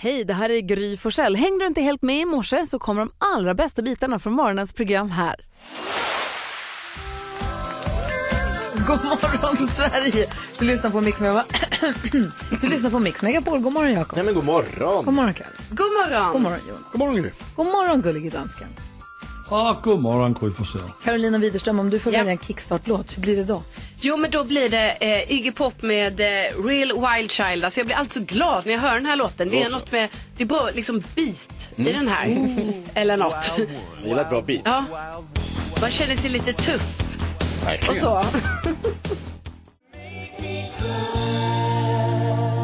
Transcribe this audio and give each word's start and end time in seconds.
Hej, 0.00 0.24
det 0.24 0.34
här 0.34 0.50
är 0.50 0.60
Gry 0.60 0.96
Forssell. 0.96 1.36
Hängde 1.36 1.64
du 1.64 1.66
inte 1.66 1.80
helt 1.80 2.02
med 2.02 2.20
i 2.20 2.24
morse 2.24 2.66
så 2.66 2.78
kommer 2.78 3.00
de 3.00 3.10
allra 3.18 3.54
bästa 3.54 3.82
bitarna 3.82 4.18
från 4.18 4.32
morgonens 4.32 4.72
program 4.72 5.10
här. 5.10 5.36
God 8.86 9.04
morgon, 9.04 9.66
Sverige! 9.66 10.28
Du 10.58 10.64
lyssnar 10.64 10.90
på 10.90 11.00
Mix 11.00 11.20
Megapol. 11.20 11.52
du 12.60 12.68
lyssnar 12.68 12.90
på 12.90 12.98
Mix 12.98 13.22
Megapol. 13.22 13.60
God 13.60 13.72
morgon, 13.72 13.92
Jakob. 13.92 14.16
Nej 14.16 14.24
men 14.24 14.34
god 14.34 14.44
morgon. 14.44 15.04
God 15.04 15.14
morgon, 15.14 15.34
Karin. 15.34 15.52
God 15.70 15.92
morgon. 15.92 16.32
God 16.32 16.42
morgon, 16.42 16.60
Jonas. 16.68 16.82
God 16.92 16.98
morgon 16.98 17.22
Gry. 17.22 17.30
God 17.56 17.66
morgon, 17.66 18.02
gullige 18.02 18.30
dansken. 18.30 18.68
Och 19.50 19.76
god 19.82 20.00
morgon 20.00 20.34
Gry 20.40 20.50
Forssell. 20.50 20.80
Carolina 21.04 21.38
Widerström, 21.38 21.80
om 21.80 21.90
du 21.90 21.98
får 21.98 22.12
Ja. 22.12 22.18
välja 22.18 22.32
en 22.32 22.38
kickstart-låt, 22.38 23.16
hur 23.16 23.22
blir 23.22 23.36
det 23.36 23.44
då? 23.44 23.62
Jo, 24.00 24.16
men 24.16 24.30
då 24.30 24.44
blir 24.44 24.68
det 24.68 24.90
eh, 25.00 25.32
Iggy 25.32 25.52
Pop 25.52 25.82
med 25.82 26.20
eh, 26.20 26.26
Real 26.64 26.92
Wild 27.16 27.30
Child. 27.30 27.64
Alltså, 27.64 27.80
jag 27.80 27.86
blir 27.86 27.96
alltså 27.96 28.20
glad 28.20 28.66
när 28.66 28.72
jag 28.72 28.80
hör 28.80 28.94
den 28.94 29.06
här 29.06 29.16
låten. 29.16 29.48
Det 29.50 29.62
är 29.62 29.70
något 29.70 29.92
med, 29.92 30.08
det 30.36 30.42
är 30.42 30.46
bra 30.46 30.68
liksom 30.74 31.02
beat 31.14 31.70
i 31.76 31.92
den 31.92 32.08
här. 32.08 32.36
Eller 32.94 33.16
något. 33.16 33.50
Jag 33.58 34.08
gillar 34.08 34.22
ett 34.22 34.30
bra 34.30 34.42
beat. 34.42 34.62
Ja. 34.64 34.84
Man 35.80 35.90
känner 35.90 36.16
sig 36.16 36.30
lite 36.30 36.52
tuff 36.52 37.02
Verkligen. 37.64 37.90
och 37.90 37.96
så. 37.96 38.22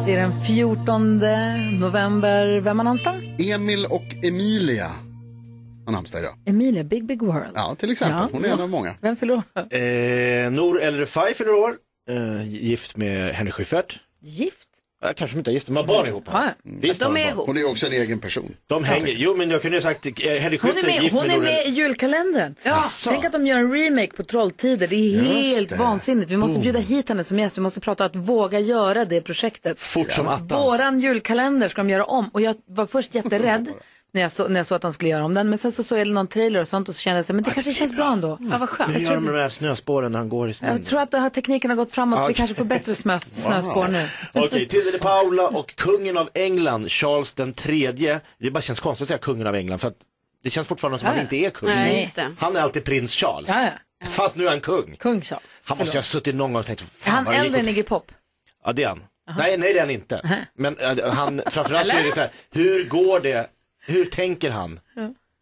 Det 0.05 0.13
är 0.13 0.21
den 0.21 0.45
14 0.45 1.19
november. 1.79 2.59
Vem 2.61 2.79
har 2.79 2.83
namnsdag? 2.83 3.35
Emil 3.39 3.85
och 3.85 4.03
Emilia 4.23 4.91
har 5.85 5.91
namnsdag 5.93 6.19
idag. 6.21 6.33
Emilia, 6.45 6.83
Big 6.83 7.05
Big 7.05 7.21
World. 7.21 7.51
Ja, 7.55 7.75
till 7.79 7.91
exempel. 7.91 8.17
Ja. 8.21 8.29
Hon 8.31 8.45
är 8.45 8.49
en 8.49 8.61
av 8.61 8.69
många. 8.69 8.95
Vem 9.01 9.15
fyller 9.15 9.33
år? 9.33 9.43
Eh, 9.55 10.51
Nour 10.51 10.81
El 10.81 10.97
Refai 10.97 11.33
fyller 11.33 11.53
år. 11.53 11.75
Eh, 12.09 12.47
gift 12.47 12.97
med 12.97 13.33
Henry 13.33 13.51
Schyffert. 13.51 13.99
Gift? 14.23 14.59
Eh, 15.05 15.11
kanske 15.15 15.35
de 15.35 15.39
inte 15.39 15.51
är 15.51 15.53
gifta, 15.53 15.71
de 15.71 15.77
har 15.77 15.83
barn 15.83 16.07
ihop. 16.07 16.23
Ja. 16.27 16.49
Visst 16.63 17.01
De 17.01 17.05
är 17.17 17.23
barn. 17.25 17.29
ihop. 17.33 17.47
Hon 17.47 17.57
är 17.57 17.69
också 17.69 17.85
en 17.87 17.91
egen 17.93 18.19
person. 18.19 18.55
De 18.67 18.83
hänger, 18.83 19.07
jo 19.17 19.35
men 19.35 19.49
jag 19.49 19.61
kunde 19.61 19.77
ju 19.77 19.81
sagt, 19.81 20.05
eh, 20.05 20.11
Henry 20.11 20.57
Hon 20.61 20.71
Schyffert 20.71 20.83
är 20.83 20.87
med, 20.87 21.03
gift 21.03 21.15
hon 21.15 21.25
är 21.25 21.29
Nour 21.35 21.41
med 21.43 21.65
i 21.65 21.69
julkalendern. 21.69 22.55
Asså. 22.63 23.09
Tänk 23.09 23.25
att 23.25 23.31
de 23.31 23.47
gör 23.47 23.57
en 23.57 23.73
remake 23.73 24.11
på 24.15 24.23
Trolltider. 24.23 24.87
Det 24.87 24.95
är 24.95 24.99
Just 25.23 25.57
helt 25.57 25.69
det. 25.69 25.75
vansinnigt. 25.75 26.31
Vi 26.31 26.37
måste 26.37 26.59
bjuda 26.59 26.79
hit 26.79 27.09
henne 27.09 27.23
som 27.23 27.39
gäst. 27.39 27.57
Vi 27.57 27.61
måste 27.61 27.79
prata 27.79 28.05
att 28.05 28.15
våga 28.15 28.59
göra 28.59 29.05
det 29.05 29.21
projektet. 29.21 29.79
Fort 29.79 30.11
som 30.11 30.27
attans. 30.27 30.51
Våran 30.51 30.99
julkalender 30.99 31.69
ska 31.69 31.81
de 31.83 31.89
göra 31.89 32.05
om. 32.05 32.29
Och 32.33 32.41
jag 32.41 32.55
var 32.65 32.85
först 32.85 33.15
jätterädd 33.15 33.69
när 34.15 34.21
jag, 34.21 34.31
så, 34.31 34.47
när 34.47 34.59
jag 34.59 34.65
såg 34.65 34.75
att 34.75 34.81
de 34.81 34.93
skulle 34.93 35.09
göra 35.09 35.25
om 35.25 35.33
den. 35.33 35.49
Men 35.49 35.57
sen 35.57 35.71
så 35.71 35.83
såg 35.83 35.97
jag 35.97 36.07
någon 36.07 36.27
trailer 36.27 36.61
och 36.61 36.67
sånt 36.67 36.89
och 36.89 36.95
så 36.95 37.01
kände 37.01 37.17
jag 37.17 37.25
så, 37.25 37.33
men 37.33 37.43
det 37.43 37.51
kanske 37.51 37.73
känns 37.73 37.95
bra 37.95 38.13
ändå. 38.13 38.37
Ja, 38.51 38.57
vad 38.57 38.69
skönt. 38.69 38.95
Hur 38.95 38.99
gör 38.99 39.15
de 39.15 39.23
med 39.23 39.33
de 39.33 39.39
här 39.39 39.49
snöspåren 39.49 40.11
när 40.11 40.19
han 40.19 40.29
går 40.29 40.49
i 40.49 40.53
snön? 40.53 40.71
Jag 40.71 40.85
tror 40.85 41.01
att 41.01 41.11
det 41.11 41.19
här 41.19 41.29
tekniken 41.29 41.69
har 41.69 41.77
gått 41.77 41.91
framåt 41.91 42.21
så 42.21 42.27
vi 42.27 42.33
kanske 42.33 42.55
får 42.55 42.65
bättre 42.65 42.95
snö, 42.95 43.19
snöspår 43.33 43.87
nu. 43.87 44.07
Okej, 44.33 44.67
Tilde 44.67 44.91
de 44.91 44.97
Paula 44.97 45.47
och 45.47 45.75
kungen 45.75 46.17
av 46.17 46.29
England, 46.33 46.91
Charles 46.91 47.33
den 47.33 47.53
tredje. 47.53 48.19
Det 48.39 48.51
bara 48.51 48.61
känns 48.61 48.79
konstigt 48.79 49.05
att 49.05 49.07
säga 49.07 49.17
kungen 49.17 49.47
av 49.47 49.55
England 49.55 49.79
för 49.79 49.87
att 49.87 49.97
det 50.43 50.49
känns 50.49 50.67
fortfarande 50.67 50.99
som 50.99 51.09
att 51.09 51.15
han 51.15 51.23
inte 51.23 51.35
är 51.35 51.49
kung. 51.49 51.69
Nej, 51.69 51.99
just 51.99 52.15
det. 52.15 52.35
Han 52.39 52.55
är 52.55 52.61
alltid 52.61 52.83
prins 52.83 53.13
Charles. 53.13 53.49
Ja, 53.49 53.69
Fast 54.07 54.37
nu 54.37 54.45
är 54.45 54.49
han 54.49 54.61
kung. 54.61 54.95
Kung 54.99 55.21
Charles. 55.21 55.61
Han 55.63 55.77
måste 55.77 55.93
ju 55.93 55.97
ha 55.97 56.03
suttit 56.03 56.35
någon 56.35 56.53
gång 56.53 56.59
och 56.59 56.65
tänkt, 56.65 56.81
fan 56.81 57.25
han 57.25 57.35
äldre 57.35 57.59
än 57.59 57.67
Iggy 57.67 57.83
Pop? 57.83 58.11
Ja 58.65 58.73
det 58.73 58.83
är 58.83 58.87
han. 58.87 59.03
Nej, 59.37 59.57
nej 59.57 59.73
det 59.73 59.79
är 59.79 59.83
han 59.83 59.89
inte. 59.89 60.45
Men 60.57 60.77
äh, 60.77 61.13
han, 61.13 61.41
framförallt 61.47 61.89
så 61.89 61.97
är 61.97 62.03
det 62.03 62.11
så 62.11 62.21
här, 62.21 62.31
hur 62.51 62.85
går 62.85 63.19
det, 63.19 63.47
hur 63.85 64.05
tänker 64.05 64.49
han 64.51 64.79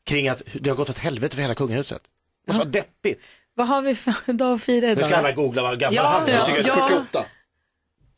kring 0.05 0.27
att 0.29 0.41
det 0.53 0.69
har 0.69 0.77
gått 0.77 0.89
åt 0.89 0.97
helvete 0.97 1.35
för 1.35 1.41
hela 1.41 1.55
kungahuset? 1.55 2.01
Måste 2.47 2.59
vara 2.59 2.69
deppigt. 2.69 3.29
Vad 3.55 3.67
har 3.67 3.81
vi 3.81 3.95
för 3.95 4.33
dag 4.33 4.53
att 4.53 4.63
fira 4.63 4.87
Nu 4.87 4.95
ska 4.95 5.07
idag? 5.07 5.19
alla 5.19 5.31
googla 5.31 5.61
vad 5.61 5.79
gammal 5.79 5.95
Ja, 5.95 6.03
han 6.03 6.27
är. 6.29 6.33
Ja, 6.33 6.47
ja. 6.65 6.87
48. 6.89 7.25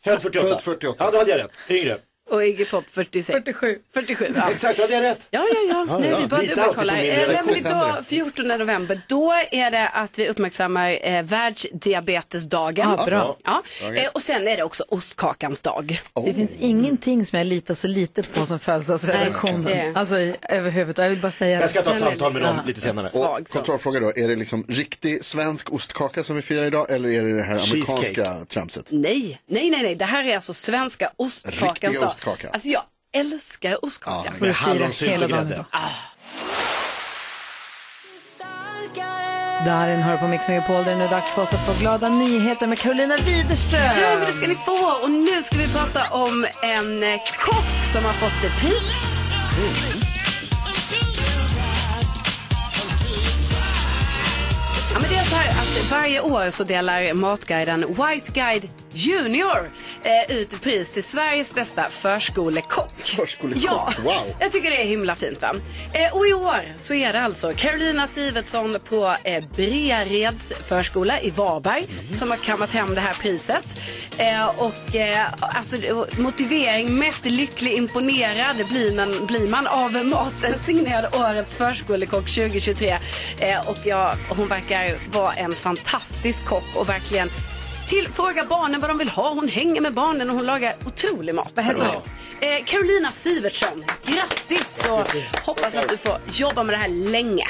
Född 0.04 0.22
48. 0.22 0.48
Född 0.48 0.62
48. 0.62 1.04
Ja, 1.06 1.12
då 1.12 1.18
hade 1.18 1.32
jag 1.32 1.40
rätt. 1.40 1.62
Yngre. 1.70 1.98
Och 2.30 2.46
Iggy 2.46 2.66
Pop 2.66 2.90
46. 2.90 3.28
47. 3.46 3.76
47, 3.94 4.34
ja. 4.36 4.50
Exakt, 4.52 4.78
då 4.78 4.84
hade 4.84 4.94
jag 4.94 5.04
rätt. 5.04 5.28
Ja, 5.32 5.46
ja, 5.54 5.60
ja. 5.88 5.98
Nej, 6.00 6.10
ja. 6.10 6.18
vi 6.20 6.28
bara 6.28 6.74
på 6.74 6.82
min 6.82 6.90
Eh, 6.96 7.58
idag, 7.58 8.06
14 8.06 8.48
november, 8.48 9.02
då 9.08 9.34
är 9.52 9.72
det 9.72 9.88
att 9.90 10.20
vi 10.20 10.28
uppmärksammar 10.30 10.98
eh, 11.02 11.24
världsdiabetesdagen. 11.24 12.90
Ja, 12.98 13.06
bra. 13.06 13.38
Ja. 13.44 13.64
Eh, 13.96 14.10
och 14.14 14.22
sen 14.22 14.48
är 14.48 14.58
det 14.58 14.64
också 14.64 14.84
ostkakans 14.90 15.62
dag. 15.62 16.02
Det 16.26 16.34
finns 16.34 16.56
ingenting 16.60 17.26
som 17.26 17.38
jag 17.38 17.46
litar 17.48 17.74
så 17.74 17.88
lite 17.88 18.24
på 18.24 18.46
som 18.46 18.60
födelsedagsredaktionen. 18.60 19.96
Alltså 19.98 20.16
överhuvudtaget. 20.50 21.06
Jag 21.06 21.10
vill 21.10 21.22
bara 21.22 21.32
säga 21.32 21.62
Jag 21.62 21.70
ska 21.70 21.82
ta 21.82 21.94
ett 21.94 22.00
samtal 22.00 22.34
med 22.34 22.42
dem 22.42 22.60
lite 22.66 22.82
senare. 22.82 23.10
Svag, 23.10 23.42
Och 23.42 23.50
så. 23.50 23.58
kontrollfråga 23.58 24.00
då, 24.00 24.14
är 24.16 24.28
det 24.28 24.36
liksom 24.36 24.66
riktig 24.70 25.24
svensk 25.24 25.72
ostkaka 25.74 26.24
som 26.24 26.36
vi 26.36 26.42
firar 26.42 26.64
idag 26.66 26.92
eller 26.92 27.10
är 27.10 27.24
det 27.24 27.36
det 27.36 27.44
här 27.44 27.60
Cheesecake. 27.60 27.92
amerikanska 27.94 28.46
tramset? 28.46 28.88
Nej, 28.92 29.42
nej, 29.48 29.70
nej, 29.70 29.84
nej. 29.84 29.96
Det 29.96 30.06
här 30.06 30.24
är 30.24 30.36
alltså 30.36 30.54
svenska 30.54 31.12
ostkakans 31.18 32.00
dag. 32.00 32.12
Ostkaka. 32.16 32.50
Alltså 32.54 32.70
jag 32.70 32.84
älskar 33.14 33.86
ostkaka. 33.86 34.32
får 34.32 34.46
du 34.46 34.54
fira 34.54 34.68
hallonsylt 34.68 35.12
hela 35.12 35.26
och 35.26 35.32
dagen 35.32 35.48
grädde. 35.48 35.54
idag. 35.54 35.92
Darin 39.66 40.02
hör 40.02 40.18
på 40.18 40.28
Mix 40.28 40.48
Megapol 40.48 40.76
där 40.76 40.92
det 40.92 40.98
nu 40.98 41.04
är 41.04 41.10
dags 41.10 41.36
för 41.36 41.42
oss 41.42 41.54
att 41.54 41.66
få 41.66 41.74
glada 41.80 42.10
nyheter 42.10 42.68
med 42.68 42.80
Carolina 42.80 43.18
Widerström. 43.18 43.82
Ja, 44.02 44.16
men 44.16 44.26
det 44.26 44.34
ska 44.34 44.48
ni 44.48 44.56
få. 44.56 45.00
Och 45.04 45.12
nu 45.12 45.44
ska 45.44 45.58
vi 45.58 45.68
prata 45.68 46.10
om 46.12 46.48
en 46.62 47.20
kock 47.40 47.86
som 47.94 48.06
har 48.06 48.14
fått 48.14 48.44
ett 48.44 48.62
pris. 48.62 49.04
Ja, 54.94 55.00
men 55.02 55.10
det 55.10 55.16
är 55.16 55.24
så 55.24 55.36
här 55.36 55.62
att 55.62 55.92
varje 55.92 56.22
år 56.22 56.52
så 56.52 56.64
delar 56.64 57.14
Matguiden 57.14 57.86
White 57.88 58.32
Guide 58.32 58.70
Junior 58.96 59.72
eh, 60.04 60.36
ut 60.38 60.62
pris 60.62 60.92
till 60.92 61.04
Sveriges 61.04 61.54
bästa 61.54 61.90
förskolekock. 61.90 62.94
Förskolekock, 62.98 63.64
Ja, 63.66 63.90
wow. 64.04 64.36
jag 64.40 64.52
tycker 64.52 64.72
det 64.72 64.82
är 64.82 64.86
himla 64.86 65.16
fint 65.16 65.42
va. 65.42 65.56
Eh, 65.94 66.14
och 66.18 66.28
i 66.28 66.34
år 66.34 66.56
så 66.78 66.94
är 66.94 67.14
det 67.14 67.22
alltså 67.22 67.54
Carolina 67.58 68.08
Sivertsson 68.08 68.78
på 68.90 69.16
eh, 69.24 69.44
Breareds 69.56 70.54
förskola 70.64 71.22
i 71.22 71.30
Varberg 71.30 71.88
som 72.14 72.30
har 72.30 72.38
kammat 72.38 72.74
hem 72.74 72.96
det 72.96 73.02
här 73.02 73.14
priset. 73.14 73.78
Eh, 74.18 74.46
och 74.46 74.96
eh, 74.96 75.26
alltså 75.40 75.78
motivering, 76.18 77.00
mätt, 77.00 77.26
lycklig, 77.26 77.74
imponerad 77.74 78.68
blir 78.70 78.96
man, 78.96 79.26
blir 79.26 79.48
man 79.48 79.68
av 79.68 80.06
maten 80.06 80.60
signerad 80.66 81.16
årets 81.16 81.56
förskolekock 81.56 82.30
2023. 82.30 82.98
Eh, 83.40 83.70
och 83.70 83.78
ja, 83.84 84.16
hon 84.30 84.48
verkar 84.48 84.98
vara 85.12 85.34
en 85.34 85.54
fantastisk 85.56 86.46
kock 86.46 86.76
och 86.76 86.90
verkligen 86.90 87.30
till, 87.88 88.10
fråga 88.14 88.46
barnen 88.46 88.82
vad 88.82 88.90
de 88.90 88.98
vill 88.98 89.10
ha. 89.10 89.30
Hon 89.30 89.48
hänger 89.48 89.82
med 89.82 89.94
barnen 89.94 90.30
och 90.30 90.36
hon 90.36 90.46
lagar 90.46 90.76
otrolig 90.86 91.36
mat. 91.36 91.52
Vad 91.56 91.66
heter. 91.66 92.02
Eh, 92.40 92.64
Carolina 92.66 93.12
Sivertsson, 93.12 93.84
grattis 94.06 94.88
och 94.90 95.08
hoppas 95.46 95.76
att 95.76 95.90
du 95.90 95.98
får 95.98 96.18
jobba 96.28 96.64
med 96.64 96.74
det 96.74 96.80
här 96.80 96.90
länge. 96.90 97.46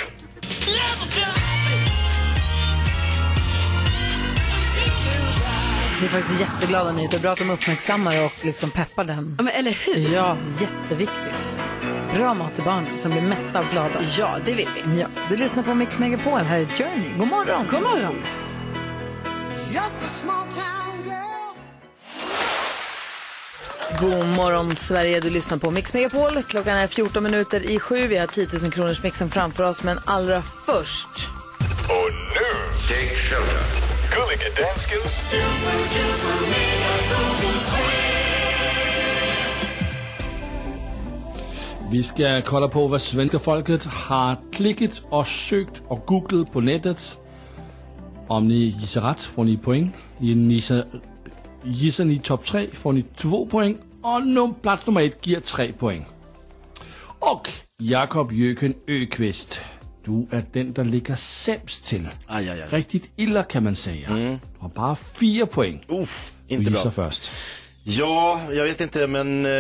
Det 6.00 6.06
är 6.06 6.10
faktiskt 6.10 6.42
jätteglada 6.42 6.92
nyheter. 6.92 7.20
Bra 7.20 7.32
att 7.32 7.38
de 7.38 7.50
uppmärksammar 7.50 8.26
och 8.26 8.46
liksom 8.46 8.72
peppar 8.72 9.04
den. 9.04 9.36
Ja, 9.38 9.44
men 9.44 9.54
eller 9.54 9.72
hur? 9.72 10.14
Ja, 10.14 10.38
jätteviktigt. 10.62 11.34
Bra 12.18 12.34
mat 12.34 12.56
till 12.56 12.64
barnen 12.64 13.00
som 13.00 13.12
blir 13.12 13.22
mätta 13.22 13.60
och 13.60 13.66
glada. 13.72 14.00
Ja, 14.18 14.36
det 14.46 14.54
vill 14.54 14.70
vi. 14.76 15.00
Ja, 15.00 15.08
du 15.30 15.38
lyssnar 15.38 15.64
på 15.64 15.74
Mix 15.74 16.00
Megapol. 16.00 16.40
Här 16.40 16.58
är 16.58 16.66
Journey. 16.66 17.18
God 17.20 17.28
morgon. 17.28 17.68
God 17.72 17.82
morgon. 17.82 18.16
God 24.00 24.26
morgon 24.38 24.76
Sverige, 24.76 25.20
du 25.20 25.30
lyssnar 25.30 25.58
på 25.58 25.72
Mix 25.72 25.94
Megapol. 25.94 26.44
Klockan 26.44 26.78
är 26.78 26.88
14 26.88 27.24
minuter 27.24 27.72
i 27.72 27.80
sju. 27.80 28.08
Vi 28.08 28.18
har 28.18 28.28
10 28.28 28.48
000 28.62 28.72
kronors 28.72 29.04
mixen 29.04 29.30
framför 29.30 29.70
oss, 29.70 29.84
men 29.84 30.00
allra 30.06 30.42
först. 30.42 31.08
Och 31.90 32.12
nu, 32.36 32.50
Take 32.88 33.18
Shelter. 33.18 33.66
Gullige 34.12 34.62
Danskens 34.62 35.24
Vi 41.92 42.04
ska 42.04 42.42
kolla 42.46 42.68
på 42.68 42.88
vad 42.88 43.02
svenska 43.02 43.40
folket 43.40 43.86
har 43.86 44.52
klickat 44.54 45.02
och 45.10 45.28
sökt 45.28 45.84
och 45.88 46.06
googlat 46.06 46.52
på 46.52 46.62
nätet. 46.62 47.18
Om 48.28 48.48
ni 48.48 48.56
gissar 48.80 49.02
rätt 49.02 49.22
får 49.24 49.44
ni 49.44 49.58
poäng. 49.58 49.92
Gissar, 50.20 50.86
gissar 51.64 52.06
ni 52.06 52.20
topp 52.20 52.46
tre 52.46 52.68
får 52.74 52.94
ni 52.94 53.04
två 53.16 53.46
poäng. 53.46 53.78
Och 54.02 54.28
num, 54.28 54.54
plats 54.54 54.86
nummer 54.88 55.02
ett 55.02 55.28
ger 55.28 55.40
tre 55.40 55.74
poäng. 55.74 56.06
Och 57.20 57.50
Jakob 57.78 58.32
Jöken 58.32 58.74
Öqvist, 58.88 59.62
du 60.06 60.28
är 60.32 60.44
den 60.54 60.74
där 60.74 60.86
ligger 60.86 61.16
sämst 61.16 61.86
till. 61.86 62.08
Aj, 62.28 62.50
aj, 62.50 62.62
aj. 62.62 62.68
Riktigt 62.72 63.10
illa 63.16 63.44
kan 63.44 63.64
man 63.64 63.76
säga. 63.76 64.10
Du 64.10 64.38
har 64.60 64.70
bara 64.70 64.96
fyra 64.96 65.46
poäng. 65.46 65.82
Uff, 65.88 66.32
Du 66.48 66.56
inte 66.56 66.72
gissar 66.72 66.92
bra. 66.92 67.06
först. 67.10 67.30
Ja, 67.88 68.42
jag 68.52 68.64
vet 68.64 68.82
inte 68.82 69.08
men 69.08 69.46
eh, 69.46 69.52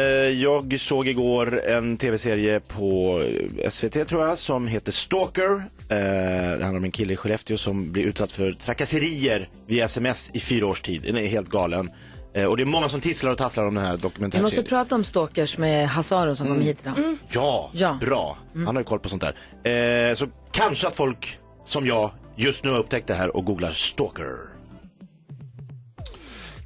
jag 0.41 0.79
såg 0.79 1.07
igår 1.07 1.61
en 1.67 1.97
tv-serie 1.97 2.59
på 2.59 3.19
eh, 3.61 3.69
SVT 3.69 4.07
tror 4.07 4.27
jag 4.27 4.37
som 4.37 4.67
heter 4.67 4.91
Stalker. 4.91 5.65
Eh, 5.89 6.57
det 6.57 6.63
handlar 6.63 6.77
om 6.77 6.83
en 6.83 6.91
kille 6.91 7.13
i 7.13 7.15
Skellefteå 7.15 7.57
som 7.57 7.91
blir 7.91 8.03
utsatt 8.03 8.31
för 8.31 8.51
trakasserier 8.51 9.49
via 9.67 9.85
sms 9.85 10.31
i 10.33 10.39
fyra 10.39 10.65
års 10.67 10.81
tid. 10.81 11.01
Den 11.01 11.17
är 11.17 11.27
helt 11.27 11.49
galen. 11.49 11.89
Eh, 12.33 12.45
och 12.45 12.57
det 12.57 12.63
är 12.63 12.65
många 12.65 12.89
som 12.89 13.01
tisslar 13.01 13.31
och 13.31 13.37
tasslar 13.37 13.67
om 13.67 13.75
den 13.75 13.85
här 13.85 14.29
Vi 14.31 14.41
måste 14.41 14.63
prata 14.63 14.95
om 14.95 15.03
stalkers 15.03 15.57
med 15.57 15.89
Hazaro 15.89 16.35
som 16.35 16.47
kommer 16.47 16.61
hit 16.61 16.77
idag. 16.83 17.17
Ja, 17.29 17.69
Ja. 17.73 17.97
bra. 18.01 18.37
Han 18.53 18.65
har 18.67 18.77
ju 18.77 18.83
koll 18.83 18.99
på 18.99 19.09
sånt 19.09 19.23
där. 19.63 20.09
Eh, 20.09 20.15
så 20.15 20.27
kanske 20.51 20.87
att 20.87 20.95
folk 20.95 21.39
som 21.65 21.87
jag 21.87 22.11
just 22.35 22.63
nu 22.63 22.71
har 22.71 22.79
upptäckt 22.79 23.07
det 23.07 23.13
här 23.15 23.35
och 23.35 23.45
googlar 23.45 23.71
stalker. 23.71 24.25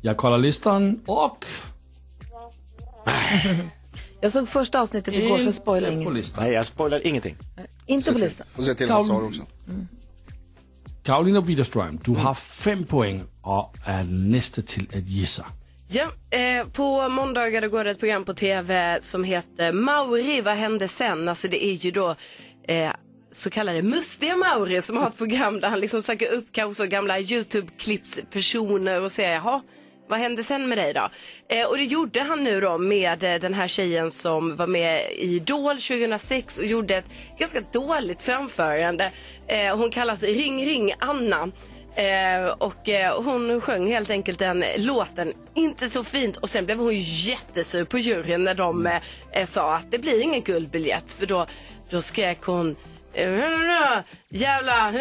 Jag 0.02 0.18
kollar 0.18 0.38
listan 0.38 1.00
och... 1.06 1.46
Jag 4.22 4.32
såg 4.32 4.50
första 4.50 4.82
avsnittet 4.82 5.14
igår 5.14 5.38
så 5.38 5.52
spoila 5.52 5.88
på 5.88 5.94
inget. 5.94 6.14
listan. 6.14 6.44
Nej, 6.44 6.54
jag 6.54 6.66
spoilar 6.66 7.08
ingenting. 7.08 7.36
Inte 7.90 8.14
på 8.14 8.20
listan. 8.20 8.48
Och 8.56 8.64
se 8.64 8.76
till 8.76 8.90
Hazard 8.90 9.24
också. 9.24 9.42
Karolina 11.04 11.42
Widerström, 11.42 12.00
du 12.04 12.12
har 12.12 12.34
fem 12.34 12.84
poäng 12.84 13.24
och 13.42 13.76
är 13.86 14.04
nästa 14.04 14.62
till 14.62 14.88
att 14.94 15.08
gissa. 15.08 15.46
Ja, 15.88 16.38
eh, 16.38 16.68
på 16.68 17.10
måndagar 17.10 17.68
går 17.68 17.84
det 17.84 17.92
ett 17.92 18.00
program 18.00 18.26
på 18.26 18.34
tv 18.34 18.98
som 19.02 19.24
heter 19.24 19.72
Mauri, 19.72 20.42
vad 20.42 20.56
hände 20.56 20.88
sen? 20.88 21.30
Alltså 21.30 21.48
det 21.48 21.66
är 21.66 21.74
ju 21.74 21.92
då 21.92 22.16
eh, 22.68 22.92
så 23.32 23.50
kallade 23.50 23.82
mustiga 23.82 24.36
Mauri 24.36 24.82
som 24.82 24.98
har 24.98 25.08
ett 25.08 25.18
program 25.18 25.60
där 25.60 25.70
han 25.70 25.80
liksom 25.80 26.02
söker 26.02 26.34
upp 26.34 26.48
kanske 26.52 26.84
så 26.84 26.90
gamla 26.90 27.20
YouTube-klipps 27.20 28.20
personer 28.32 29.02
och 29.02 29.12
säger 29.12 29.34
jaha, 29.34 29.62
vad 30.10 30.20
hände 30.20 30.44
sen 30.44 30.70
med 30.70 30.78
dig 30.78 30.94
då? 30.94 31.10
Eh, 31.50 31.68
och 31.68 31.78
det 31.78 31.84
gjorde 31.84 32.22
han 32.22 32.44
nu 32.44 32.62
då 32.62 32.78
med 32.78 33.24
eh, 33.24 33.36
den 33.36 33.54
här 33.54 33.68
tjejen 33.68 34.12
som 34.12 34.56
var 34.56 34.68
med 34.68 35.12
i 35.12 35.36
Idol 35.36 35.76
2006 35.76 36.58
och 36.58 36.66
gjorde 36.66 36.96
ett 36.96 37.12
ganska 37.38 37.62
dåligt 37.62 38.22
framförande. 38.22 39.12
Eh, 39.48 39.78
hon 39.78 39.90
kallas 39.90 40.24
Ring 40.24 40.66
Ring 40.66 40.94
Anna. 41.00 41.52
Eh, 41.96 42.52
och 42.58 42.90
eh, 42.90 43.24
hon 43.24 43.62
sjöng 43.62 43.88
helt 43.88 44.10
enkelt 44.10 44.40
den 44.40 44.64
låten 44.78 45.34
inte 45.56 45.90
så 45.90 46.04
fint 46.04 46.38
och 46.38 46.50
sen 46.50 46.66
blev 46.66 46.78
hon 46.78 46.98
jättesur 46.98 47.86
på 47.86 47.98
juryn 47.98 48.44
när 48.44 48.56
de 48.56 48.88
eh, 48.88 49.02
eh 49.32 49.46
sa 49.46 49.76
att 49.76 49.92
det 49.92 50.00
blir 50.00 50.22
ingen 50.22 50.42
guldbiljett 50.42 51.12
för 51.12 51.26
då, 51.26 51.46
då 51.90 52.02
skrek 52.02 52.42
hon 52.42 52.76
eh, 53.24 54.04
Jävla 54.30 54.94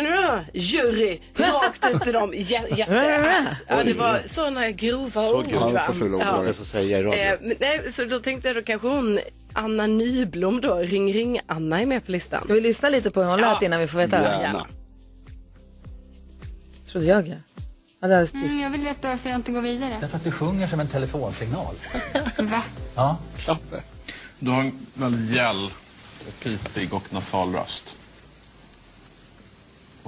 jury 0.54 1.20
rakt 1.36 1.86
ut 1.94 2.02
till 2.02 2.12
dem. 2.12 2.32
Jä- 2.32 2.76
Jätte, 2.76 3.56
ja, 3.68 3.84
det 3.84 3.92
var 3.92 4.20
sådana 4.24 4.70
grova 4.70 5.30
ord. 5.30 5.46
grovt. 5.46 5.62
Han 5.62 5.72
va? 5.72 5.80
får 5.86 5.92
fula 5.92 6.16
ord. 6.16 6.22
Ja. 6.22 6.42
Det 6.42 6.52
så 6.52 6.64
säger. 6.64 7.04
Eh, 7.04 7.38
men 7.40 7.56
nej, 7.60 7.92
så 7.92 8.04
då 8.04 8.18
tänkte 8.18 8.48
jag 8.48 8.56
då 8.56 8.62
kanske 8.62 8.88
hon 8.88 9.20
Anna 9.52 9.86
Nyblom 9.86 10.60
då, 10.60 10.74
Ring 10.74 11.12
Ring 11.12 11.40
Anna 11.46 11.80
är 11.80 11.86
med 11.86 12.06
på 12.06 12.12
listan. 12.12 12.44
Ska 12.44 12.52
vi 12.52 12.60
lyssna 12.60 12.88
lite 12.88 13.10
på 13.10 13.22
hur 13.22 13.30
hon 13.30 13.40
lät 13.40 13.62
innan 13.62 13.80
vi 13.80 13.86
får 13.86 13.98
veta? 13.98 14.22
Gärna. 14.22 14.42
Gärna. 14.42 14.66
Trodde 16.92 17.06
jag 17.06 17.28
ja. 17.28 17.34
ja. 18.00 18.06
Mm, 18.06 18.60
jag 18.60 18.70
vill 18.70 18.80
veta 18.84 19.08
varför 19.08 19.28
jag 19.30 19.38
inte 19.38 19.52
går 19.52 19.62
vidare. 19.62 19.96
Därför 20.00 20.16
att 20.16 20.24
du 20.24 20.32
sjunger 20.32 20.66
som 20.66 20.80
en 20.80 20.88
telefonsignal. 20.88 21.74
Va? 22.38 22.62
Ja. 22.96 23.18
Klappe. 23.36 23.82
Du 24.38 24.50
har 24.50 24.60
en 24.60 24.86
väldigt 24.94 25.36
gäll, 25.36 25.70
och 26.28 26.40
pipig 26.42 26.94
och 26.94 27.12
nasal 27.12 27.52
röst. 27.54 27.96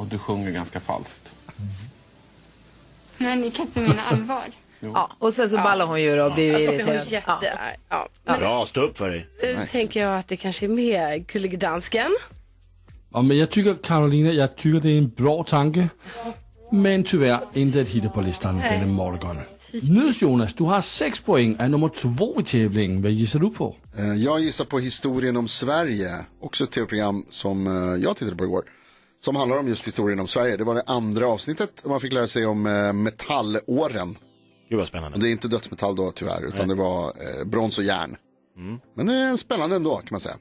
Och 0.00 0.06
du 0.06 0.19
sjunger 0.19 0.50
ganska 0.50 0.81
falskt. 0.81 1.32
Men 3.19 3.41
ni 3.41 3.50
kan 3.50 3.67
inte 3.67 3.81
mena 3.81 4.02
allvar. 4.02 4.44
Ja, 4.81 5.11
och 5.19 5.32
sen 5.32 5.50
så 5.50 5.56
ballar 5.56 5.87
hon 5.87 6.02
ju 6.02 6.17
då 6.17 6.25
och 6.25 6.35
blir 6.35 6.55
Alltså, 6.55 6.73
irriterad. 6.73 7.06
jätte, 7.06 7.31
Ja. 7.43 7.58
ja. 7.88 8.08
Ja. 8.25 8.38
Bra, 8.38 8.67
stå 8.67 8.81
upp 8.81 8.99
för 8.99 9.11
dig. 9.11 9.26
Nu 9.43 9.56
tänker 9.70 10.00
jag 10.02 10.19
att 10.19 10.29
det 10.29 10.37
kanske 10.37 10.67
är 10.67 10.69
mer 10.69 11.17
Gullige 11.17 11.56
Dansken. 11.56 12.17
Ja, 13.12 13.23
men 13.23 13.38
jag 13.38 13.50
tycker 13.50 13.75
Karolina, 13.75 14.32
jag 14.32 14.56
tycker 14.56 14.81
det 14.81 14.88
är 14.91 14.99
en 14.99 15.08
bra 15.08 15.44
tanke. 15.44 15.88
Men 16.73 17.05
tyvärr 17.05 17.41
inte 17.55 17.81
att 17.81 17.88
hitta 17.88 18.08
på 18.08 18.20
listan 18.20 18.58
denna 18.58 18.87
morgon. 18.87 19.38
Nyhets 19.73 20.23
Jonas, 20.23 20.55
du 20.55 20.64
har 20.64 20.81
sex 20.81 21.20
poäng, 21.20 21.56
är 21.58 21.69
nummer 21.69 21.88
två 21.88 22.41
i 22.41 22.44
tävlingen. 22.44 23.03
Vad 23.03 23.12
gissar 23.12 23.38
du 23.38 23.50
på? 23.50 23.75
Eh, 23.99 24.14
Jag 24.14 24.41
gissar 24.41 24.64
på 24.64 24.79
historien 24.79 25.37
om 25.37 25.49
Sverige. 25.49 26.11
Också 26.41 26.64
ett 26.64 26.70
tv-program 26.70 27.26
som 27.31 27.67
eh, 27.67 28.03
jag 28.03 28.17
tittade 28.17 28.37
på 28.37 28.44
igår. 28.44 28.64
Som 29.20 29.37
handlar 29.37 29.58
om 29.58 29.69
just 29.69 29.87
historien 29.87 30.20
om 30.20 30.26
Sverige. 30.28 30.56
Det 30.56 30.64
var 30.64 30.75
det 30.75 30.82
andra 30.87 31.26
avsnittet. 31.26 31.81
och 31.81 31.90
Man 31.90 32.00
fick 32.00 32.12
lära 32.12 32.26
sig 32.26 32.46
om 32.46 32.67
eh, 32.67 32.93
metallåren. 32.93 34.08
Gud 34.69 34.76
vad 34.76 34.81
Och 34.81 34.88
spännande. 34.88 35.19
det 35.19 35.28
är 35.28 35.32
inte 35.32 35.49
dödsmetall 35.49 35.96
då 35.96 36.11
tyvärr. 36.11 36.49
Utan 36.49 36.69
det 36.69 36.75
var 36.75 37.05
eh, 37.06 37.44
brons 37.46 37.78
och 37.78 37.84
järn. 37.84 38.17
Men 38.96 39.06
det 39.06 39.14
är 39.14 39.37
spännande 39.37 39.76
ändå 39.76 39.96
kan 39.96 40.08
man 40.11 40.20
säga. 40.20 40.37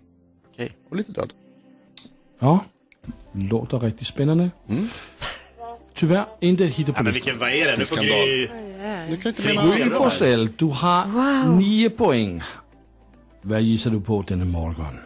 Okej. 0.54 0.78
Och 0.90 0.96
lite 0.96 1.12
död. 1.12 1.34
Ja, 2.40 2.66
låter 3.34 3.80
riktigt 3.80 4.08
spännande. 4.08 4.50
Tyvärr 5.94 6.26
inte 6.40 6.68
på 6.68 6.92
Ja, 6.96 7.04
men 7.04 7.14
vilken, 7.14 7.38
vad 7.40 7.50
är 7.50 7.66
det? 7.66 7.72
Nu 7.78 7.86
får 7.86 7.96
Skandal. 7.96 8.28
Gry... 8.28 8.48
Du 9.10 9.18
kan 9.18 9.32
inte 9.32 9.90
Forssell, 9.96 10.50
du 10.58 10.66
har 10.66 11.56
nio 11.58 11.90
poäng. 11.90 12.42
Vad 13.42 13.62
gissar 13.62 13.92
du 13.92 14.02
på 14.02 14.24
denna 14.28 14.46
morgon? 14.46 15.00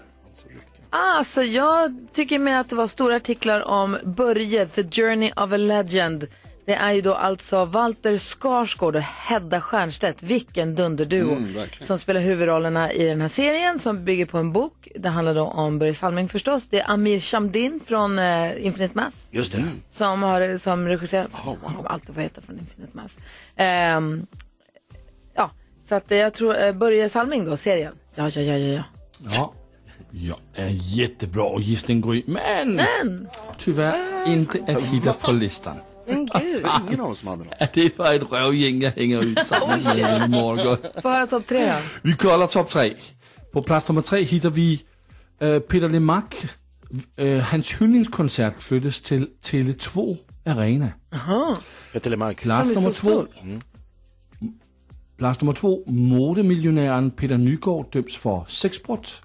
Alltså 0.96 1.44
jag 1.44 1.98
tycker 2.14 2.40
med 2.40 2.60
att 2.60 2.70
det 2.70 2.76
var 2.76 2.88
stora 2.88 3.16
artiklar 3.16 3.68
om 3.68 3.98
Börje, 4.04 4.66
The 4.66 4.84
Journey 4.84 5.32
of 5.36 5.52
a 5.54 5.58
Legend. 5.58 6.28
Det 6.66 6.74
är 6.74 6.92
ju 6.92 7.02
då 7.02 7.14
alltså 7.14 7.66
Walter 7.66 8.18
Skarsgård 8.18 8.96
och 8.96 9.02
Hedda 9.02 9.62
Stiernstedt, 9.62 10.24
vilken 10.24 10.76
dunderduo, 10.76 11.36
verkligen. 11.36 11.88
som 11.88 11.98
spelar 11.98 12.22
huvudrollerna 12.22 12.92
i 12.92 13.06
den 13.06 13.22
här 13.22 13.28
serien 13.28 13.80
som 13.80 14.06
bygger 14.06 14.26
på 14.26 14.38
en 14.38 14.52
bok. 14.54 14.88
Det 14.96 15.10
handlar 15.10 15.36
då 15.36 15.44
om 15.44 15.80
Börje 15.80 15.94
Salming 15.94 16.30
förstås. 16.30 16.68
Det 16.70 16.80
är 16.80 16.92
Amir 16.92 17.20
Shamdin 17.20 17.80
från 17.86 18.20
eh, 18.20 18.66
Infinite 18.66 18.98
Mass 18.98 19.26
Just 19.32 19.52
det. 19.52 19.64
som 19.90 20.24
har 20.24 20.58
som 20.58 20.88
regisserat. 20.88 21.28
Han 21.34 21.56
kommer 21.76 21.90
alltid 21.90 22.16
få 22.16 22.22
heta 22.22 22.42
från 22.42 22.60
Infinite 22.60 22.98
Mass. 22.98 23.20
Ehm, 23.56 24.26
ja, 25.36 25.52
så 25.84 25.96
att 25.96 26.12
jag 26.12 26.34
tror 26.34 26.64
eh, 26.64 26.74
Börje 26.74 27.10
Salming 27.10 27.46
då, 27.46 27.58
serien. 27.58 27.94
Ja, 28.16 28.30
ja, 28.30 28.42
ja, 28.42 28.58
ja, 28.58 28.74
ja. 28.74 28.84
Ja, 29.34 29.54
jag 30.16 30.38
är 30.54 30.70
jättebra 30.70 31.60
gissning 31.60 32.02
Gry, 32.02 32.24
men, 32.28 32.82
tyvärr 33.58 34.28
inte 34.28 34.64
att 34.68 34.82
hitta 34.84 35.14
på 35.14 35.32
listan. 35.44 35.76
Men 36.08 36.26
gud. 36.26 36.66
Ingen 36.88 37.02
av 37.02 37.10
oss 37.10 37.20
som 37.20 37.28
hade 37.28 37.44
något. 37.44 37.54
Ja, 37.60 37.68
Det 37.74 37.98
var 37.98 38.14
ett 38.14 38.32
rövgäng 38.32 38.82
jag 38.82 38.92
hänger 38.92 39.26
ut 39.26 39.48
samman 39.48 39.84
med 39.84 39.98
denna 39.98 40.28
morgon. 40.28 40.78
Få 41.02 41.10
höra 41.10 41.28
topp 41.28 41.48
tre 41.48 41.66
då. 41.68 41.74
Vi 42.02 42.14
kollar 42.14 42.48
topp 42.48 42.70
tre. 42.70 42.94
På 43.52 43.62
plats 43.62 43.88
nummer 43.88 44.02
tre 44.02 44.24
hittar 44.24 44.50
vi 44.50 44.82
äh, 45.40 45.60
Peter 45.60 45.90
Lemark. 45.90 46.36
Äh, 47.16 47.38
hans 47.38 47.82
hyllningskonsert 47.82 48.62
flyttas 48.62 49.02
till 49.02 49.28
Tele2 49.44 50.18
Arena. 50.46 50.88
Peter 51.94 52.10
Lemark. 52.10 52.42
Plats 52.42 52.70
De 52.70 52.76
är 52.76 52.82
nummer 52.82 52.94
två. 52.94 53.26
Plats 55.18 55.42
nummer 55.42 55.54
två. 55.54 55.84
Modemiljonären 55.88 57.12
Peter 57.12 57.38
Nygård 57.38 57.94
döms 57.94 58.18
för 58.18 58.46
sexbrott. 58.48 59.22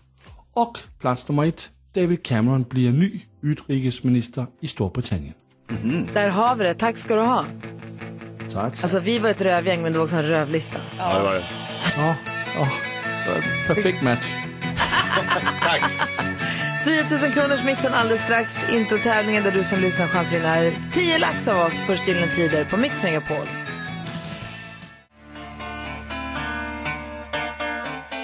Och 0.59 0.79
plats 1.01 1.29
nummer 1.29 1.45
ett. 1.45 1.69
David 1.95 2.23
Cameron 2.23 2.63
blir 2.63 2.93
ny 2.93 3.21
utrikesminister 3.43 4.47
i 4.61 4.67
Storbritannien. 4.67 5.35
Där 6.15 6.29
har 6.29 6.57
vi 6.57 6.65
det. 6.65 6.75
Tack 6.75 6.97
ska 6.97 7.15
du 7.15 7.21
ha. 7.21 7.45
Tack. 8.53 8.83
Alltså 8.83 9.01
vi 9.01 9.19
var 9.19 9.31
ett 9.31 9.41
rövgäng 9.41 9.83
men 9.83 9.93
det 9.93 9.99
var 9.99 10.05
också 10.05 10.17
en 10.17 10.23
rövlista. 10.23 10.79
Ja, 10.99 11.19
det 11.19 11.25
var 11.25 11.35
det. 11.35 11.45
Ja, 11.97 12.15
ja, 12.55 12.69
perfekt 13.67 14.03
match. 14.03 14.35
10 16.85 17.03
000 17.23 17.33
kronors 17.33 17.65
mixen 17.65 17.95
alldeles 17.95 18.21
strax. 18.21 18.73
Introtävlingen 18.73 19.43
där 19.43 19.53
du 19.53 19.65
som 19.65 19.79
lyssnar 19.79 20.07
chans 20.07 20.33
vinna 20.33 20.71
10 20.93 21.19
lax 21.19 21.49
av 21.49 21.67
oss 21.67 21.83
först 21.83 22.09
gyllene 22.09 22.35
tider 22.35 22.65
på 22.65 22.77
Mix 22.77 23.03
Megapol. 23.03 23.47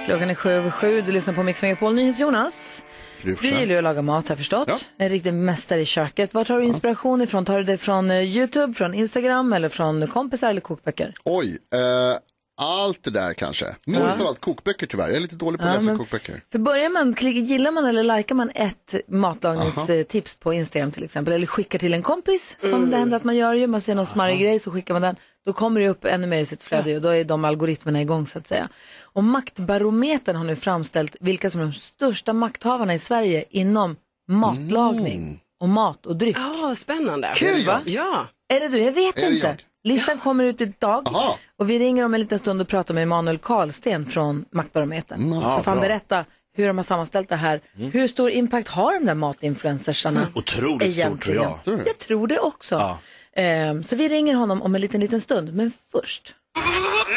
Klockan 0.05 0.31
är 0.31 0.35
sju 0.35 0.51
över 0.51 0.71
sju. 0.71 1.01
Du 1.03 1.13
lyssnar 1.13 1.35
på 1.35 1.43
Mix 1.43 1.63
Megapol. 1.63 1.95
NyhetsJonas. 1.95 2.85
Du 3.23 3.37
gillar 3.43 3.61
ju 3.67 3.77
att 3.77 3.85
laga 3.85 4.03
mat 4.03 4.29
har 4.29 4.33
jag 4.33 4.39
förstått. 4.39 4.69
Ja. 4.69 4.79
En 4.99 5.09
riktig 5.09 5.35
mästare 5.35 5.81
i 5.81 5.85
köket. 5.85 6.35
Var 6.35 6.45
tar 6.45 6.59
du 6.59 6.65
inspiration 6.65 7.23
ifrån? 7.23 7.45
Tar 7.45 7.59
du 7.59 7.65
det 7.65 7.79
från 7.79 8.11
eh, 8.11 8.23
YouTube, 8.23 8.75
från 8.75 8.95
Instagram 8.95 9.53
eller 9.53 9.69
från 9.69 10.07
kompisar 10.07 10.51
eller 10.51 10.61
kokböcker? 10.61 11.15
Oj, 11.25 11.59
eh, 11.75 12.19
allt 12.61 13.03
det 13.03 13.11
där 13.11 13.35
kanske. 13.35 13.67
Minst 13.87 14.21
av 14.21 14.27
allt 14.27 14.41
kokböcker 14.41 14.87
tyvärr. 14.87 15.07
Jag 15.07 15.17
är 15.17 15.21
lite 15.21 15.37
dålig 15.37 15.61
på 15.61 15.67
att 15.67 15.73
Ja, 15.73 15.79
läsa 15.81 15.91
men- 15.91 15.99
kokböcker. 15.99 16.41
För 16.53 16.59
börjar 16.59 16.89
man, 16.89 17.15
gillar 17.21 17.71
man 17.73 17.85
eller 17.87 18.17
likar 18.17 18.35
man 18.35 18.51
ett 18.55 18.95
matlagningstips 19.09 20.35
på 20.35 20.53
Instagram 20.53 20.91
till 20.91 21.05
exempel, 21.05 21.35
eller 21.35 21.47
skickar 21.47 21.79
till 21.79 21.95
en 21.95 22.03
kompis, 22.03 22.57
som 22.61 22.91
det 22.91 22.97
händer 22.97 23.17
att 23.17 23.25
man 23.25 23.37
gör 23.37 23.55
ju, 23.55 23.67
man 23.67 23.81
ser 23.81 23.95
någon 23.95 24.07
smarrig 24.07 24.41
grej 24.41 24.59
så 24.59 24.71
skickar 24.71 24.95
man 24.95 25.03
den, 25.03 25.17
då 25.45 25.53
kommer 25.53 25.81
det 25.81 25.89
upp 25.89 26.05
ännu 26.05 26.27
mer 26.27 26.39
i 26.39 26.47
sitt 26.47 26.63
flöde 26.63 26.97
och 26.97 27.03
då 27.03 27.09
är 27.09 27.25
de 27.25 27.45
algoritmerna 27.45 28.03
igång 28.03 28.27
så 28.27 28.39
att 28.39 28.49
säga. 28.49 28.69
Och 29.15 29.25
Maktbarometern 29.25 30.37
har 30.37 30.45
nu 30.45 30.57
framställt 30.57 31.17
vilka 31.21 31.51
som 31.51 31.61
är 31.61 31.65
de 31.65 31.73
största 31.73 32.33
makthavarna 32.33 32.95
i 32.95 32.99
Sverige 32.99 33.45
inom 33.51 33.97
matlagning 34.29 35.41
och 35.61 35.69
mat 35.69 36.07
och 36.07 36.17
dryck. 36.17 36.37
Ja, 36.39 36.75
spännande. 36.75 37.33
Kul, 37.37 37.67
va? 37.67 37.81
Ja. 37.85 38.27
Är 38.49 38.61
det 38.61 38.69
du? 38.69 38.79
Jag 38.83 38.93
vet 38.93 39.19
Är 39.19 39.31
inte. 39.33 39.47
jag? 39.47 39.57
Listan 39.85 40.19
kommer 40.19 40.45
ut 40.45 40.61
idag 40.61 41.09
Aha. 41.09 41.39
och 41.59 41.71
vi 41.71 41.79
ringer 41.79 42.05
om 42.05 42.15
en 42.15 42.21
liten 42.21 42.39
stund 42.39 42.61
och 42.61 42.69
pratar 42.69 42.95
med 42.95 43.03
Emanuel 43.03 43.39
Karlsten 43.39 44.07
från 44.07 44.45
Maktbarometern. 44.51 45.33
så 45.33 45.41
får 45.63 45.71
han 45.71 45.81
berätta 45.81 46.25
hur 46.57 46.67
de 46.67 46.77
har 46.79 46.85
sammanställt 46.85 47.29
det 47.29 47.37
här. 47.37 47.61
Hur 47.75 48.09
stor 48.09 48.31
impact 48.31 48.69
har 48.69 48.93
de 49.01 49.07
där 49.07 49.15
matinfluencersarna? 49.15 50.27
Otroligt 50.35 50.95
stort 50.95 51.23
tror 51.25 51.37
jag. 51.37 51.65
Tror 51.65 51.77
du? 51.77 51.83
Jag 51.87 51.99
tror 51.99 52.27
det 52.27 52.39
också. 52.39 52.99
Ehm, 53.37 53.83
så 53.83 53.97
vi 53.97 54.09
ringer 54.09 54.35
honom 54.35 54.63
om 54.63 54.75
en 54.75 54.81
liten, 54.81 55.01
liten 55.01 55.21
stund. 55.21 55.55
Men 55.55 55.71
först. 55.71 56.35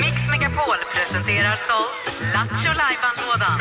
Mix 0.01 0.15
Megapol 0.32 0.77
presenterar 0.94 1.56
stolt 1.65 2.22
Lattjo 2.34 2.72
Lajban-lådan. 2.74 3.60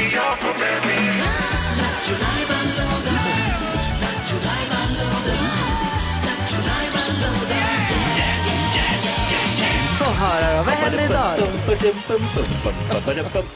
Få 9.99 10.05
höra 10.05 10.57
då, 10.57 10.63
vad 10.63 10.75
händer 10.75 11.05
idag? 11.05 11.49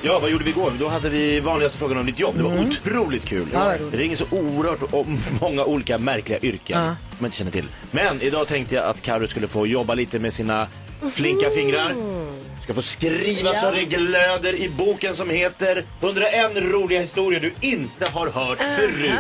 Ja, 0.03 0.19
vad 0.23 0.31
gjorde 0.31 0.45
vi 0.45 0.51
igår? 0.51 0.73
Då 0.79 0.89
hade 0.89 1.09
vi 1.11 1.41
vanligaste 1.41 1.79
frågan 1.79 1.99
om 1.99 2.07
ditt 2.07 2.21
jobb. 2.21 2.35
Det 2.37 2.43
var 2.43 2.59
otroligt 2.61 3.25
kul. 3.25 3.39
Mm. 3.43 3.53
Ja, 3.53 3.59
vad 3.65 3.81
roligt. 3.81 3.93
det 3.93 3.99
ringer 3.99 4.17
så 4.17 4.25
oerhört 4.31 4.93
om 4.93 5.19
många 5.41 5.65
olika 5.65 5.99
märkliga 5.99 6.39
yrken 6.43 6.81
Ja. 6.85 6.97
man 7.19 7.25
inte 7.27 7.37
känner 7.37 7.51
till. 7.51 7.69
Men 7.91 8.21
idag 8.23 8.47
tänkte 8.49 8.75
jag 8.75 8.85
att 8.85 9.03
Karo 9.03 9.27
skulle 9.27 9.49
få 9.49 9.67
jobba 9.67 9.95
lite 9.95 10.19
med 10.19 10.33
sina 10.33 10.67
flinka 11.13 11.51
fingrar. 11.51 11.95
Ska 12.65 12.75
få 12.75 12.83
skriva 12.83 13.53
så 13.53 13.71
det 13.71 13.85
glöder 13.85 14.55
i 14.55 14.69
boken 14.69 15.15
som 15.15 15.31
heter 15.31 15.87
101 16.01 16.57
roliga 16.57 17.01
historier 17.01 17.41
du 17.41 17.69
inte 17.69 18.11
har 18.11 18.27
hört 18.27 18.59
förut. 18.59 19.13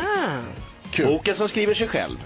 Kul. 0.90 1.06
Boken 1.06 1.34
som 1.34 1.48
skriver 1.48 1.74
sig 1.74 1.88
själv. 1.88 2.24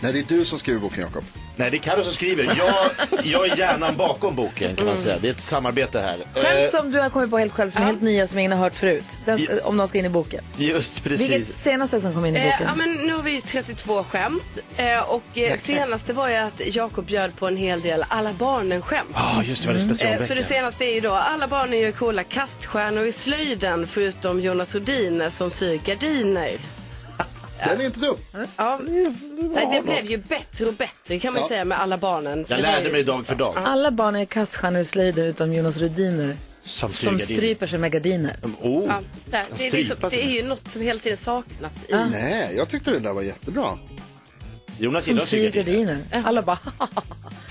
Nej, 0.00 0.12
det 0.12 0.18
är 0.18 0.38
du 0.38 0.44
som 0.44 0.58
skriver 0.58 0.80
boken, 0.80 1.00
Jakob. 1.00 1.24
Nej, 1.56 1.70
det 1.70 1.76
är 1.76 1.78
Karo 1.78 2.02
som 2.02 2.12
skriver. 2.12 2.44
Jag, 2.44 3.24
jag 3.24 3.48
är 3.48 3.56
hjärnan 3.56 3.96
bakom 3.96 4.34
boken 4.36 4.76
kan 4.76 4.86
man 4.86 4.96
säga. 4.96 5.18
Det 5.20 5.28
är 5.28 5.32
ett 5.32 5.40
samarbete 5.40 6.00
här. 6.00 6.16
Skämt 6.42 6.46
Eh, 6.74 6.80
som 6.80 6.90
du 6.90 7.00
har 7.00 7.10
kommit 7.10 7.30
på 7.30 7.38
helt 7.38 7.52
själv 7.52 7.70
som 7.70 7.82
är 7.82 7.86
helt 7.86 8.02
nya 8.02 8.26
som 8.26 8.38
ingen 8.38 8.52
har 8.52 8.58
hört 8.58 8.74
förut. 8.76 9.04
Den, 9.24 9.38
ska- 9.38 9.64
om 9.64 9.76
de 9.76 9.88
ska 9.88 9.98
in 9.98 10.04
i 10.04 10.08
boken. 10.08 10.44
Just 10.56 11.06
Vilket 11.06 11.28
precis. 11.28 11.56
senaste 11.56 12.00
som 12.00 12.14
kom 12.14 12.26
in 12.26 12.36
i 12.36 12.38
Eh, 12.38 12.44
boken? 12.44 12.66
ja, 12.66 12.74
men 12.74 12.92
nu 12.94 13.14
har 13.14 13.22
vi 13.22 13.30
ju 13.30 13.40
32 13.40 14.04
skämt 14.04 14.58
eh, 14.76 14.98
och 15.10 15.22
eh, 15.38 15.54
senaste 15.56 16.12
var 16.12 16.28
ju 16.28 16.34
att 16.34 16.60
Jakob 16.74 17.04
bjöd 17.06 17.36
på 17.36 17.46
en 17.46 17.56
hel 17.56 17.80
del 17.80 18.04
alla 18.08 18.32
barnen-skämt. 18.32 19.08
Ja, 19.14 19.42
just 19.44 19.62
det, 19.62 19.68
var 19.68 19.74
det 19.74 19.80
Eh, 19.80 19.86
specialvecka. 19.86 20.26
Så 20.26 20.34
det 20.34 20.44
senaste 20.44 20.84
är 20.84 20.94
ju 20.94 21.00
då, 21.00 21.12
alla 21.12 21.48
barn 21.48 21.72
är 21.72 21.78
ju 21.78 21.92
coola 21.92 22.24
kaststjärnor 22.24 23.04
i 23.04 23.12
slöjden 23.12 23.86
förutom 23.86 24.40
Jonas 24.40 24.74
Rhodin 24.74 25.30
som 25.30 25.50
syr 25.50 25.80
gardiner. 25.84 26.56
Den 27.66 27.80
är 27.80 27.84
inte 27.84 28.00
dum. 28.00 28.16
Ja, 28.56 28.80
nej, 28.88 29.68
det 29.72 29.82
blev 29.82 30.04
ju 30.06 30.16
bättre 30.18 30.66
och 30.66 30.74
bättre 30.74 31.18
kan 31.18 31.32
man 31.32 31.42
Ja. 31.42 31.48
säga 31.48 31.64
med 31.64 31.80
alla 31.80 31.98
barnen. 31.98 32.44
Jag 32.48 32.60
lärde 32.60 32.86
ju- 32.86 32.92
mig 32.92 33.04
dag 33.04 33.24
för 33.26 33.34
dag. 33.34 33.54
Alla 33.64 33.90
barn 33.90 34.16
är 34.16 34.24
kaststjärnor 34.24 34.80
i 34.80 34.84
slöjden 34.84 35.24
utom 35.26 35.52
Jonas 35.54 35.76
Rhodiner 35.78 36.36
Som, 36.60 36.92
som 36.92 37.18
stryper 37.18 37.66
sig 37.66 37.78
med 37.78 37.92
gardiner. 37.92 38.36
Oh. 38.62 38.84
Ja, 38.88 39.00
där. 39.26 39.44
Det, 39.58 39.66
är 39.66 39.70
liksom, 39.72 39.84
strypa 39.96 40.10
sig. 40.10 40.18
det 40.18 40.24
är 40.24 40.42
ju 40.42 40.48
något 40.48 40.68
som 40.68 40.82
hela 40.82 40.98
tiden 41.00 41.16
saknas 41.18 41.84
i. 41.88 41.94
Nej, 42.10 42.54
jag 42.56 42.68
tyckte 42.68 42.90
det 42.90 42.98
där 42.98 43.12
var 43.12 43.22
jättebra. 43.22 43.64
Jonas 44.78 45.04
Som 45.04 45.18
syr 45.20 45.50
gardiner. 45.50 45.94
gardiner. 46.10 46.22
Alla 46.28 46.42
bara 46.42 46.58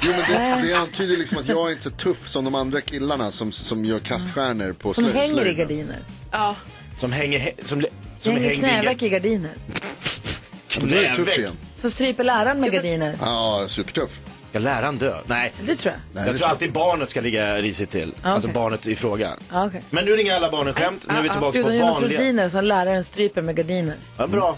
Jo, 0.05 0.12
men 0.12 0.19
det, 0.62 0.67
det 0.67 0.74
antyder 0.74 1.17
liksom 1.17 1.38
att 1.38 1.48
jag 1.48 1.67
är 1.67 1.72
inte 1.72 1.83
så 1.83 1.89
tuff 1.89 2.27
som 2.29 2.45
de 2.45 2.55
andra 2.55 2.81
killarna 2.81 3.31
som, 3.31 3.51
som 3.51 3.86
gör 3.86 4.00
kaststjärnor 4.00 4.74
på 4.74 4.93
som 4.93 5.03
slöj- 5.05 5.13
hänger 5.13 5.25
i 5.25 5.29
slöjden. 5.29 5.55
gardiner. 5.57 6.00
Ja, 6.31 6.55
Som 7.00 7.12
hänger... 7.12 7.51
Som, 7.65 7.86
Som 8.24 8.34
hänger 8.34 8.48
hängde 8.50 8.68
i 8.68 8.70
knäveck 8.70 9.01
i 9.03 9.10
gardiner. 9.10 9.50
Är 9.50 10.88
det 10.88 11.15
tuff 11.15 11.15
knäveck. 11.15 11.38
igen. 11.38 11.58
Som 11.75 11.92
stryper 11.92 12.24
läraren 12.24 12.60
med 12.60 12.72
gardiner. 12.72 13.18
Ja, 13.22 13.65
supertuff. 13.68 14.20
Ska 14.50 14.60
läraren 14.60 14.98
dö? 14.98 15.13
Nej. 15.27 15.53
Det 15.65 15.75
tror 15.75 15.94
jag. 15.94 16.01
Nej, 16.13 16.25
jag 16.25 16.36
det 16.36 16.38
tror 16.39 16.50
alltid 16.50 16.72
barnet 16.72 17.10
ska 17.10 17.22
ligga 17.22 17.62
risigt 17.62 17.92
till. 17.92 18.13
Alltså 18.22 18.48
okej. 18.48 18.53
barnet 18.53 18.88
i 18.88 18.96
fråga. 18.96 19.36
Ja, 19.51 19.65
okej. 19.65 19.84
Men 19.89 20.06
nu 20.06 20.15
ringer 20.15 20.36
alla 20.36 20.51
barnen 20.51 20.74
skämt. 20.74 21.06
Nu 21.10 21.15
är 21.15 21.22
vi 21.22 21.30
tillbaka 21.30 21.51
på 21.63 21.70
Utom 21.70 21.80
Jonas 21.80 22.01
vanliga. 22.01 22.20
Rhodiner 22.20 22.50
som 22.50 22.65
läraren 22.65 23.03
stryper 23.03 23.42
med 23.42 23.56
gardiner. 23.56 23.96
Ja, 24.18 24.27
bra. 24.27 24.58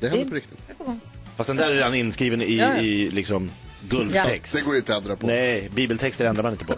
Det 0.00 0.08
händer 0.08 0.24
på 0.24 0.34
riktigt. 0.34 0.58
Fast 1.36 1.46
den 1.48 1.56
där 1.56 1.70
är 1.70 1.74
redan 1.74 1.94
inskriven 1.94 2.42
i, 2.42 2.56
Ja, 2.56 2.74
ja. 2.74 2.80
i 2.80 3.10
liksom 3.10 3.50
guldtext. 3.88 4.52
Det 4.54 4.60
går 4.60 4.76
inte 4.76 4.92
att 4.96 5.02
ändra 5.02 5.16
på. 5.16 5.26
Nej, 5.26 5.68
bibeltexter 5.74 6.24
ändrar 6.24 6.42
man 6.42 6.52
inte 6.52 6.64
på. 6.64 6.74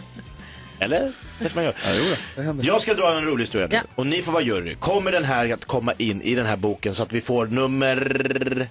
Eller? 0.78 1.12
Kanske 1.38 1.56
man 1.58 1.64
gör. 1.64 1.74
Ja, 1.86 1.92
jo. 2.36 2.60
Jag 2.62 2.82
ska 2.82 2.94
dra 2.94 3.18
en 3.18 3.24
rolig 3.24 3.42
historia 3.42 3.66
nu. 3.66 3.74
Ja. 3.74 3.80
Och 3.94 4.06
ni 4.06 4.22
får 4.22 4.32
vara 4.32 4.42
jury. 4.42 4.74
Kommer 4.74 5.12
den 5.12 5.24
här 5.24 5.52
att 5.54 5.64
komma 5.64 5.92
in 5.98 6.22
i 6.22 6.34
den 6.34 6.46
här 6.46 6.56
boken 6.56 6.94
så 6.94 7.02
att 7.02 7.12
vi 7.12 7.20
får 7.20 7.46
nummer... 7.46 8.68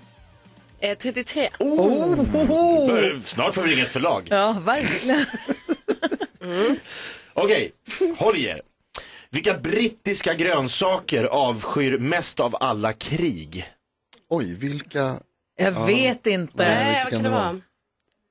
eh, 0.79 0.97
33. 0.97 1.49
Bör- 1.59 3.19
Snart 3.25 3.53
får 3.55 3.61
vi 3.61 3.71
ringa 3.75 3.85
ett 3.85 3.91
förlag. 3.91 4.27
Ja, 4.29 4.51
verkligen. 4.65 5.25
Okej, 7.33 7.71
håll 8.17 8.35
i 8.35 8.45
er. 8.45 8.61
Vilka 9.29 9.53
brittiska 9.57 10.33
grönsaker 10.33 11.23
avskyr 11.23 11.97
mest 11.97 12.39
av 12.39 12.55
alla 12.59 12.93
krig? 12.93 13.65
Oj, 14.29 14.55
vilka... 14.55 15.15
Jag 15.57 15.85
vet 15.85 16.27
inte. 16.27 16.53
Nej, 16.57 17.01
vad 17.03 17.11
kan 17.13 17.23
det 17.23 17.29
vara? 17.29 17.59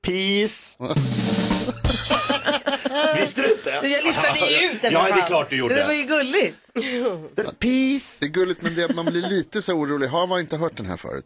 Peace. 0.05 0.77
Visste 3.19 3.41
du 3.41 3.51
inte? 3.51 3.69
Jag 3.69 4.03
listade 4.03 4.39
ju 4.39 4.71
ut 4.71 4.81
det. 4.81 4.89
Ja, 4.89 5.05
för 5.05 5.15
det 5.15 5.21
är 5.21 5.27
klart 5.27 5.49
du 5.49 5.55
gjorde. 5.57 5.75
Det 5.75 5.83
var 5.85 5.93
ju 5.93 6.03
gulligt. 6.03 6.71
Peace. 7.59 8.17
Det 8.19 8.25
är 8.25 8.29
gulligt, 8.29 8.61
men 8.61 8.75
det, 8.75 8.93
man 8.95 9.05
blir 9.05 9.21
lite 9.29 9.61
så 9.61 9.73
orolig. 9.73 10.07
Har 10.07 10.27
man 10.27 10.39
inte 10.39 10.57
hört 10.57 10.77
den 10.77 10.85
här 10.85 10.97
förut? 10.97 11.25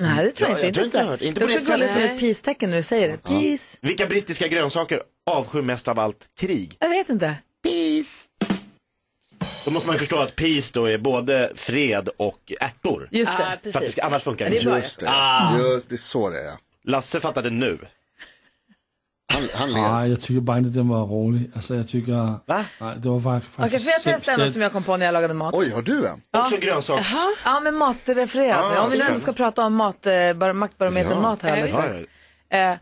Nej, 0.00 0.24
det 0.24 0.30
tror 0.30 0.50
Ja, 0.50 0.58
jag 0.58 0.68
inte. 0.68 0.80
jag 0.80 0.90
tror 0.92 1.00
inte 1.04 1.20
inte 1.20 1.24
jag. 1.24 1.28
Inte 1.28 1.40
det 1.40 1.52
är 1.52 1.56
också 1.58 1.72
gulligt 1.72 1.94
med 1.94 2.04
ett 2.14 2.20
peace-tecken 2.20 2.70
när 2.70 2.76
du 2.76 2.82
säger 2.82 3.08
det. 3.08 3.18
Peace. 3.18 3.78
Vilka 3.80 4.06
brittiska 4.06 4.48
grönsaker 4.48 5.02
avskyr 5.26 5.62
mest 5.62 5.88
av 5.88 6.00
allt 6.00 6.26
krig? 6.40 6.76
Jag 6.80 6.88
vet 6.88 7.08
inte. 7.08 7.34
Peace. 7.62 8.28
Då 9.64 9.70
måste 9.70 9.86
man 9.86 9.94
ju 9.94 9.98
förstå 9.98 10.16
att 10.18 10.36
peace 10.36 10.70
då 10.74 10.86
är 10.86 10.98
både 10.98 11.52
fred 11.54 12.08
och 12.16 12.52
ärtor. 12.60 13.08
Just 13.10 13.32
det. 13.32 13.44
För 13.44 13.52
att 13.52 13.62
det 13.62 13.72
precis. 13.72 13.92
ska, 13.92 14.02
annars 14.02 14.22
funkar 14.22 14.50
det 14.50 14.56
inte. 14.56 14.68
Just 14.70 15.00
det. 15.00 15.10
Ah. 15.10 15.58
Just, 15.58 15.88
det 15.88 15.94
är 15.94 15.96
så 15.96 16.30
det 16.30 16.38
är. 16.40 16.52
Lasse 16.84 17.20
fattade 17.20 17.50
nu. 17.50 17.78
Han, 19.32 19.48
han 19.54 19.72
ler. 19.72 19.80
Nej, 19.92 20.10
jag 20.10 20.20
tycker 20.20 20.40
bara 20.40 20.58
inte 20.58 20.70
den 20.70 20.88
var 20.88 21.06
rolig. 21.06 21.50
Alltså 21.54 21.74
jag 21.74 21.88
tycker... 21.88 22.12
Va? 22.46 22.64
Nej, 22.80 22.94
det 22.98 23.08
var 23.08 23.18
fak- 23.20 23.36
Okej, 23.36 23.48
faktiskt... 23.50 23.84
får 24.02 24.12
jag 24.12 24.18
testa 24.22 24.32
en 24.42 24.52
som 24.52 24.62
jag 24.62 24.72
kom 24.72 24.82
på 24.82 24.96
när 24.96 25.06
jag 25.06 25.12
lagade 25.12 25.34
mat? 25.34 25.54
Oj, 25.56 25.70
har 25.70 25.82
du 25.82 26.06
en? 26.06 26.20
Också 26.42 26.56
grönsaks... 26.56 27.08
Ja, 27.44 27.60
men 27.60 27.74
matrefererat 27.76 28.72
nu. 28.72 28.78
Ah, 28.78 28.82
Om 28.84 28.90
vi 28.90 28.98
nu 28.98 29.04
ändå 29.04 29.20
ska 29.20 29.32
prata 29.32 29.62
om 29.64 29.74
mat, 29.74 30.06
eh, 30.06 30.32
bara 30.34 30.52
maktbarometern 30.52 31.10
Ja. 31.12 31.20
mat 31.20 31.42
här 31.42 31.50
alldeles 31.50 31.70
Ja, 31.72 31.82
strax. 31.82 31.98
Eh, 32.50 32.74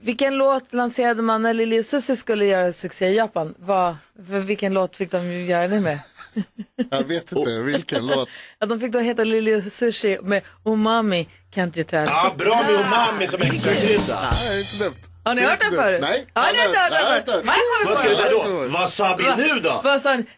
vilken 0.00 0.34
låt 0.38 0.72
lanserade 0.72 1.22
man 1.22 1.42
när 1.42 1.54
Lili 1.54 1.82
Susie 1.82 2.16
skulle 2.16 2.44
göra 2.44 2.72
succé 2.72 3.06
i 3.08 3.16
Japan? 3.16 3.54
Vad, 3.58 3.96
för 4.28 4.38
vilken 4.40 4.74
låt 4.74 4.96
fick 4.96 5.10
de 5.10 5.44
göra 5.44 5.68
det 5.68 5.80
med? 5.80 5.98
Jag 6.90 7.08
vet 7.08 7.32
inte 7.32 7.58
vilken 7.58 8.06
låt. 8.06 8.28
Att 8.58 8.68
de 8.68 8.80
fick 8.80 8.92
då 8.92 8.98
heta 8.98 9.24
Lili 9.24 9.70
Sushi 9.70 10.18
med 10.22 10.42
Umami 10.64 11.28
Can't 11.54 11.76
You 11.78 11.84
Tell. 11.84 12.04
Ja, 12.08 12.34
bra 12.38 12.62
med 12.66 12.80
umami 12.80 13.26
som 13.26 13.42
extra 13.42 13.72
krydda. 13.72 14.30
Nej, 14.32 14.60
inte 14.60 14.84
dumt. 14.84 14.96
Har 15.26 15.34
ni 15.34 15.42
hört 15.42 15.60
den 15.60 15.72
förut? 15.72 16.00
Nej. 16.00 16.26
Har 16.34 16.52
ni 16.52 16.66
inte 16.66 16.78
hört 16.78 16.90
Nej, 16.90 17.00
jag 17.00 17.06
har 17.06 17.10
den 17.10 17.18
inte 17.18 17.32
förut? 17.32 17.46
hört. 17.46 17.86
Vad 17.86 17.98
ska 17.98 18.08
vi 18.08 18.16
säga 18.16 18.28
den. 18.28 18.62
då? 18.62 18.68
Wasabi 18.78 19.24
nu 19.36 19.60
då? 19.60 19.80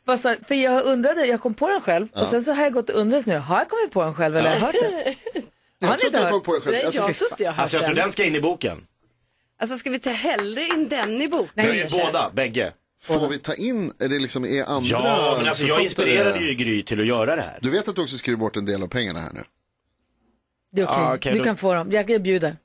Vad 0.04 0.20
sa, 0.20 0.34
för 0.48 0.54
jag 0.54 0.84
undrade, 0.84 1.26
jag 1.26 1.40
kom 1.40 1.54
på 1.54 1.68
den 1.68 1.80
själv 1.80 2.08
och 2.12 2.26
sen 2.26 2.44
så 2.44 2.52
har 2.52 2.62
jag 2.62 2.72
gått 2.72 2.90
och 2.90 3.00
undrat 3.00 3.26
nu, 3.26 3.36
har 3.38 3.58
jag 3.58 3.68
kommit 3.68 3.90
på 3.90 4.02
den 4.02 4.14
själv 4.14 4.36
eller 4.36 4.48
har 4.48 4.54
jag 4.56 4.60
hört 4.60 4.74
den? 4.74 5.14
Har 5.88 5.88
ni 5.88 5.94
inte 5.94 6.06
inte 6.06 6.18
jag 6.18 6.26
kom 6.30 6.32
hört? 6.38 6.44
på 6.44 6.54
det 6.54 6.60
själv. 6.60 6.72
Nej, 6.74 6.84
Alltså, 6.84 7.00
jag 7.02 7.16
tror 7.16 7.30
inte 7.32 7.42
jag 7.44 7.54
Alltså 7.58 7.76
jag 7.76 7.80
hört 7.80 7.86
tror 7.86 7.94
den. 7.96 8.04
den 8.04 8.12
ska 8.12 8.24
in 8.24 8.34
i 8.36 8.40
boken. 8.40 8.84
Alltså 9.60 9.76
ska 9.76 9.90
vi 9.90 9.98
ta 9.98 10.10
hellre 10.10 10.62
in 10.64 10.88
den 10.88 11.22
i 11.22 11.28
boken? 11.28 11.50
Nej, 11.54 11.88
båda, 11.90 12.30
bägge. 12.32 12.72
Får 13.02 13.28
vi 13.28 13.38
ta 13.38 13.54
in, 13.54 13.92
är 13.98 14.08
det 14.08 14.18
liksom 14.18 14.44
är 14.44 14.64
andra 14.64 14.88
Ja, 14.90 15.34
men 15.38 15.48
alltså 15.48 15.64
jag 15.64 15.82
inspirerade 15.82 16.38
ju 16.38 16.54
Gry 16.54 16.82
till 16.82 17.00
att 17.00 17.06
göra 17.06 17.36
det 17.36 17.42
här. 17.42 17.58
Du 17.62 17.70
vet 17.70 17.88
att 17.88 17.96
du 17.96 18.02
också 18.02 18.16
skriver 18.16 18.36
bort 18.38 18.56
en 18.56 18.64
del 18.64 18.82
av 18.82 18.86
pengarna 18.88 19.20
här 19.20 19.30
nu? 19.34 19.40
Det 20.72 20.80
är 20.80 20.84
okej, 20.86 20.96
Ah, 20.98 21.14
okej, 21.14 21.32
du 21.32 21.38
då- 21.38 21.44
kan 21.44 21.56
få 21.56 21.74
dem. 21.74 21.92
Jag, 21.92 22.10
jag 22.10 22.22
bjuder. 22.22 22.56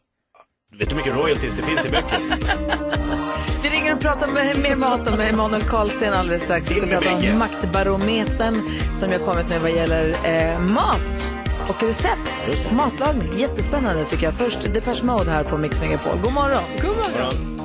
Vet 0.80 0.89
du 0.89 0.96
hur 0.96 1.03
mycket 1.03 1.15
royalties 1.15 1.56
det 1.56 1.62
finns 1.62 1.86
i 1.86 1.89
böcker? 1.89 2.20
Vi 3.63 3.70
ringer 3.70 3.94
och 3.94 4.00
pratar 4.00 4.27
med, 4.27 4.60
mer 4.60 4.75
mat 4.75 5.08
om 5.08 5.18
med 5.18 5.34
Emanuel 5.34 5.62
Karlsten 5.62 6.13
alldeles 6.13 6.44
strax. 6.44 6.72
Vi 6.72 6.75
ska 6.75 6.86
med 6.86 7.01
prata 7.01 7.15
om 7.15 7.38
maktbarometern 7.39 8.62
som 8.98 9.12
jag 9.12 9.22
kommit 9.22 9.50
med 9.50 9.62
vad 9.62 9.72
gäller 9.72 10.15
eh, 10.25 10.60
mat 10.60 11.34
och 11.70 11.84
recept. 11.84 12.72
Matlagning, 12.72 13.38
jättespännande 13.38 14.06
tycker 14.06 14.24
jag. 14.24 14.34
Först 14.34 14.62
Depeche 14.74 15.03
Mode 15.03 15.32
här 15.32 15.44
på 15.44 15.58
Mix 15.58 15.82
Megapol. 15.82 16.18
God 16.24 16.34
morgon. 16.34 16.63
God 16.82 16.96
morgon. 16.96 17.60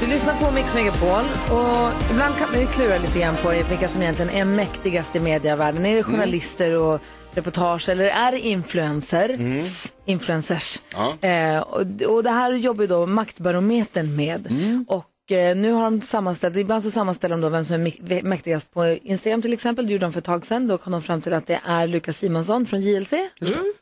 Du 0.00 0.06
lyssnar 0.06 0.34
på 0.34 0.50
Mix 0.50 0.74
Megapol 0.74 1.24
och 1.50 1.90
ibland 2.10 2.36
kan 2.38 2.50
man 2.50 2.60
ju 2.60 2.66
klura 2.66 2.98
lite 2.98 3.18
grann 3.18 3.36
på 3.36 3.50
vilka 3.68 3.88
som 3.88 4.02
egentligen 4.02 4.30
är 4.30 4.44
mäktigast 4.44 5.16
i 5.16 5.20
medievärlden. 5.20 5.86
Är 5.86 5.96
det 5.96 6.02
journalister 6.02 6.78
och 6.78 7.00
reportage 7.34 7.88
eller 7.88 8.04
är 8.04 8.32
influencers? 8.32 9.92
influencers? 10.04 10.82
Ja. 10.92 11.28
Eh, 11.28 11.60
och, 11.60 12.02
och 12.02 12.22
det 12.22 12.30
här 12.30 12.52
jobbar 12.52 12.82
ju 12.82 12.88
då 12.88 13.06
Maktbarometern 13.06 14.16
med. 14.16 14.46
Och 14.88 15.32
eh, 15.32 15.56
nu 15.56 15.72
har 15.72 15.84
de 15.84 16.00
sammanställt, 16.00 16.56
ibland 16.56 16.82
så 16.82 16.90
sammanställer 16.90 17.34
de 17.36 17.40
då 17.40 17.48
vem 17.48 17.64
som 17.64 17.86
är 17.86 18.22
mäktigast 18.22 18.70
på 18.72 18.86
Instagram 18.86 19.42
till 19.42 19.52
exempel. 19.52 19.86
Det 19.86 19.92
gjorde 19.92 20.06
de 20.06 20.12
för 20.12 20.18
ett 20.18 20.24
tag 20.24 20.46
sedan. 20.46 20.68
Då 20.68 20.78
kom 20.78 20.92
de 20.92 21.02
fram 21.02 21.20
till 21.20 21.32
att 21.32 21.46
det 21.46 21.60
är 21.64 21.86
Lukas 21.86 22.18
Simonsson 22.18 22.66
från 22.66 22.80
JLC. 22.80 23.12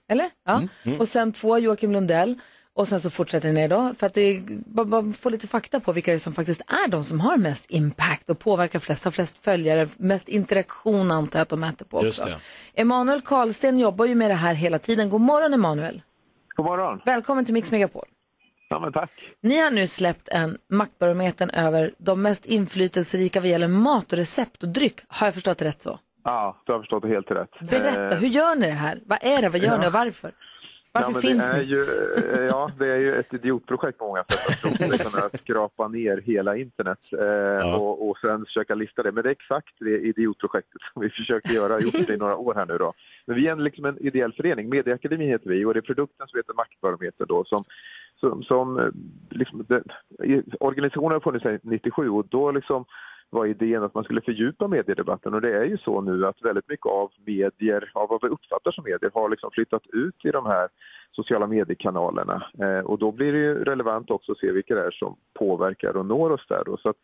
Eller? 0.09 0.31
Ja. 0.47 0.63
Och 0.99 1.09
sen 1.09 1.33
två 1.33 1.59
Joakim 1.59 1.93
Lundell. 1.93 2.39
Och 2.75 2.89
sen 2.89 3.01
så 3.01 3.11
fortsätter 3.11 3.49
det 3.49 3.55
ner 3.55 3.69
då, 3.69 3.95
för 3.99 4.07
att 4.07 4.15
det 4.15 4.43
bara, 4.67 5.13
få 5.13 5.31
lite 5.31 5.49
fakta 5.49 5.81
på 5.81 5.93
vilka 5.93 6.19
som 6.19 6.33
faktiskt 6.33 6.61
är 6.61 6.89
de 6.91 7.05
som 7.05 7.21
har 7.21 7.37
mest 7.37 7.71
impact 7.71 8.31
och 8.31 8.39
påverkar 8.39 8.79
flest, 8.79 9.05
har 9.05 9.11
flest 9.11 9.39
följare, 9.39 9.89
mest 9.99 10.29
interaktion 10.29 11.11
antar 11.11 11.39
jag 11.39 11.43
att 11.43 11.49
de 11.49 11.61
mäter 11.61 11.85
på 11.85 11.99
också. 11.99 12.29
Emanuel 12.75 13.21
Karlsten 13.21 13.79
jobbar 13.79 14.05
ju 14.07 14.15
med 14.15 14.31
det 14.31 14.35
här 14.35 14.55
hela 14.55 14.79
tiden. 14.79 15.11
God 15.11 15.21
morgon 15.21 15.55
Emanuel. 15.55 16.03
God 16.57 16.67
morgon. 16.67 17.01
Välkommen 17.05 17.45
till 17.45 17.55
Mix 17.55 17.71
Megapol. 17.73 18.05
Ja, 18.69 18.81
men 18.81 18.93
tack. 18.93 19.11
Ni 19.43 19.61
har 19.61 19.71
nu 19.71 19.87
släppt 19.87 20.29
en 20.29 20.59
maktbarometern 20.71 21.51
över 21.51 21.95
de 21.99 22.23
mest 22.23 22.47
inflytelserika 22.47 23.41
vad 23.41 23.49
gäller 23.49 23.69
mat 23.69 24.13
och 24.13 24.19
recept 24.19 24.63
och 24.63 24.69
dryck. 24.69 25.01
Har 25.09 25.27
jag 25.27 25.35
förstått 25.35 25.59
det 25.59 25.65
rätt 25.65 25.83
så? 25.83 25.99
Ja, 26.25 26.63
du 26.67 26.73
har 26.73 26.79
förstått 26.81 27.03
det 27.03 27.09
helt 27.09 27.31
rätt. 27.31 27.71
Berätta, 27.71 28.15
Eh, 28.15 28.19
hur 28.21 28.29
gör 28.29 28.55
ni 28.55 28.67
det 28.67 28.73
här? 28.73 29.01
Vad 29.07 29.19
är 29.23 29.43
det? 29.43 29.49
Vad 29.49 29.61
gör 29.61 29.73
Ja. 29.73 29.79
ni 29.81 29.89
och 29.89 29.93
varför? 29.93 30.33
Varför 30.93 31.13
ja, 31.13 31.19
finns 31.19 31.51
det 31.51 31.57
är 31.57 31.63
ni? 31.63 31.73
Ju, 31.73 31.83
eh, 32.35 32.47
ja, 32.47 32.71
det 32.79 32.87
är 32.87 32.97
ju 32.97 33.15
ett 33.15 33.35
idiotprojekt 33.35 33.99
på 33.99 34.07
många 34.07 34.25
sätt. 34.25 34.49
Att 34.49 34.79
tro 34.79 34.89
sig 34.89 34.99
kunna 34.99 35.29
skrapa 35.29 35.89
ner 35.89 36.17
hela 36.25 36.57
internet 36.57 36.99
eh, 37.13 37.75
och, 37.75 38.09
och 38.09 38.19
sen 38.19 38.45
försöka 38.45 38.75
lista 38.75 39.03
det. 39.03 39.13
Men 39.13 39.23
det 39.23 39.29
är 39.29 39.33
exakt 39.33 39.75
det 39.79 39.99
idiotprojektet 39.99 40.83
som 40.93 41.03
vi 41.03 41.11
försöker 41.21 41.51
göra, 41.51 41.73
har 41.73 41.81
gjort 41.81 42.07
det 42.07 42.15
i 42.15 42.17
några 42.17 42.37
år 42.37 42.55
här 42.55 42.67
nu 42.67 42.79
då. 42.79 42.93
Men 43.27 43.37
vi 43.37 43.47
är 43.47 43.53
en, 43.53 43.65
liksom 43.65 43.85
en 43.85 43.99
ideell 43.99 44.33
förening, 44.33 44.69
Medieakademin 44.69 45.29
heter 45.29 45.51
vi 45.51 45.65
och 45.65 45.75
det 45.75 45.81
är 45.81 45.83
produkten 45.83 46.27
som 46.29 46.39
heter 46.39 46.55
Maktbarometern 46.55 47.27
då 47.29 47.45
som 47.45 47.65
som, 48.21 48.43
som 48.43 48.79
eh, 48.79 48.89
liksom, 49.31 49.67
det, 49.69 49.83
organisationen 50.61 51.13
har 51.13 51.21
funnits 51.21 51.43
sedan 51.43 51.59
97 51.63 52.09
och 52.09 52.27
då 52.29 52.51
liksom 52.51 52.85
var 53.31 53.47
idén 53.47 53.83
att 53.83 53.95
man 53.95 54.05
skulle 54.05 54.21
fördjupa 54.21 54.69
mediedebatten 54.69 55.35
och 55.35 55.41
det 55.41 55.57
är 55.57 55.65
ju 55.65 55.79
så 55.79 56.01
nu 56.01 56.27
att 56.27 56.43
väldigt 56.43 56.69
mycket 56.69 56.87
av 56.87 57.11
medier, 57.27 57.91
av 57.95 58.09
vad 58.09 58.23
vi 58.23 58.29
uppfattar 58.29 58.71
som 58.71 58.85
medier, 58.85 59.11
har 59.15 59.29
liksom 59.29 59.51
flyttat 59.51 59.83
ut 59.93 60.25
i 60.25 60.31
de 60.31 60.47
här 60.47 60.69
sociala 61.13 61.47
mediekanalerna. 61.47 62.43
Eh, 62.59 62.85
och 62.85 62.99
då 62.99 63.13
blir 63.13 63.33
det 63.33 63.39
ju 63.39 63.65
relevant 63.65 64.11
också 64.11 64.33
att 64.33 64.39
se 64.39 64.53
vilka 64.53 64.75
det 64.75 64.87
är 64.87 64.91
som 64.91 65.17
påverkar 65.39 65.97
och 65.97 66.07
når 66.07 66.31
oss 66.31 66.47
där. 66.49 66.63
Då. 66.67 66.77
Så 66.77 66.89
att 66.89 66.97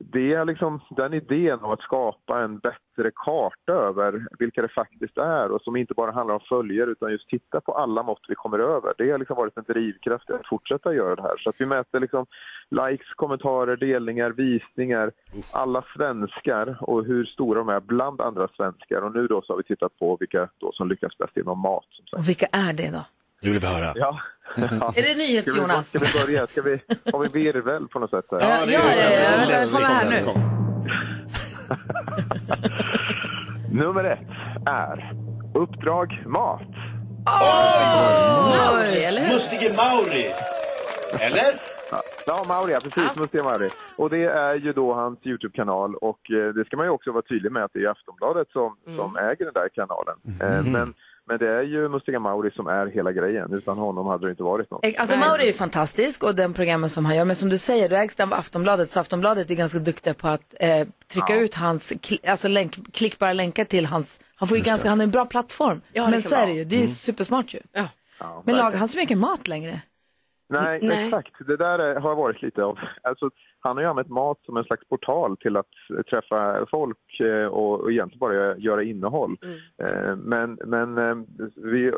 det 0.00 0.34
är 0.34 0.44
liksom 0.44 0.80
den 0.90 1.14
idén 1.14 1.58
om 1.60 1.70
att 1.70 1.80
skapa 1.80 2.42
en 2.42 2.58
bättre 2.58 3.10
karta 3.14 3.72
över 3.72 4.26
vilka 4.38 4.62
det 4.62 4.68
faktiskt 4.68 5.18
är 5.18 5.52
och 5.52 5.62
som 5.62 5.76
inte 5.76 5.94
bara 5.94 6.12
handlar 6.12 6.34
om 6.34 6.40
följare 6.48 6.90
utan 6.90 7.10
just 7.10 7.28
titta 7.28 7.60
på 7.60 7.72
alla 7.72 8.02
mått 8.02 8.24
vi 8.28 8.34
kommer 8.34 8.58
över. 8.58 8.94
Det 8.98 9.10
har 9.10 9.18
liksom 9.18 9.36
varit 9.36 9.56
en 9.56 9.64
drivkraft 9.68 10.30
att 10.30 10.48
fortsätta 10.48 10.94
göra 10.94 11.16
det 11.16 11.22
här. 11.22 11.36
Så 11.38 11.50
att 11.50 11.60
vi 11.60 11.66
mäter 11.66 12.00
liksom 12.00 12.26
likes, 12.70 13.14
kommentarer, 13.16 13.76
delningar, 13.76 14.30
visningar, 14.30 15.12
alla 15.52 15.84
svenskar 15.96 16.78
och 16.80 17.04
hur 17.04 17.24
stora 17.24 17.58
de 17.58 17.68
är 17.68 17.80
bland 17.80 18.20
andra 18.20 18.48
svenskar. 18.56 19.02
Och 19.02 19.14
nu 19.14 19.26
då 19.26 19.42
så 19.42 19.52
har 19.52 19.58
vi 19.58 19.64
tittat 19.64 19.98
på 19.98 20.16
vilka 20.20 20.48
då 20.58 20.72
som 20.72 20.88
lyckas 20.88 21.18
bäst 21.18 21.36
inom 21.36 21.58
mat. 21.58 21.86
Som 21.90 22.06
sagt. 22.06 22.20
Och 22.20 22.28
vilka 22.28 22.46
är 22.46 22.72
det 22.72 22.90
då? 22.92 23.17
Nu 23.40 23.50
vill 23.50 23.60
vi 23.60 23.66
höra. 23.66 23.92
Ja. 23.94 24.20
Är 24.96 25.02
det 25.02 25.14
nyhets, 25.14 25.50
Ska 25.52 25.60
vi- 25.60 25.68
Jonas? 25.68 25.88
Ska 25.88 25.98
vi 25.98 26.26
börja? 26.26 26.46
Ska 26.46 26.62
vi, 26.62 26.80
har 27.12 27.18
vi 27.18 27.28
virvel 27.44 27.88
på 27.88 27.98
något 27.98 28.10
sätt? 28.10 28.24
Här? 28.30 28.40
Ja, 28.40 28.58
ja, 28.66 28.80
ja, 28.94 28.94
ja, 28.96 29.60
ja, 29.60 29.66
kolla 29.72 29.88
här 29.88 30.10
nu. 30.10 30.24
Nummer 33.84 34.04
ett 34.04 34.18
är 34.66 35.12
Uppdrag 35.54 36.22
mat. 36.26 36.62
Mauri, 38.56 39.04
eller 39.04 39.20
hur? 39.22 39.32
Mustige 39.34 39.72
Mauri! 39.76 40.26
Eller? 41.20 41.60
Ja, 41.90 42.02
Ja, 42.26 42.44
Mauri, 42.48 42.72
ja, 42.72 42.80
precis. 42.80 43.16
Mustiga 43.16 43.44
Mauri. 43.44 43.70
Och 43.96 44.10
det 44.10 44.24
är 44.24 44.54
ju 44.54 44.72
då 44.72 44.94
hans 44.94 45.18
YouTube-kanal 45.26 45.94
och 45.94 46.30
eh, 46.30 46.54
det 46.54 46.64
ska 46.64 46.76
man 46.76 46.86
ju 46.86 46.90
också 46.90 47.12
vara 47.12 47.22
tydlig 47.22 47.52
med 47.52 47.64
att 47.64 47.70
det 47.74 47.80
är 47.84 47.88
Aftonbladet 47.90 48.48
som, 48.52 48.76
som 48.96 49.16
äger 49.16 49.44
den 49.44 49.54
där 49.54 49.68
kanalen. 49.74 50.16
Eh, 50.42 50.72
men, 50.72 50.94
men 51.28 51.38
det 51.38 51.48
är 51.48 51.62
ju 51.62 51.88
Mustiga 51.88 52.20
Mauri 52.20 52.50
som 52.50 52.66
är 52.66 52.86
hela 52.86 53.12
grejen. 53.12 53.52
Utan 53.52 53.78
honom 53.78 54.06
hade 54.06 54.26
det 54.26 54.30
inte 54.30 54.42
varit 54.42 54.70
något. 54.70 54.84
Alltså 54.98 55.16
Mauri 55.16 55.42
är 55.42 55.46
ju 55.46 55.52
fantastisk 55.52 56.24
och 56.24 56.34
den 56.34 56.54
programmen 56.54 56.90
som 56.90 57.04
han 57.06 57.16
gör. 57.16 57.24
Men 57.24 57.36
som 57.36 57.48
du 57.48 57.58
säger, 57.58 57.88
du 57.88 57.96
ägs 57.96 58.16
den 58.16 58.32
av 58.32 58.38
Aftonbladet. 58.38 58.90
Så 58.90 59.00
Aftonbladet 59.00 59.50
är 59.50 59.54
ganska 59.54 59.78
duktiga 59.78 60.14
på 60.14 60.28
att 60.28 60.54
eh, 60.60 60.86
trycka 61.12 61.36
ut 61.36 61.54
hans, 61.54 61.92
alltså 62.28 62.48
länk, 62.48 62.92
klickbara 62.92 63.32
länkar 63.32 63.64
till 63.64 63.86
hans, 63.86 64.20
han 64.36 64.48
får 64.48 64.56
ju 64.58 64.62
ganska, 64.64 64.88
han 64.88 64.98
har 64.98 65.04
en 65.04 65.10
bra 65.10 65.24
plattform. 65.24 65.80
Ja, 65.92 66.04
det 66.04 66.10
men 66.10 66.22
så 66.22 66.30
vara. 66.34 66.40
är 66.42 66.46
det 66.46 66.52
ju, 66.52 66.64
det 66.64 66.76
är 66.76 66.78
Mm. 66.78 66.88
supersmart 66.88 67.54
ju. 67.54 67.58
Ja. 67.72 67.88
Ja, 68.20 68.42
Men 68.46 68.56
lagar 68.56 68.78
han 68.78 68.88
så 68.88 68.98
mycket 68.98 69.18
mat 69.18 69.48
längre? 69.48 69.80
Nej, 70.50 70.78
Nej. 70.82 71.04
exakt. 71.04 71.32
Det 71.46 71.56
där 71.56 71.78
är- 71.78 72.00
har 72.00 72.14
varit 72.14 72.42
lite 72.42 72.62
av... 72.62 72.78
Alltså, 73.02 73.30
han 73.60 73.76
har 73.76 73.82
ju 73.82 73.88
använt 73.88 74.08
mat 74.08 74.38
som 74.44 74.56
en 74.56 74.64
slags 74.64 74.88
portal 74.88 75.36
till 75.36 75.56
att 75.56 75.66
träffa 76.10 76.66
folk 76.70 77.20
eh, 77.20 77.46
och, 77.46 77.80
och 77.80 77.92
egentligen 77.92 78.18
bara 78.18 78.56
göra 78.56 78.82
innehåll. 78.82 79.36
Eh, 79.82 80.16
Men, 80.16 80.58
men 80.64 80.98
eh, 80.98 81.16
vi 81.56 81.92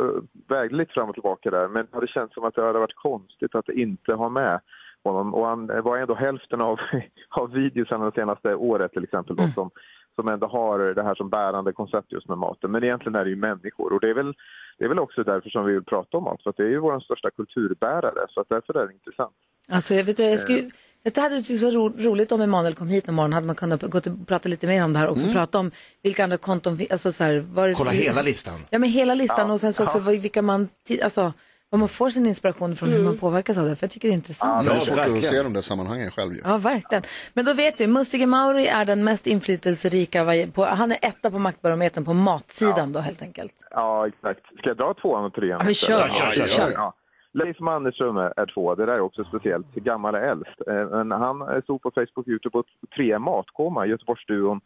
vägde 0.48 0.76
lite 0.76 0.92
fram 0.92 1.08
och 1.08 1.14
tillbaka 1.14 1.50
där, 1.50 1.68
men 1.68 1.86
det 2.00 2.08
känts 2.08 2.34
som 2.34 2.44
att 2.44 2.54
det 2.54 2.62
hade 2.62 2.78
varit 2.78 2.96
konstigt 2.96 3.54
att 3.54 3.68
inte 3.68 4.12
ha 4.12 4.28
med 4.28 4.60
honom. 5.04 5.34
Och 5.34 5.46
han 5.46 5.66
var 5.66 5.96
ändå 5.96 6.14
hälften 6.14 6.60
av, 6.60 6.80
av 7.28 7.52
videorna 7.52 8.04
det 8.04 8.14
senaste 8.14 8.54
året 8.54 8.92
till 8.92 9.04
exempel 9.04 9.36
då, 9.36 9.42
som, 9.54 9.70
som 10.14 10.28
ändå 10.28 10.46
har 10.46 10.78
det 10.78 11.02
här 11.02 11.14
som 11.14 11.30
bärande 11.30 11.72
koncept 11.72 12.12
just 12.12 12.28
med 12.28 12.38
maten. 12.38 12.70
Men 12.70 12.84
egentligen 12.84 13.14
är 13.14 13.24
det 13.24 13.30
ju 13.30 13.36
människor 13.36 13.92
och 13.92 14.00
det 14.00 14.10
är 14.10 14.14
väl, 14.14 14.34
det 14.78 14.84
är 14.84 14.88
väl 14.88 14.98
också 14.98 15.22
därför 15.24 15.50
som 15.50 15.64
vi 15.64 15.72
vill 15.72 15.84
prata 15.84 16.16
om 16.16 16.24
mat, 16.24 16.42
för 16.42 16.50
att 16.50 16.56
det 16.56 16.62
är 16.62 16.68
ju 16.68 16.78
vår 16.78 17.00
största 17.00 17.30
kulturbärare, 17.30 18.26
så 18.28 18.40
att 18.40 18.48
därför 18.48 18.78
är 18.78 18.86
det 18.86 18.92
intressant. 18.92 19.34
Alltså 19.72 19.94
jag 19.94 20.04
vet 20.04 20.18
jag 20.18 20.38
skulle, 20.38 20.70
jag 21.02 21.22
hade 21.22 21.42
tyckt 21.42 21.60
det 21.60 21.66
var 21.66 21.72
ro, 21.72 21.92
roligt 21.98 22.32
om 22.32 22.40
Emanuel 22.40 22.74
kom 22.74 22.88
hit 22.88 23.06
någon 23.06 23.16
morgon, 23.16 23.32
hade 23.32 23.46
man 23.46 23.56
kunnat 23.56 23.82
gå 23.82 23.98
och 23.98 24.26
prata 24.26 24.48
lite 24.48 24.66
mer 24.66 24.84
om 24.84 24.92
det 24.92 24.98
här 24.98 25.08
också, 25.08 25.26
prata 25.32 25.58
om 25.58 25.70
vilka 26.02 26.24
andra 26.24 26.36
konton, 26.36 26.78
alltså 26.90 27.12
så 27.12 27.24
här, 27.24 27.38
var, 27.52 27.72
Kolla 27.74 27.90
hela 27.90 28.22
listan. 28.22 28.60
Ja 28.70 28.78
men 28.78 28.88
hela 28.90 29.14
listan 29.14 29.46
Ja. 29.48 29.52
och 29.54 29.60
sen 29.60 29.72
så 29.72 29.84
också 29.84 29.98
vad- 29.98 30.14
vilka 30.14 30.42
man, 30.42 30.68
alltså 31.02 31.32
vad 31.70 31.78
man 31.78 31.88
får 31.88 32.10
sin 32.10 32.26
inspiration 32.26 32.76
från, 32.76 32.88
hur 32.88 33.02
man 33.04 33.18
påverkas 33.18 33.58
av 33.58 33.64
det, 33.68 33.76
för 33.76 33.84
jag 33.84 33.90
tycker 33.90 34.08
det 34.08 34.12
är 34.12 34.16
intressant. 34.16 34.66
Det 34.66 34.70
är 34.72 34.74
Ja, 34.74 34.80
svårt 34.80 34.96
verkligen. 34.98 35.18
att 35.18 35.24
se 35.24 35.42
de 35.42 35.52
där 35.52 35.60
sammanhangen 35.60 36.10
själv 36.10 36.32
ju. 36.32 36.40
Ja, 36.44 36.56
verkligen. 36.58 37.02
Men 37.34 37.44
då 37.44 37.52
vet 37.52 37.80
vi, 37.80 37.86
Mustige 37.86 38.26
Mauri 38.26 38.66
är 38.66 38.84
den 38.84 39.04
mest 39.04 39.26
inflytelserika, 39.26 40.26
på, 40.54 40.64
han 40.64 40.92
är 40.92 40.98
etta 41.02 41.30
på 41.30 41.38
maktbarometern 41.38 42.04
på 42.04 42.12
matsidan 42.14 42.92
då 42.92 43.00
helt 43.00 43.22
enkelt. 43.22 43.52
Ja, 43.70 44.06
exakt. 44.08 44.40
Ska 44.58 44.68
jag 44.68 44.76
dra 44.76 44.94
tvåan 45.02 45.24
och 45.24 45.32
trean? 45.34 45.58
Ja, 45.58 45.64
men 45.64 45.74
kör. 45.74 45.98
Ja, 46.00 46.08
kör, 46.08 46.32
kör, 46.32 46.46
kör. 46.46 46.92
Leif 47.32 47.60
Mannerström 47.60 48.16
är 48.16 48.54
tvåa. 48.54 48.74
Det 48.74 48.86
där 48.86 48.92
är 48.92 49.00
också 49.00 49.24
speciellt. 49.24 49.74
Gammal 49.74 50.14
är 50.14 50.20
äldst. 50.20 50.60
Eh, 50.66 50.88
Men 50.90 51.10
han 51.10 51.62
stod 51.62 51.82
på 51.82 51.90
Facebook 51.90 52.26
och 52.26 52.28
Youtube 52.28 52.52
på 52.52 52.64
tre 52.96 53.18
matkoma, 53.18 53.86
Göteborgsduon 53.86 54.60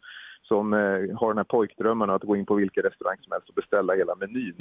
som 0.47 0.73
eh, 0.73 0.79
har 1.19 1.27
den 1.27 1.37
här 1.37 1.43
pojkdrömmen 1.43 2.09
att 2.09 2.21
gå 2.23 2.35
in 2.35 2.45
på 2.45 2.55
vilken 2.55 2.83
restaurang 2.83 3.17
som 3.21 3.31
helst 3.31 3.49
och 3.49 3.55
beställa 3.55 3.93
hela 3.95 4.15
menyn. 4.15 4.55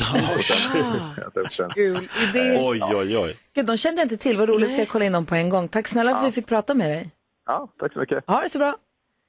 Och 1.25 1.33
den. 1.59 1.71
Kul 1.71 1.97
idé. 1.97 2.57
Oj, 2.69 2.81
oj, 2.95 3.19
oj. 3.19 3.37
Gud, 3.55 3.67
de 3.67 3.77
kände 3.77 4.01
jag 4.01 4.05
inte 4.05 4.17
till, 4.17 4.39
vad 4.39 4.49
roligt, 4.49 4.71
ska 4.73 4.79
jag 4.81 4.89
kolla 4.89 5.05
in 5.05 5.13
dem 5.13 5.27
på 5.27 5.35
en 5.35 5.49
gång. 5.51 5.69
Tack 5.69 5.89
snälla 5.89 6.11
för 6.15 6.21
att 6.23 6.27
vi 6.29 6.33
fick 6.33 6.47
prata 6.47 6.75
med 6.75 6.91
dig. 6.91 7.11
Ja, 7.47 7.69
tack 7.79 7.93
så 7.93 7.99
mycket. 7.99 8.27
Ha 8.27 8.41
det 8.41 8.49
så 8.49 8.59
bra. 8.59 8.77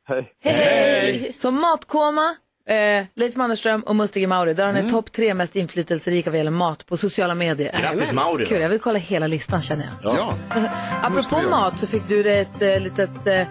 Hej. 0.07 0.33
Hej, 0.43 0.53
hej! 0.53 1.33
Så 1.37 1.51
Matkoma, 1.51 2.35
eh, 2.69 3.05
Leif 3.15 3.35
Mannerström 3.35 3.81
och 3.81 3.95
Mustige 3.95 4.27
Mauri, 4.27 4.53
där 4.53 4.65
har 4.65 4.73
ni 4.73 4.89
topp 4.89 5.11
tre 5.11 5.33
mest 5.33 5.55
inflytelserika 5.55 6.29
vad 6.29 6.37
gäller 6.37 6.51
mat 6.51 6.85
på 6.85 6.97
sociala 6.97 7.35
medier. 7.35 7.71
Grattis 7.81 8.11
Mauri. 8.13 8.45
Kul, 8.45 8.61
jag 8.61 8.69
vill 8.69 8.79
kolla 8.79 8.99
hela 8.99 9.27
listan 9.27 9.61
känner 9.61 9.89
jag. 10.03 10.15
Ja, 10.15 10.33
Apropå 11.03 11.41
mat 11.49 11.79
så 11.79 11.87
fick 11.87 12.07
du 12.07 12.31
ett 12.33 12.61
eh, 12.61 12.79
litet 12.79 13.27
eh, 13.27 13.47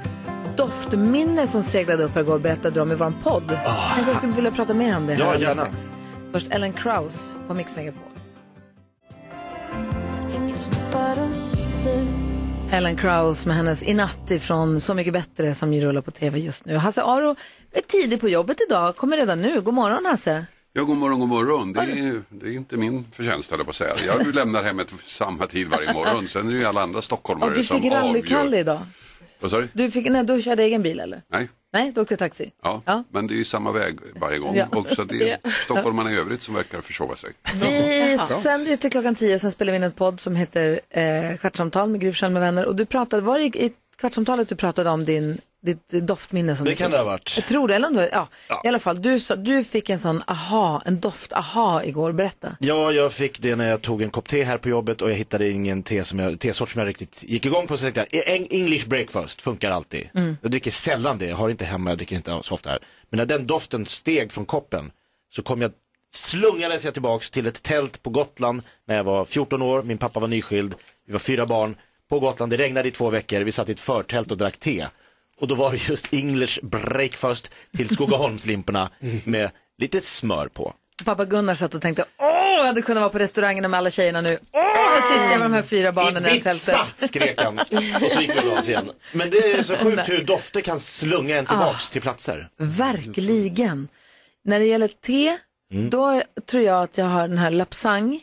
doftminne 0.57 1.47
som 1.47 1.63
seglade 1.63 2.05
upp 2.05 2.15
här 2.15 2.21
igår 2.21 2.35
och 2.35 2.41
berättade 2.41 2.81
om 2.81 2.93
i 2.93 2.95
vår 2.95 3.13
podd. 3.23 3.45
Jag 3.49 3.95
tänkte 3.95 4.11
jag 4.11 4.17
skulle 4.17 4.33
vilja 4.33 4.51
prata 4.51 4.75
mer 4.75 4.97
om 4.97 5.07
det 5.07 5.15
här 5.15 5.21
Ja, 5.21 5.39
gärna. 5.39 5.51
strax. 5.53 5.95
Först 6.33 6.47
Ellen 6.51 6.73
Krauss 6.73 7.35
på 7.49 7.55
Mix 7.55 7.77
Megapol. 7.77 8.03
Ellen 12.71 12.97
Krauss 12.97 13.47
med 13.47 13.57
hennes 13.57 13.83
Inatt 13.83 14.31
ifrån 14.31 14.81
Så 14.81 14.95
mycket 14.95 15.13
bättre 15.13 15.55
som 15.55 15.75
ju 15.75 15.81
rullar 15.81 16.01
på 16.01 16.11
tv 16.11 16.39
just 16.39 16.65
nu. 16.65 16.77
Hasse 16.77 17.03
Aro 17.03 17.37
är 17.79 17.83
tidig 17.83 18.21
på 18.21 18.29
jobbet 18.29 18.59
idag, 18.69 18.97
kommer 18.97 19.17
redan 19.17 19.41
nu. 19.41 19.61
God 19.61 19.75
morgon 19.75 20.07
Hasse. 20.07 20.47
Ja, 20.73 20.83
god 20.85 20.97
morgon, 20.97 21.21
god 21.21 21.29
morgon. 21.29 21.73
Det 21.73 21.81
är, 21.81 22.23
det 22.29 22.47
är 22.47 22.53
inte 22.53 22.77
min 22.77 23.07
förtjänst, 23.13 23.51
höll 23.51 23.59
jag 23.61 23.67
på 23.67 23.71
att 23.71 23.77
säga. 23.77 23.95
Jag 24.07 24.35
lämnar 24.35 24.63
hemmet 24.63 24.93
samma 25.05 25.47
tid 25.47 25.69
varje 25.69 25.93
morgon. 25.93 26.29
Sen 26.29 26.49
är 26.49 26.53
det 26.53 26.59
ju 26.59 26.65
alla 26.65 26.83
andra 26.83 27.03
stockholmare 27.03 27.55
du 27.55 27.65
som 27.65 27.81
fick 27.83 27.93
rallykalle 27.93 28.41
avgör. 28.49 28.59
idag. 28.61 28.81
Vad 29.41 29.51
sa 29.51 29.61
du? 29.61 29.69
Du, 29.73 29.91
fick, 29.91 30.11
nej, 30.11 30.25
du 30.25 30.43
körde 30.43 30.63
egen 30.63 30.83
bil 30.83 31.01
eller? 31.01 31.23
Nej, 31.29 31.49
Nej, 31.73 31.93
du 31.95 32.01
åkte 32.01 32.17
taxi. 32.17 32.51
ja. 32.63 32.83
Ja. 32.85 33.05
men 33.11 33.27
det 33.27 33.35
är 33.35 33.37
ju 33.37 33.45
samma 33.45 33.73
väg 33.73 33.99
varje 34.21 34.39
gång. 34.39 34.57
Ja. 34.57 34.67
Och 34.71 34.87
så 34.97 35.05
det 35.05 35.31
är 35.31 35.39
stockholmarna 35.65 36.13
i 36.13 36.17
övrigt 36.17 36.43
som 36.43 36.55
verkar 36.55 36.81
försova 36.81 37.17
sig. 37.17 37.31
Vi 37.63 38.19
sänder 38.19 38.71
ju 38.71 38.77
till 38.77 38.91
klockan 38.91 39.15
tio, 39.15 39.39
sen 39.39 39.51
spelar 39.51 39.73
vi 39.73 39.77
in 39.77 39.83
ett 39.83 39.97
podd 39.97 40.21
som 40.21 40.37
heter 40.37 40.81
eh, 40.91 41.37
Kvartsamtal 41.37 41.89
med 41.89 42.01
Gry 42.01 42.11
Forssell 42.13 42.33
med 42.33 42.43
vänner. 42.43 42.67
Och 42.67 42.77
du 42.77 42.87
pratade, 42.87 43.23
var 43.23 43.39
det 43.39 43.45
i 43.45 43.73
Kvartsamtalet 43.97 44.49
du 44.49 44.57
pratade 44.57 44.91
om 44.91 45.05
din, 45.05 45.41
ditt 45.65 45.89
doftminne 45.89 46.57
som 46.57 46.65
Det 46.65 46.71
du 46.73 46.77
kan 46.77 46.87
fick? 46.87 46.93
det 46.93 46.99
ha 46.99 47.05
varit. 47.05 47.33
Jag 47.37 47.47
tror 47.47 47.69
det, 47.69 47.75
eller 47.75 47.89
om 47.89 47.95
du, 47.95 48.09
ja, 48.13 48.29
i 48.65 48.69
alla 48.69 48.79
fall. 48.79 49.03
Du, 49.03 49.21
sa, 49.21 49.37
du 49.37 49.65
fick 49.65 49.91
en 49.91 49.99
sån 50.01 50.23
aha, 50.27 50.83
en 50.87 51.01
doft 51.01 51.33
aha 51.33 51.83
igår, 51.85 52.13
berätta. 52.13 52.57
Ja, 52.61 52.93
jag 52.93 53.13
fick 53.13 53.41
det 53.41 53.57
när 53.57 53.71
jag 53.71 53.83
tog 53.83 54.03
en 54.03 54.11
kopp 54.11 54.29
te 54.29 54.45
här 54.45 54.59
på 54.59 54.69
jobbet 54.69 55.03
och 55.03 55.11
jag 55.11 55.15
hittade 55.15 55.51
ingen 55.51 55.83
te 55.83 56.05
som 56.05 56.19
jag, 56.19 56.39
tesort 56.41 56.69
som 56.71 56.79
jag 56.79 56.89
riktigt 56.89 57.23
gick 57.27 57.47
igång 57.47 57.67
på. 57.67 57.77
Så 57.77 57.83
tänkte 57.83 58.07
jag, 58.11 58.25
"Eng- 58.27 58.47
English 58.51 58.89
breakfast 58.89 59.43
funkar 59.43 59.71
alltid. 59.71 60.09
Jag 60.43 60.51
dricker 60.51 60.71
sällan 60.71 61.19
det, 61.19 61.27
jag 61.27 61.37
har 61.37 61.49
inte 61.49 61.65
hemma, 61.65 61.91
jag 61.91 61.99
dricker 61.99 62.17
inte 62.17 62.39
så 62.43 62.55
ofta 62.55 62.71
här. 62.71 62.79
Men 63.11 63.19
när 63.19 63.27
den 63.27 63.47
doften 63.47 63.87
steg 63.87 64.33
från 64.33 64.47
koppen 64.47 64.91
så 65.35 65.43
kom 65.43 65.63
jag, 65.63 65.71
slungades 66.15 66.85
jag 66.85 66.93
tillbaks 66.95 67.31
till 67.31 67.47
ett 67.47 67.63
tält 67.63 68.03
på 68.03 68.11
Gotland 68.11 68.63
när 68.89 68.97
jag 68.97 69.05
var 69.05 69.25
14 69.25 69.63
år, 69.63 69.83
min 69.83 69.99
pappa 69.99 70.21
var 70.21 70.29
nyskild, 70.29 70.75
vi 71.07 71.13
var 71.13 71.21
fyra 71.21 71.47
barn 71.47 71.77
på 72.11 72.21
Gotland, 72.21 72.53
det 72.53 72.57
regnade 72.57 72.89
i 72.89 72.91
två 72.91 73.11
veckor, 73.11 73.41
vi 73.41 73.53
satt 73.53 73.69
i 73.69 73.73
ett 73.73 73.81
förtält 73.81 74.31
och 74.31 74.37
drack 74.37 74.57
te. 74.57 74.87
Och 75.39 75.49
då 75.49 75.55
var 75.55 75.71
det 75.73 75.89
just 75.89 76.13
English 76.13 76.59
breakfast 76.63 77.53
till 77.77 77.89
Skogaholmslimporna 77.89 78.91
med 79.25 79.51
lite 79.79 80.01
smör 80.01 80.49
på. 80.49 80.75
Pappa 81.05 81.25
Gunnar 81.25 81.55
satt 81.55 81.75
och 81.75 81.83
tänkte, 81.83 82.05
åh, 82.19 82.57
jag 82.57 82.65
hade 82.65 82.83
kunnat 82.83 83.01
vara 83.01 83.11
på 83.11 83.19
restaurangerna 83.19 83.69
med 83.69 83.79
alla 83.79 83.91
tjejerna 83.91 84.21
nu. 84.21 84.39
Åh, 84.53 84.61
här 84.63 85.01
sitter 85.01 85.31
jag 85.31 85.39
med 85.41 85.51
de 85.51 85.55
här 85.55 85.63
fyra 85.63 85.93
barnen 85.93 86.27
i 86.27 86.29
det 86.29 86.29
här 86.31 86.41
tältet. 86.41 86.75
Ibiza 86.99 87.09
skrek 87.09 87.41
han 87.43 87.59
och 87.59 87.67
så 88.13 88.21
gick 88.21 88.45
vi 88.45 88.51
av 88.51 88.65
igen. 88.65 88.91
Men 89.13 89.31
det 89.31 89.39
är 89.53 89.63
så 89.63 89.77
sjukt 89.77 90.09
hur 90.09 90.25
dofter 90.25 90.61
kan 90.61 90.81
slunga 90.81 91.37
en 91.39 91.47
tillbaks 91.47 91.91
till 91.91 92.03
platser. 92.03 92.49
Verkligen. 92.57 93.89
När 94.45 94.59
det 94.59 94.67
gäller 94.67 94.89
te, 94.89 95.39
Mm. 95.71 95.91
då 95.91 96.23
tror 96.47 96.63
jag 96.63 96.83
att 96.83 96.99
jag 96.99 97.05
har 97.07 97.29
den 97.29 97.39
här 97.39 97.51
lapsang. 97.51 98.21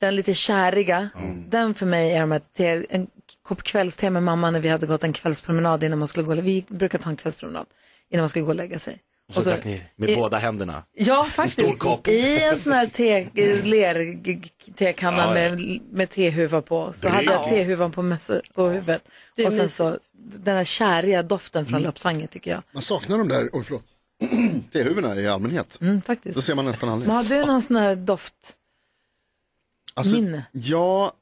Den 0.00 0.16
lite 0.16 0.34
käriga. 0.34 1.08
Den 1.48 1.74
för 1.74 1.86
mig 1.86 2.12
är 2.12 2.20
de 2.20 2.32
här 2.32 2.40
te, 2.56 2.86
en 2.90 3.06
kopp 3.54 3.62
kvällste 3.62 4.10
med 4.10 4.22
mamma 4.22 4.50
när 4.50 4.60
vi 4.60 4.68
hade 4.68 4.86
gått 4.86 5.04
en 5.04 5.12
kvällspromenad 5.12 5.84
innan 5.84 5.98
man 5.98 6.08
skulle 6.08 6.26
gå. 6.26 6.34
Vi 6.34 6.64
brukar 6.68 6.98
ta 6.98 7.10
en 7.10 7.16
kvällspromenad 7.16 7.66
innan 8.10 8.22
man 8.22 8.28
skulle 8.28 8.42
gå 8.44 8.48
och 8.48 8.54
lägga 8.56 8.78
sig. 8.78 8.98
Och 9.28 9.34
så, 9.34 9.40
Och 9.40 9.44
så- 9.44 9.50
drack 9.50 9.64
ni 9.64 9.82
med 9.96 10.10
i- 10.10 10.16
båda 10.16 10.38
händerna. 10.38 10.82
Ja, 10.92 11.24
En 11.24 11.30
faktiskt. 11.30 11.58
stor 11.60 11.76
kopp. 11.76 12.08
I 12.08 12.40
en 12.42 12.60
sån 12.60 12.72
här 12.72 12.86
te, 12.86 13.28
ler-tekanna 13.64 15.16
Ja, 15.18 15.26
ja. 15.28 15.34
med, 15.34 15.80
med 15.92 16.10
tehuva 16.10 16.62
på. 16.62 16.92
Så 16.92 17.00
Bra. 17.00 17.10
hade 17.10 17.24
jag 17.24 17.48
tehuvan 17.48 17.92
på, 17.92 18.02
mössa, 18.02 18.40
på 18.54 18.68
huvudet. 18.68 19.02
Det 19.36 19.46
Och 19.46 19.52
sen 19.52 19.62
mysigt. 19.62 19.76
så 19.76 19.98
den 20.18 20.56
här 20.56 20.64
käriga 20.64 21.22
doften 21.22 21.66
från 21.66 21.82
lapsangen 21.82 22.28
tycker 22.28 22.50
jag. 22.50 22.62
Man 22.72 22.82
saknar 22.82 23.18
de 23.18 23.28
där, 23.28 23.48
oj 23.52 23.64
förlåt, 23.64 23.84
tehuvudena 24.72 25.16
i 25.16 25.28
allmänhet. 25.28 25.78
Mm, 25.80 26.02
faktiskt. 26.02 26.34
Då 26.34 26.42
ser 26.42 26.54
man 26.54 26.64
nästan 26.64 26.88
aldrig. 26.88 27.08
Men 27.08 27.16
har 27.16 27.24
du 27.24 27.44
någon 27.46 27.62
sån 27.62 27.76
här 27.76 27.96
doft? 27.96 28.34
Alltså, 29.94 30.16
minne? 30.16 30.44
Ja, 30.52 31.12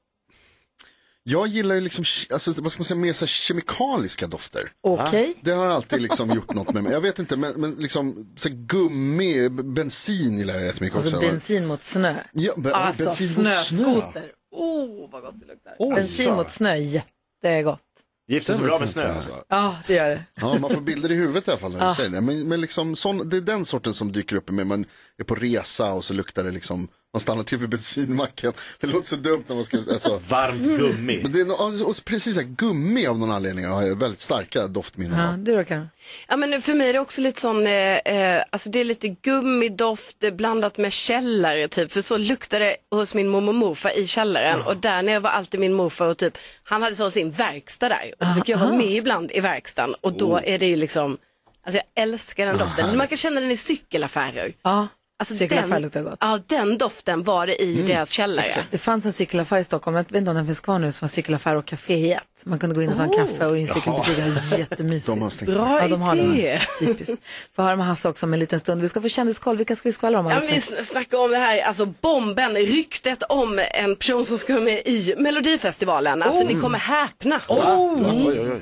jag 1.22 1.46
gillar 1.46 1.74
ju 1.74 1.80
liksom, 1.80 2.04
alltså, 2.32 2.52
vad 2.62 2.72
ska 2.72 2.80
man 2.80 2.84
säga, 2.84 2.98
mer 2.98 3.12
så 3.12 3.24
här 3.24 3.26
kemikaliska 3.28 4.26
dofter. 4.26 4.72
Okej. 4.80 5.34
Det 5.42 5.50
har 5.50 5.66
alltid 5.66 6.02
liksom 6.02 6.30
gjort 6.34 6.54
något 6.54 6.72
med 6.74 6.82
mig. 6.84 6.92
Jag 6.92 7.00
vet 7.00 7.18
inte, 7.18 7.36
men, 7.36 7.52
men 7.52 7.74
liksom 7.74 8.32
så 8.36 8.48
här, 8.48 8.56
gummi, 8.56 9.48
bensin 9.48 10.38
gillar 10.38 10.54
jag 10.54 10.64
jättemycket 10.64 10.96
Alltså 10.96 11.16
också. 11.16 11.28
bensin 11.30 11.66
mot 11.66 11.84
snö. 11.84 12.14
Ja, 12.32 12.52
be- 12.56 12.74
alltså 12.74 13.04
bensin 13.04 13.28
snöskoter. 13.28 14.32
Oh, 14.56 15.10
vad 15.10 15.22
gott 15.22 15.34
det 15.40 15.46
luktar. 15.46 15.76
Oj, 15.78 15.94
bensin 15.94 16.24
så. 16.24 16.34
mot 16.34 16.50
snö, 16.50 16.76
jättegott. 16.76 17.80
Gifter 18.28 18.52
sig 18.52 18.62
Det 18.62 18.68
bra 18.68 18.78
med 18.78 18.88
snö 18.90 19.02
alltså. 19.08 19.44
Ja, 19.48 19.76
det 19.86 19.94
gör 19.94 20.08
det. 20.08 20.24
Ja, 20.40 20.58
man 20.58 20.74
får 20.74 20.80
bilder 20.80 21.12
i 21.12 21.14
huvudet 21.14 21.48
i 21.48 21.50
alla 21.50 21.60
fall 21.60 21.72
när 21.72 21.80
du 21.80 21.86
Ah. 21.86 21.94
säger 21.94 22.10
det. 22.10 22.20
Men, 22.20 22.48
men 22.48 22.60
liksom 22.60 22.96
sån, 22.96 23.28
det 23.28 23.36
är 23.36 23.40
den 23.40 23.64
sorten 23.64 23.94
som 23.94 24.12
dyker 24.12 24.36
upp 24.36 24.50
i 24.50 24.52
mig. 24.52 24.64
Man 24.64 24.84
är 25.18 25.24
på 25.24 25.34
resa 25.34 25.92
och 25.92 26.04
så 26.04 26.14
luktar 26.14 26.44
det 26.44 26.50
liksom, 26.50 26.88
man 27.12 27.20
stannar 27.20 27.42
till 27.42 27.58
vid 27.58 27.68
bensinmacken. 27.68 28.52
Det 28.80 28.86
låter 28.86 29.06
så 29.08 29.16
dumt 29.16 29.44
när 29.46 29.54
man 29.54 29.64
ska, 29.64 29.76
alltså. 29.76 30.20
Varmt 30.28 30.62
gummi. 30.64 31.20
Men 31.22 31.32
det 31.32 31.40
är, 31.40 31.44
no- 31.44 31.82
och 31.82 32.04
precis 32.04 32.36
här, 32.36 32.42
gummi 32.44 33.06
av 33.06 33.18
någon 33.18 33.30
anledning 33.30 33.66
har 33.66 33.82
jag 33.82 33.98
väldigt 33.98 34.20
starka 34.20 34.66
doftminnen 34.66 35.18
Ja, 35.20 35.32
du 35.38 35.56
då 35.56 35.64
Karin? 35.64 35.88
Ja, 36.28 36.36
men 36.36 36.62
för 36.62 36.74
mig 36.74 36.88
är 36.88 36.92
det 36.92 36.98
också 36.98 37.20
lite 37.20 37.40
sån, 37.40 37.66
eh, 37.66 37.96
eh, 37.96 38.44
alltså 38.50 38.70
det 38.70 38.80
är 38.80 38.84
lite 38.84 39.08
gummidoft 39.08 40.16
blandat 40.32 40.78
med 40.78 40.92
källare 40.92 41.68
typ. 41.68 41.92
För 41.92 42.00
så 42.02 42.16
luktade 42.16 42.64
det 42.64 42.96
hos 42.96 43.14
min 43.14 43.28
mormor 43.28 43.48
och 43.48 43.54
morfar 43.54 43.98
i 43.98 44.06
källaren. 44.06 44.58
Och 44.66 44.76
där 44.76 45.02
nere 45.02 45.18
var 45.20 45.30
alltid 45.30 45.60
min 45.60 45.72
morfar 45.72 46.06
och 46.06 46.18
typ, 46.18 46.38
han 46.64 46.82
hade 46.82 46.96
så 46.96 47.10
sin 47.10 47.30
verkstad 47.30 47.88
där. 47.88 48.14
Och 48.20 48.26
så 48.26 48.34
fick 48.34 48.48
jag 48.48 48.58
vara 48.58 48.72
med 48.72 48.90
ibland 48.92 49.32
i 49.32 49.40
verkstaden. 49.40 49.94
Och 50.00 50.12
då 50.12 50.30
Oh. 50.34 50.40
är 50.44 50.58
det 50.58 50.66
ju 50.66 50.76
liksom, 50.76 51.18
alltså 51.66 51.80
jag 51.94 52.02
älskar 52.02 52.46
den 52.46 52.58
doften. 52.58 52.96
Man 52.96 53.06
kan 53.08 53.16
känna 53.18 53.40
den 53.40 53.50
i 53.50 53.56
cykelaffärer. 53.56 54.52
Ja, 54.62 54.88
Alltså 55.20 55.34
cykelaffär 55.34 55.68
den, 55.70 55.82
luktar 55.82 56.02
gott. 56.02 56.16
Ja, 56.20 56.38
den 56.46 56.78
doften 56.78 57.22
var 57.22 57.46
det 57.46 57.62
i 57.62 57.82
deras 57.82 58.10
källare. 58.10 58.50
Det 58.70 58.78
fanns 58.78 59.06
en 59.06 59.12
cykelaffär 59.12 59.58
i 59.58 59.64
Stockholm, 59.64 59.96
jag 59.96 60.04
vet 60.04 60.14
inte 60.14 60.30
om 60.30 60.36
den 60.36 60.46
finns 60.46 60.60
kvar 60.60 60.78
nu, 60.78 60.92
som 60.92 61.06
var 61.06 61.08
cykelaffär 61.08 61.56
och 61.56 61.64
café 61.64 61.94
i 61.94 62.12
ett. 62.12 62.22
Man 62.44 62.58
kunde 62.58 62.74
gå 62.74 62.82
in 62.82 62.88
och 62.88 62.96
ta 62.96 63.02
en 63.02 63.10
Oh. 63.10 63.16
kaffe 63.26 63.46
och 63.46 63.58
i 63.58 63.60
en 63.60 63.66
cykelbutik, 63.66 64.16
det 64.16 64.22
var 64.22 64.58
jättemysigt. 64.58 65.06
De 65.06 65.22
har 65.22 65.30
stängt. 65.30 65.50
Bra 65.50 65.82
ja, 65.82 65.88
de 65.88 66.02
har 66.02 66.16
idé. 66.16 66.58
det. 66.80 66.86
Typiskt. 66.86 67.14
Får 67.56 67.62
höra 67.62 67.76
med 67.76 67.86
Hasse 67.86 68.08
också 68.08 68.26
om 68.26 68.32
en 68.34 68.40
liten 68.40 68.60
stund. 68.60 68.82
Vi 68.82 68.88
ska 68.88 69.00
få 69.00 69.08
kändiskoll, 69.08 69.56
vilka 69.56 69.76
ska 69.76 69.88
vi 69.88 69.92
skvallra 69.92 70.18
om 70.18 70.26
Ja, 70.26 70.40
vi 70.50 70.60
snackar 70.60 71.18
om 71.18 71.30
det 71.30 71.36
här, 71.36 71.62
alltså 71.62 71.86
bomben, 71.86 72.54
ryktet 72.54 73.22
om 73.22 73.60
en 73.74 73.96
person 73.96 74.24
som 74.24 74.38
ska 74.38 74.52
vara 74.52 74.64
med 74.64 74.82
i 74.86 75.14
Melodifestivalen. 75.18 76.22
Alltså 76.22 76.44
ni 76.44 76.54
kommer 76.60 76.78
häpna. 76.78 77.40
Mm. 77.50 78.26
Oj, 78.26 78.40
oj, 78.40 78.50
oj. 78.52 78.60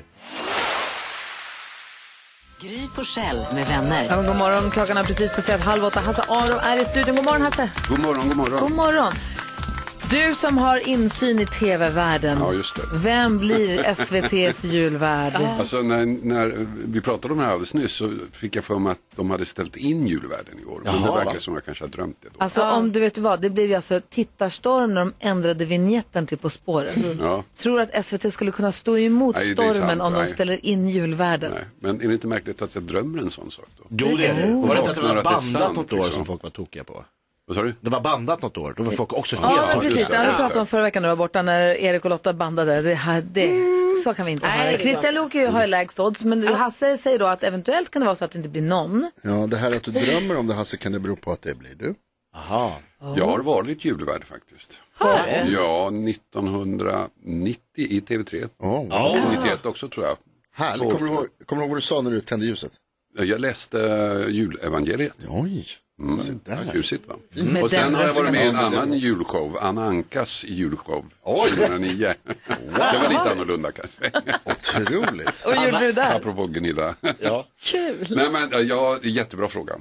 Gry 2.61 2.87
Forssell 2.95 3.45
med 3.53 3.67
vänner. 3.67 4.05
Ja, 4.09 4.15
men 4.15 4.25
god 4.25 4.35
morgon, 4.35 4.71
klockan 4.71 4.97
har 4.97 5.03
precis 5.03 5.35
passerat 5.35 5.61
halv 5.61 5.85
åtta. 5.85 5.99
Hasse 5.99 6.21
Aro 6.27 6.59
är 6.61 6.81
i 6.81 6.85
studion. 6.85 7.15
God 7.15 7.25
morgon 7.25 7.41
Hasse. 7.41 7.69
God 7.89 7.99
morgon, 7.99 8.27
god 8.27 8.37
morgon. 8.37 8.59
God 8.59 8.71
morgon. 8.71 9.11
Du 10.11 10.35
som 10.35 10.57
har 10.57 10.87
insyn 10.87 11.39
i 11.39 11.45
tv-världen. 11.45 12.37
Ja, 12.39 12.53
just 12.53 12.75
det. 12.75 12.81
Vem 12.93 13.37
blir 13.37 13.79
SVTs 13.79 14.63
julvärd? 14.73 15.33
Alltså 15.35 15.81
när, 15.81 16.05
när 16.05 16.67
vi 16.85 17.01
pratade 17.01 17.33
om 17.33 17.39
det 17.39 17.45
här 17.45 17.51
alldeles 17.51 17.73
nyss 17.73 17.91
så 17.93 18.17
fick 18.31 18.55
jag 18.55 18.63
för 18.63 18.79
mig 18.79 18.91
att 18.91 18.99
de 19.15 19.29
hade 19.29 19.45
ställt 19.45 19.75
in 19.75 20.07
julvärden 20.07 20.59
i 20.61 20.65
år. 20.65 20.81
Men 20.85 21.01
det 21.01 21.11
verkar 21.11 21.39
som 21.39 21.53
jag 21.53 21.65
kanske 21.65 21.83
har 21.83 21.89
drömt 21.89 22.17
det 22.21 22.29
då. 22.33 22.43
Alltså 22.43 22.61
om 22.63 22.91
du 22.91 22.99
vet 22.99 23.17
vad, 23.17 23.41
det 23.41 23.49
blev 23.49 23.69
ju 23.69 23.75
alltså 23.75 24.01
tittarstorm 24.09 24.93
när 24.93 25.01
de 25.01 25.13
ändrade 25.19 25.65
vignetten 25.65 26.27
till 26.27 26.37
På 26.37 26.49
spåret. 26.49 26.97
Ja. 27.19 27.43
Tror 27.57 27.79
att 27.81 28.05
SVT 28.05 28.33
skulle 28.33 28.51
kunna 28.51 28.71
stå 28.71 28.97
emot 28.97 29.35
Nej, 29.35 29.53
det 29.55 29.63
är 29.63 29.73
stormen 29.73 29.89
sant, 29.89 30.01
om 30.01 30.13
de 30.13 30.19
nej. 30.19 30.27
ställer 30.27 30.65
in 30.65 30.89
julvärden? 30.89 31.51
Nej. 31.51 31.63
Men 31.79 32.01
är 32.01 32.07
det 32.07 32.13
inte 32.13 32.27
märkligt 32.27 32.61
att 32.61 32.75
jag 32.75 32.83
drömmer 32.83 33.19
en 33.21 33.31
sån 33.31 33.51
sak 33.51 33.67
då? 33.77 33.83
Jo, 33.89 34.17
det 34.17 34.27
är 34.27 34.47
det. 34.47 34.53
Var 34.67 34.75
det 34.75 34.79
inte 34.79 34.91
att 34.91 34.95
det 34.95 35.01
var 35.01 35.15
Vaknar 35.15 35.33
att 35.33 35.41
det 35.43 35.49
är 35.49 35.53
bandat 35.53 35.61
sant, 35.61 35.75
något 35.77 35.93
år 35.93 35.97
liksom. 35.97 36.13
som 36.13 36.25
folk 36.25 36.43
var 36.43 36.49
tokiga 36.49 36.83
på? 36.83 37.05
Vad 37.49 37.55
sa 37.55 37.63
du? 37.63 37.73
Det 37.81 37.89
var 37.89 38.01
bandat 38.01 38.41
något 38.41 38.57
år, 38.57 38.73
då 38.77 38.83
var 38.83 38.91
folk 38.91 39.13
också 39.13 39.35
helt 39.35 39.57
Ja, 39.57 39.67
men 39.67 39.79
precis. 39.79 40.07
det, 40.07 40.37
vi 40.37 40.53
det. 40.53 40.59
om 40.59 40.67
förra 40.67 40.81
veckan 40.81 41.01
när 41.01 41.09
du 41.09 41.15
var 41.15 41.25
borta 41.25 41.41
när 41.41 41.61
Erik 41.61 42.03
och 42.05 42.09
Lotta 42.09 42.33
bandade. 42.33 42.81
Det, 42.81 42.93
här, 42.93 43.21
det, 43.21 43.65
så 44.03 44.13
kan 44.13 44.25
vi 44.25 44.31
inte 44.31 44.47
ha 44.47 44.57
Nej, 44.57 44.77
det. 44.77 44.83
Christian 44.83 45.13
Luuk 45.13 45.33
har 45.35 45.61
ju 45.61 45.67
lägst 45.67 45.99
odds, 45.99 46.25
men 46.25 46.47
Hasse 46.47 46.97
säger 46.97 47.19
då 47.19 47.25
att 47.25 47.43
eventuellt 47.43 47.89
kan 47.89 47.99
det 47.99 48.05
vara 48.05 48.15
så 48.15 48.25
att 48.25 48.31
det 48.31 48.37
inte 48.37 48.49
blir 48.49 48.61
någon. 48.61 49.11
Ja, 49.23 49.47
det 49.47 49.57
här 49.57 49.75
att 49.75 49.83
du 49.83 49.91
drömmer 49.91 50.37
om 50.37 50.47
det 50.47 50.53
Hasse, 50.53 50.77
kan 50.77 50.91
det 50.91 50.99
bero 50.99 51.15
på 51.15 51.31
att 51.31 51.41
det 51.41 51.55
blir 51.57 51.75
du? 51.75 51.95
Jaha. 52.33 52.71
Jag 53.15 53.27
har 53.27 53.39
varit 53.39 53.85
julvärd 53.85 54.25
faktiskt. 54.25 54.81
Har 54.97 55.45
du? 55.45 55.53
Ja, 55.53 55.87
1990 56.09 57.61
i 57.75 57.99
TV3. 57.99 58.49
Oh. 58.59 59.31
91 59.41 59.65
också 59.65 59.89
tror 59.89 60.05
jag. 60.05 60.17
Härligt. 60.55 60.91
Kommer 60.91 61.07
du, 61.07 61.13
ihåg, 61.13 61.25
kommer 61.45 61.61
du 61.61 61.63
ihåg 61.63 61.69
vad 61.69 61.77
du 61.77 61.81
sa 61.81 62.01
när 62.01 62.11
du 62.11 62.21
tände 62.21 62.45
ljuset? 62.45 62.71
Jag 63.17 63.41
läste 63.41 63.77
julevangeliet. 64.29 65.13
Oj, 65.29 65.65
Mm. 65.99 66.17
Ja, 66.45 66.71
tjusigt 66.73 67.07
va? 67.07 67.15
Med 67.33 67.63
Och 67.63 67.71
sen 67.71 67.83
den 67.83 67.95
har 67.95 68.03
jag 68.03 68.13
varit 68.13 68.31
med 68.31 68.45
i 68.45 68.49
en 68.49 68.55
annan 68.55 68.93
julshow, 68.93 69.57
Anna 69.61 69.85
Ankas 69.85 70.45
julshow 70.47 71.05
2009. 71.25 72.13
Det 72.25 72.79
var 72.79 73.09
lite 73.09 73.31
annorlunda 73.31 73.71
kanske. 73.71 74.11
Otroligt. 74.45 75.45
Och 75.45 75.55
gjorde 75.55 75.79
du 75.79 75.91
där? 75.91 76.15
Apropå 76.15 76.47
Gunilla. 76.47 76.95
Ja. 77.19 77.45
Kul. 77.61 78.07
Nej 78.09 78.29
men 78.31 78.67
ja, 78.67 78.99
jättebra 79.03 79.47
fråga. 79.49 79.75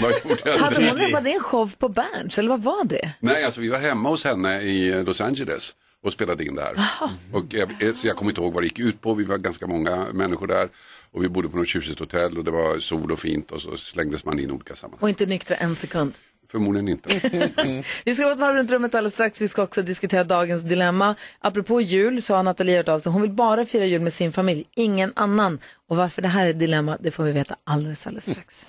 Vad 0.00 0.12
gjorde 0.24 0.40
jag? 0.44 0.58
Hade 0.58 0.90
hon, 0.90 1.12
var 1.12 1.20
det 1.20 1.32
en 1.32 1.40
show 1.40 1.72
på 1.78 1.88
Berns 1.88 2.38
eller 2.38 2.48
vad 2.48 2.62
var 2.62 2.84
det? 2.84 3.12
Nej, 3.20 3.44
alltså 3.44 3.60
vi 3.60 3.68
var 3.68 3.78
hemma 3.78 4.08
hos 4.08 4.24
henne 4.24 4.60
i 4.60 5.04
Los 5.04 5.20
Angeles 5.20 5.74
och 6.02 6.12
spelade 6.12 6.44
in 6.44 6.54
det 6.54 6.62
här. 6.62 6.88
Och 7.32 7.44
jag, 7.48 7.96
så 7.96 8.06
jag 8.06 8.16
kommer 8.16 8.30
inte 8.30 8.40
ihåg 8.40 8.52
vad 8.52 8.62
det 8.62 8.66
gick 8.66 8.78
ut 8.78 9.00
på, 9.00 9.14
vi 9.14 9.24
var 9.24 9.38
ganska 9.38 9.66
många 9.66 10.06
människor 10.12 10.46
där. 10.46 10.68
Och 11.12 11.24
vi 11.24 11.28
bodde 11.28 11.48
på 11.48 11.56
något 11.56 11.68
tjusigt 11.68 11.98
hotell 11.98 12.38
och 12.38 12.44
det 12.44 12.50
var 12.50 12.78
sol 12.78 13.12
och 13.12 13.18
fint 13.18 13.50
och 13.50 13.60
så 13.60 13.76
slängdes 13.76 14.24
man 14.24 14.38
in 14.38 14.48
i 14.48 14.52
olika 14.52 14.76
sammanhang. 14.76 15.02
Och 15.02 15.08
inte 15.08 15.26
nyktra 15.26 15.56
en 15.56 15.74
sekund. 15.74 16.14
Förmodligen 16.52 16.88
inte. 16.88 17.08
Vi 18.04 18.14
ska 18.14 18.24
gå 18.24 18.30
ett 18.30 18.38
varv 18.38 18.56
runt 18.56 18.70
rummet 18.70 18.94
alldeles 18.94 19.14
strax. 19.14 19.42
Vi 19.42 19.48
ska 19.48 19.62
också 19.62 19.82
diskutera 19.82 20.24
dagens 20.24 20.62
dilemma. 20.62 21.14
Apropå 21.38 21.80
jul 21.80 22.22
så 22.22 22.34
har 22.34 22.42
Nathalie 22.42 22.76
hört 22.76 22.88
av 22.88 22.98
sig. 22.98 23.12
Hon 23.12 23.22
vill 23.22 23.30
bara 23.30 23.66
fira 23.66 23.86
jul 23.86 24.00
med 24.00 24.12
sin 24.12 24.32
familj, 24.32 24.64
ingen 24.76 25.12
annan. 25.16 25.58
Och 25.88 25.96
varför 25.96 26.22
det 26.22 26.28
här 26.28 26.46
är 26.46 26.50
ett 26.50 26.58
dilemma, 26.58 26.96
det 27.00 27.10
får 27.10 27.24
vi 27.24 27.32
veta 27.32 27.56
alldeles, 27.64 28.06
alldeles 28.06 28.30
strax. 28.30 28.68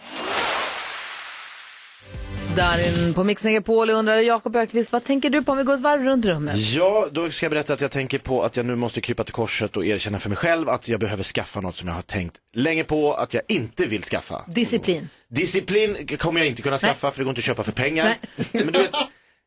Darin 2.55 3.13
på 3.13 3.23
Mix 3.23 3.43
Megapol 3.43 3.89
undrar 3.89 4.17
Jakob 4.17 4.55
Ökvist, 4.55 4.91
vad 4.91 5.03
tänker 5.03 5.29
du 5.29 5.43
på 5.43 5.51
om 5.51 5.57
vi 5.57 5.63
går 5.63 5.73
ett 5.73 5.79
varv 5.79 6.03
runt 6.03 6.25
rummet? 6.25 6.55
Ja, 6.57 7.07
då 7.11 7.29
ska 7.29 7.45
jag 7.45 7.51
berätta 7.51 7.73
att 7.73 7.81
jag 7.81 7.91
tänker 7.91 8.19
på 8.19 8.43
att 8.43 8.57
jag 8.57 8.65
nu 8.65 8.75
måste 8.75 9.01
krypa 9.01 9.23
till 9.23 9.33
korset 9.33 9.77
och 9.77 9.85
erkänna 9.85 10.19
för 10.19 10.29
mig 10.29 10.35
själv 10.37 10.69
att 10.69 10.89
jag 10.89 10.99
behöver 10.99 11.23
skaffa 11.23 11.61
något 11.61 11.75
som 11.75 11.87
jag 11.87 11.95
har 11.95 12.01
tänkt 12.01 12.35
länge 12.53 12.83
på 12.83 13.13
att 13.13 13.33
jag 13.33 13.43
inte 13.47 13.85
vill 13.85 14.03
skaffa. 14.03 14.45
Disciplin. 14.47 15.09
Disciplin 15.29 16.07
kommer 16.17 16.39
jag 16.39 16.47
inte 16.47 16.61
kunna 16.61 16.77
skaffa 16.77 17.11
för 17.11 17.17
det 17.19 17.23
går 17.23 17.31
inte 17.31 17.39
att 17.39 17.45
köpa 17.45 17.63
för 17.63 17.71
pengar. 17.71 18.17
Men 18.51 18.67
du 18.67 18.79
vet, 18.79 18.95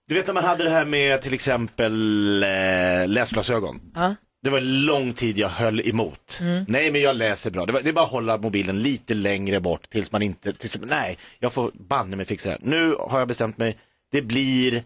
du 0.09 0.15
vet 0.15 0.27
när 0.27 0.35
man 0.35 0.45
hade 0.45 0.65
det 0.65 0.71
här 0.71 0.85
med 0.85 1.23
till 1.23 1.35
exempel 1.35 2.43
eh, 2.43 3.09
läsglasögon. 3.09 3.81
Ja. 3.95 4.15
Det 4.47 4.51
var 4.51 4.59
en 4.59 4.85
lång 4.85 5.13
tid 5.13 5.39
jag 5.39 5.49
höll 5.49 5.89
emot. 5.89 6.41
Nej 6.69 6.91
men 6.91 7.01
jag 7.01 7.17
läser 7.17 7.51
bra. 7.51 7.67
Det, 7.67 7.73
var, 7.73 7.81
det 7.83 7.89
är 7.89 7.93
bara 7.93 8.05
att 8.05 8.11
hålla 8.11 8.39
mobilen 8.39 8.83
lite 8.83 9.15
längre 9.15 9.61
bort 9.61 9.91
tills 9.91 10.13
man 10.13 10.23
inte, 10.23 10.53
tills, 10.53 10.79
nej 10.83 11.19
jag 11.39 11.53
får 11.53 11.71
banne 11.75 12.17
mig 12.17 12.27
fixa 12.27 12.49
det 12.49 12.53
här. 12.53 12.61
Nu 12.63 12.95
har 12.99 13.19
jag 13.19 13.29
bestämt 13.29 13.59
mig, 13.59 13.79
det 14.13 14.23
blir 14.23 14.85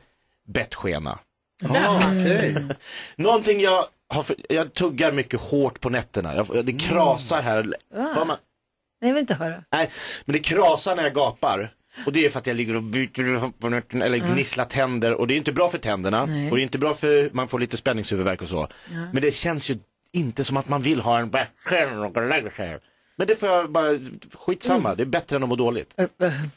bettskena. 0.49 1.18
Ah, 1.68 1.96
okej. 1.96 2.57
Någonting 3.16 3.61
jag 3.61 3.85
har, 4.09 4.23
för, 4.23 4.37
jag 4.49 4.75
tuggar 4.75 5.12
mycket 5.12 5.40
hårt 5.40 5.81
på 5.81 5.90
nätterna. 5.90 6.35
Jag, 6.35 6.64
det 6.64 6.73
krasar 6.73 7.42
här. 7.42 7.75
Vad 7.94 8.27
man, 8.27 8.38
Nej, 9.01 9.09
jag 9.09 9.14
vill 9.14 9.20
inte 9.20 9.35
höra. 9.35 9.64
Nej, 9.73 9.90
men 10.25 10.33
det 10.33 10.38
krasar 10.38 10.96
när 10.96 11.03
jag 11.03 11.14
gapar. 11.14 11.70
Och 12.07 12.12
det 12.12 12.24
är 12.24 12.31
för 12.31 12.38
att 12.38 12.46
jag 12.46 12.57
ligger 12.57 12.76
och 12.76 12.83
byter 12.83 14.03
eller 14.03 14.35
gnisslar 14.35 14.64
tänder 14.64 15.14
och 15.14 15.26
det 15.26 15.35
är 15.35 15.37
inte 15.38 15.53
bra 15.53 15.68
för 15.68 15.79
tänderna 15.79 16.26
Nej. 16.26 16.50
och 16.50 16.57
det 16.57 16.61
är 16.61 16.64
inte 16.64 16.79
bra 16.79 16.94
för, 16.94 17.31
man 17.33 17.48
får 17.48 17.61
lite 17.61 17.76
spänningshuvudvärk 17.76 18.42
och 18.42 18.48
så. 18.48 18.68
Men 19.12 19.22
det 19.22 19.35
känns 19.35 19.70
ju 19.70 19.79
inte 20.12 20.44
som 20.44 20.57
att 20.57 20.68
man 20.68 20.83
vill 20.83 21.00
ha 21.00 21.18
en. 21.18 21.31
Men 23.16 23.26
det 23.26 23.35
får 23.35 23.48
jag 23.48 23.72
bara, 23.72 23.98
skitsamma, 24.35 24.94
det 24.94 25.03
är 25.03 25.07
bättre 25.07 25.37
än 25.37 25.42
att 25.42 25.48
må 25.48 25.57
dåligt. 25.57 25.96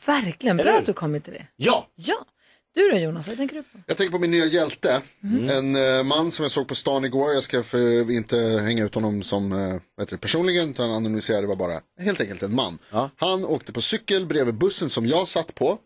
Verkligen, 0.05 0.57
bra 0.57 0.77
att 0.77 0.85
du 0.85 0.93
kommit 0.93 1.23
till 1.23 1.33
det. 1.33 1.47
Ja, 1.55 1.87
Ja, 1.95 2.25
Du 2.73 2.89
då 2.89 2.97
Jonas, 2.97 3.27
vad 3.27 3.37
tänker 3.37 3.55
du 3.55 3.63
på? 3.63 3.77
Jag 3.87 3.97
tänker 3.97 4.11
på 4.11 4.19
min 4.19 4.31
nya 4.31 4.45
hjälte. 4.45 5.01
En 5.49 5.75
eh, 5.75 6.03
man 6.03 6.31
som 6.31 6.43
jag 6.43 6.51
såg 6.51 6.67
på 6.67 6.75
stan 6.75 7.05
igår. 7.05 7.33
Jag 7.33 7.43
ska 7.43 7.63
för, 7.63 8.11
inte 8.11 8.37
hänga 8.37 8.83
ut 8.83 8.95
honom 8.95 9.23
som 9.23 9.53
eh, 9.53 9.59
heter 9.99 10.11
det, 10.11 10.17
personligen 10.17 10.69
utan 10.69 10.89
anonymisera 10.89 11.41
det 11.41 11.47
var 11.47 11.55
bara 11.55 11.79
helt 11.99 12.21
enkelt 12.21 12.43
en 12.43 12.55
man. 12.55 12.77
Han 13.15 13.45
åkte 13.45 13.73
på 13.73 13.81
cykel 13.81 14.25
bredvid 14.25 14.55
bussen 14.55 14.89
som 14.89 15.05
jag 15.05 15.27
satt 15.27 15.55
på. 15.55 15.77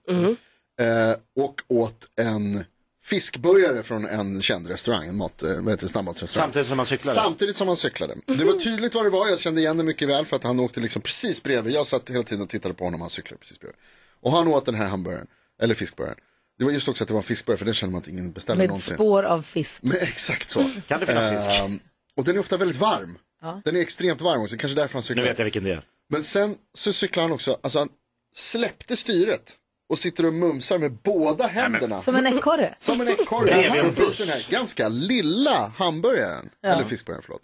Eh, 0.79 1.43
och 1.43 1.61
åt 1.67 2.07
en 2.21 2.63
fiskburgare 3.03 3.83
från 3.83 4.05
en 4.05 4.41
känd 4.41 4.67
restaurang, 4.67 5.07
en 5.07 5.17
mat, 5.17 5.43
eh, 5.43 5.49
vad 5.61 5.73
heter 5.73 5.85
det, 5.85 5.89
snabbmatsrestaurang. 5.89 6.47
Samtidigt 6.47 6.67
som 6.67 6.79
han 6.79 6.85
cyklade. 6.85 7.15
Samtidigt 7.15 7.55
som 7.57 7.67
han 7.67 7.77
cyklade. 7.77 8.15
Det 8.25 8.43
var 8.45 8.53
tydligt 8.59 8.95
vad 8.95 9.05
det 9.05 9.09
var, 9.09 9.27
jag 9.27 9.39
kände 9.39 9.61
igen 9.61 9.77
det 9.77 9.83
mycket 9.83 10.09
väl 10.09 10.25
för 10.25 10.35
att 10.35 10.43
han 10.43 10.59
åkte 10.59 10.79
liksom 10.79 11.01
precis 11.01 11.43
bredvid. 11.43 11.73
Jag 11.73 11.87
satt 11.87 12.09
hela 12.09 12.23
tiden 12.23 12.41
och 12.41 12.49
tittade 12.49 12.73
på 12.73 12.83
honom, 12.83 13.01
han 13.01 13.09
cyklade 13.09 13.39
precis 13.39 13.59
bredvid. 13.59 13.77
Och 14.21 14.31
han 14.31 14.47
åt 14.47 14.65
den 14.65 14.75
här 14.75 14.87
hamburgaren, 14.87 15.27
eller 15.61 15.75
fiskburgaren. 15.75 16.17
Det 16.59 16.65
var 16.65 16.71
just 16.71 16.87
också 16.87 17.03
att 17.03 17.07
det 17.07 17.13
var 17.13 17.21
en 17.21 17.23
fiskburgare, 17.27 17.57
för 17.57 17.65
den 17.65 17.73
känner 17.73 17.91
man 17.91 18.01
att 18.01 18.07
ingen 18.07 18.31
beställer 18.31 18.57
Med 18.57 18.67
någonsin. 18.67 18.95
spår 18.95 19.23
av 19.23 19.41
fisk. 19.41 19.83
Men 19.83 19.97
exakt 20.01 20.49
så. 20.49 20.59
Kan 20.87 20.99
det 20.99 21.05
finnas 21.05 21.29
fisk? 21.29 21.59
Ehm, 21.59 21.79
och 22.17 22.23
den 22.23 22.35
är 22.35 22.39
ofta 22.39 22.57
väldigt 22.57 22.77
varm. 22.77 23.17
Ja. 23.41 23.61
Den 23.65 23.75
är 23.75 23.79
extremt 23.79 24.21
varm 24.21 24.41
också, 24.41 24.57
kanske 24.57 24.79
därför 24.79 24.93
han 24.93 25.03
cyklar. 25.03 25.23
Nu 25.23 25.29
vet 25.29 25.37
jag 25.37 25.45
vilken 25.45 25.63
det 25.63 25.71
är. 25.71 25.83
Men 26.09 26.23
sen 26.23 26.55
så 26.73 26.93
cyklar 26.93 27.23
han 27.23 27.31
också, 27.31 27.59
alltså 27.63 27.79
han 27.79 27.89
släppte 28.35 28.97
styret 28.97 29.55
och 29.89 29.99
sitter 29.99 30.25
och 30.25 30.33
mumsar 30.33 30.77
med 30.77 30.91
båda 31.03 31.47
händerna. 31.47 32.01
Som 32.01 32.15
en 32.15 32.27
ekorre. 32.27 32.75
Som 32.79 33.01
en 33.01 33.07
ekorre. 33.07 33.45
Bredvid 33.45 33.81
en 33.81 33.93
buss. 33.93 34.17
den 34.17 34.27
här 34.27 34.45
ganska 34.51 34.87
lilla 34.89 35.71
hamburgaren. 35.77 36.49
Eller 36.63 36.83
fiskburgaren, 36.83 37.23
förlåt. 37.25 37.41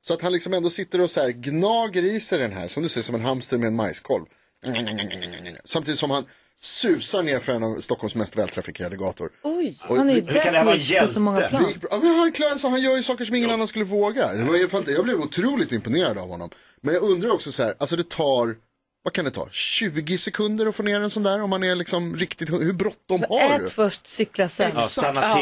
Så 0.00 0.14
att 0.14 0.22
han 0.22 0.32
liksom 0.32 0.54
ändå 0.54 0.70
sitter 0.70 1.00
och 1.00 1.10
så 1.10 1.20
här 1.20 1.30
gnager 1.30 2.02
i 2.02 2.20
sig 2.20 2.38
den 2.38 2.52
här, 2.52 2.68
som 2.68 2.82
du 2.82 2.88
säger, 2.88 3.02
som 3.02 3.14
en 3.14 3.20
hamster 3.20 3.58
med 3.58 3.66
en 3.66 3.76
majskolv. 3.76 4.24
Samtidigt 5.64 5.98
som 6.00 6.10
han 6.10 6.24
susar 6.60 7.22
ner 7.22 7.38
för 7.38 7.52
en 7.52 7.62
av 7.62 7.80
Stockholms 7.80 8.14
mest 8.14 8.36
vältrafikerade 8.36 8.96
gator. 8.96 9.30
Oj, 9.42 9.78
Och- 9.88 9.96
han 9.96 10.10
är 10.10 10.14
ju 10.14 10.20
det 10.20 10.32
deathwish 10.32 11.00
på 11.00 11.08
så 11.08 11.20
många? 11.20 11.40
Det 11.40 11.48
plan. 11.48 11.72
bra. 11.80 11.88
Ja, 11.92 11.98
men 12.02 12.14
han, 12.14 12.32
klarar, 12.32 12.58
så 12.58 12.68
han 12.68 12.80
gör 12.82 12.96
ju 12.96 13.02
saker 13.02 13.24
som 13.24 13.34
ingen 13.34 13.50
annan 13.50 13.68
skulle 13.68 13.84
våga. 13.84 14.32
Det 14.32 14.44
var, 14.44 14.56
jag, 14.90 15.04
blev 15.04 15.20
otroligt 15.20 15.72
imponerad 15.72 16.18
av 16.18 16.28
honom. 16.28 16.50
Men 16.80 16.94
jag 16.94 17.02
undrar 17.02 17.30
också 17.30 17.52
så 17.52 17.62
här, 17.62 17.74
alltså 17.78 17.96
det 17.96 18.08
tar, 18.08 18.56
vad 19.04 19.12
kan 19.12 19.24
det 19.24 19.30
ta, 19.30 19.48
20 19.50 20.18
sekunder 20.18 20.66
att 20.66 20.76
få 20.76 20.82
ner 20.82 21.00
en 21.00 21.10
sån 21.10 21.22
där 21.22 21.42
om 21.42 21.50
man 21.50 21.64
är 21.64 21.74
liksom 21.74 22.16
riktigt, 22.16 22.50
hur 22.50 22.72
bråttom 22.72 23.24
har 23.28 23.58
du? 23.58 23.66
Ät 23.66 23.72
först, 23.72 24.06
cykla 24.06 24.48
sen. 24.48 24.70
Ja, 24.74 24.80
stanna 24.80 25.20
Ja. 25.20 25.34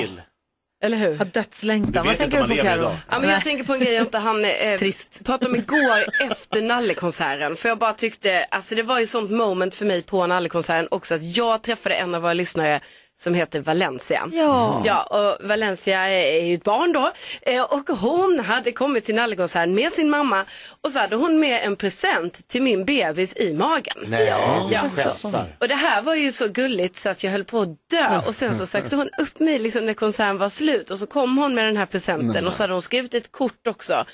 Eller 0.83 0.97
hur? 0.97 1.17
Ha 1.17 1.25
dödslängtan. 1.25 2.07
Vad 2.07 2.17
tänker 2.19 2.41
du 2.43 2.47
på 2.49 2.55
idag. 2.55 2.97
Ja, 3.11 3.19
men 3.21 3.31
jag 3.31 3.43
tänker 3.45 3.65
på 3.65 3.73
en 3.75 3.81
grej 3.81 3.93
jag 3.93 4.03
inte 4.03 4.19
hann 4.19 4.45
eh, 4.45 4.51
Trist. 4.79 5.25
prata 5.25 5.49
om 5.49 5.57
igår 5.57 6.31
efter 6.31 6.63
Nallekonserten. 6.63 7.57
För 7.57 7.69
jag 7.69 7.79
bara 7.79 7.93
tyckte, 7.93 8.45
alltså 8.45 8.75
det 8.75 8.83
var 8.83 9.01
ju 9.01 9.07
sånt 9.07 9.31
moment 9.31 9.75
för 9.75 9.87
mig 9.87 10.03
på 10.03 10.27
Nallekonserten 10.27 10.89
också 10.91 11.15
att 11.15 11.37
jag 11.37 11.63
träffade 11.63 11.95
en 11.95 12.15
av 12.15 12.23
våra 12.23 12.33
lyssnare 12.33 12.81
som 13.19 13.35
heter 13.35 13.61
Valencia. 13.61 14.31
Ja. 14.33 14.83
Ja, 14.85 15.03
och 15.03 15.49
Valencia 15.49 16.09
är 16.09 16.45
ju 16.45 16.55
ett 16.55 16.65
barn 16.65 16.93
då. 16.93 17.13
Eh, 17.43 17.63
Och 17.63 17.89
hon 17.89 18.39
hade 18.41 18.73
kommit 18.73 19.05
till 19.05 19.15
Nallekonserten 19.15 19.75
med 19.75 19.93
sin 19.93 20.11
mamma 20.11 20.45
och 20.81 20.91
så 20.91 20.99
hade 20.99 21.17
hon 21.17 21.41
med 21.41 21.65
en 21.67 21.77
present 21.77 22.49
till 22.49 22.63
min 22.63 22.85
bebis 22.85 23.37
i 23.37 23.55
magen. 23.55 23.95
Nej, 24.07 24.35
Ja. 24.71 24.89
skämtar. 24.89 25.57
Och 25.61 25.69
det 25.69 25.75
här 25.75 26.03
var 26.03 26.15
ju 26.15 26.33
så 26.33 26.49
gulligt 26.49 26.97
så 26.97 27.09
att 27.11 27.25
jag 27.25 27.31
höll 27.31 27.45
på 27.45 27.61
att 27.61 27.69
dö 27.91 28.21
och 28.27 28.35
sen 28.35 28.55
så 28.55 28.67
sökte 28.67 28.97
hon 28.97 29.09
upp 29.19 29.41
mig 29.41 29.59
liksom 29.59 29.87
när 29.87 29.95
konserten 29.95 30.39
var 30.39 30.49
slut 30.49 30.91
och 30.91 30.99
så 30.99 31.07
kom 31.07 31.39
hon 31.39 31.55
med 31.55 31.65
den 31.65 31.77
här 31.77 31.87
presenten 31.87 32.47
och 32.47 32.53
så 32.53 32.63
hade 32.63 32.73
hon 32.73 32.83
skrivit 32.83 33.15
ett 33.15 33.33
kort 33.33 33.67
också. 33.67 34.05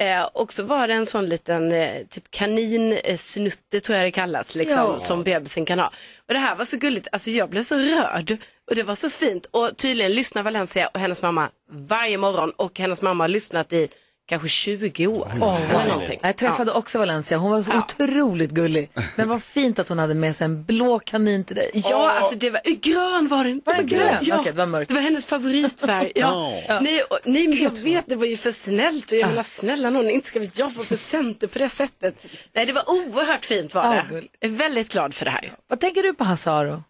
Eh, 0.00 0.22
och 0.22 0.52
så 0.52 0.62
var 0.62 0.88
det 0.88 0.94
en 0.94 1.06
sån 1.06 1.26
liten 1.26 1.72
eh, 1.72 2.06
typ 2.10 2.30
kaninsnutte 2.30 3.80
tror 3.80 3.96
jag 3.98 4.06
det 4.06 4.10
kallas 4.10 4.54
liksom, 4.56 4.76
Ja. 4.92 4.98
som 4.98 5.22
bebisen 5.22 5.64
kan 5.64 5.78
ha. 5.78 5.86
Och 6.28 6.34
det 6.34 6.38
här 6.40 6.54
var 6.54 6.64
så 6.64 6.76
gulligt, 6.76 7.08
alltså 7.12 7.30
jag 7.30 7.48
blev 7.50 7.62
så 7.62 7.76
rörd 7.78 8.36
och 8.70 8.74
det 8.76 8.82
var 8.82 8.94
så 8.94 9.10
fint 9.10 9.46
och 9.50 9.76
tydligen 9.76 10.12
lyssnar 10.12 10.42
Valencia 10.42 10.86
och 10.94 11.00
hennes 11.00 11.22
mamma 11.22 11.50
varje 11.72 12.18
morgon 12.18 12.50
och 12.50 12.78
hennes 12.78 13.02
mamma 13.02 13.24
har 13.24 13.28
lyssnat 13.28 13.72
i 13.72 13.88
kanske 14.30 14.48
20 14.48 15.06
år. 15.06 15.28
eller 15.34 15.88
någonting. 15.88 16.18
Jag 16.22 16.36
träffade 16.36 16.72
också 16.72 16.98
Valencia, 16.98 17.38
hon 17.38 17.50
var 17.50 17.62
så 17.62 17.70
Ja. 17.70 17.78
otroligt 17.78 18.50
gullig. 18.50 18.90
Men 19.16 19.28
vad 19.28 19.42
fint 19.42 19.78
att 19.78 19.88
hon 19.88 19.98
hade 19.98 20.14
med 20.14 20.36
sig 20.36 20.44
en 20.44 20.64
blå 20.64 20.98
kanin 20.98 21.44
till 21.44 21.56
dig. 21.56 21.70
Ja, 21.74 22.10
alltså 22.12 22.34
det 22.34 22.50
var, 22.50 22.60
grön 22.80 23.28
var 23.28 23.44
den. 23.44 23.62
Var 23.64 23.74
den 23.74 23.86
grön? 23.86 24.18
Ja, 24.22 24.40
Okej, 24.40 24.52
det 24.52 24.58
var 24.58 24.66
mörkt. 24.66 24.88
det 24.88 24.94
var 24.94 25.00
hennes 25.00 25.26
favoritfärg. 25.26 26.12
Ja. 26.14 26.52
Nej, 26.80 27.02
och, 27.02 27.18
nej, 27.24 27.48
men 27.48 27.58
jag 27.58 27.70
vet, 27.70 28.04
det 28.06 28.16
var 28.16 28.26
ju 28.26 28.36
för 28.36 28.52
snällt 28.52 29.12
och 29.12 29.18
jag 29.18 29.28
menar 29.28 29.42
snälla 29.42 29.90
någon, 29.90 30.10
inte 30.10 30.26
ska 30.28 30.46
jag 30.54 30.74
få 30.74 30.82
presenter 30.84 31.46
på 31.46 31.58
det 31.58 31.68
sättet. 31.68 32.14
Nej, 32.52 32.66
det 32.66 32.72
var 32.72 32.84
oerhört 32.90 33.44
fint 33.44 33.74
var 33.74 33.94
det. 33.94 34.06
gulligt. 34.10 34.34
Jag 34.40 34.50
är 34.50 34.54
väldigt 34.56 34.92
glad 34.92 35.14
för 35.14 35.24
det 35.24 35.30
här. 35.30 35.52
Vad 35.68 35.80
tänker 35.80 36.02
du 36.02 36.14
på 36.14 36.24
Hasse 36.24 36.50
Aro? 36.50 36.82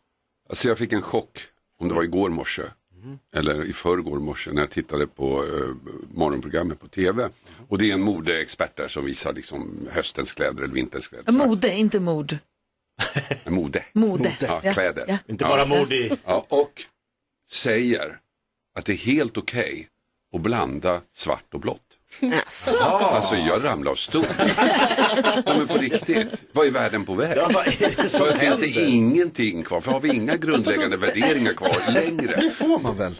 Alltså 0.48 0.68
jag 0.68 0.78
fick 0.78 0.92
en 0.92 1.02
chock, 1.02 1.38
om 1.80 1.88
det 1.88 1.94
var 1.94 2.02
igår 2.02 2.28
morse, 2.28 2.62
eller 3.36 3.64
i 3.64 3.72
förrgår 3.72 4.18
morse 4.20 4.52
när 4.52 4.62
jag 4.62 4.70
tittade 4.70 5.06
på 5.06 5.44
eh, 5.44 5.90
morgonprogrammet 6.14 6.80
på 6.80 6.88
tv. 6.88 7.28
Och 7.68 7.78
det 7.78 7.90
är 7.90 7.94
en 7.94 8.02
modeexpert 8.02 8.76
där 8.76 8.88
som 8.88 9.04
visar 9.04 9.32
liksom 9.32 9.88
höstens 9.90 10.32
kläder 10.32 10.62
eller 10.62 10.74
vinterns 10.74 11.08
kläder. 11.08 11.32
Mode, 11.32 11.74
inte 11.74 12.00
mord. 12.00 12.38
Mode. 13.46 13.84
Mode. 13.92 14.36
Ja, 14.40 14.60
kläder. 14.60 15.04
Ja. 15.08 15.18
Inte 15.28 15.44
bara 15.44 15.66
mord 15.66 15.92
i... 15.92 16.18
Ja, 16.24 16.46
och 16.48 16.82
säger 17.50 18.18
att 18.78 18.84
det 18.84 18.92
är 18.92 18.96
helt 18.96 19.38
okej 19.38 19.88
att 20.34 20.40
blanda 20.40 21.00
svart 21.12 21.54
och 21.54 21.60
blått. 21.60 21.89
Alltså. 22.22 22.78
Alltså 22.78 23.34
jag 23.34 23.64
ramlar 23.64 23.90
av 23.92 23.94
stol. 23.96 24.24
ja, 25.46 25.54
men 25.58 25.68
på 25.68 25.78
riktigt, 25.78 26.28
vad 26.52 26.66
är 26.66 26.70
världen 26.70 27.04
på 27.04 27.14
väg? 27.14 27.36
Ja, 27.38 27.64
Så 28.08 28.24
finns 28.36 28.58
det 28.58 28.66
ingenting 28.68 29.62
kvar, 29.62 29.80
för 29.80 29.92
har 29.92 30.00
vi 30.00 30.08
inga 30.14 30.36
grundläggande 30.36 30.96
värderingar 30.96 31.52
kvar 31.52 31.92
längre? 31.92 32.36
Det 32.40 32.50
får 32.50 32.78
man 32.78 32.96
väl? 32.96 33.14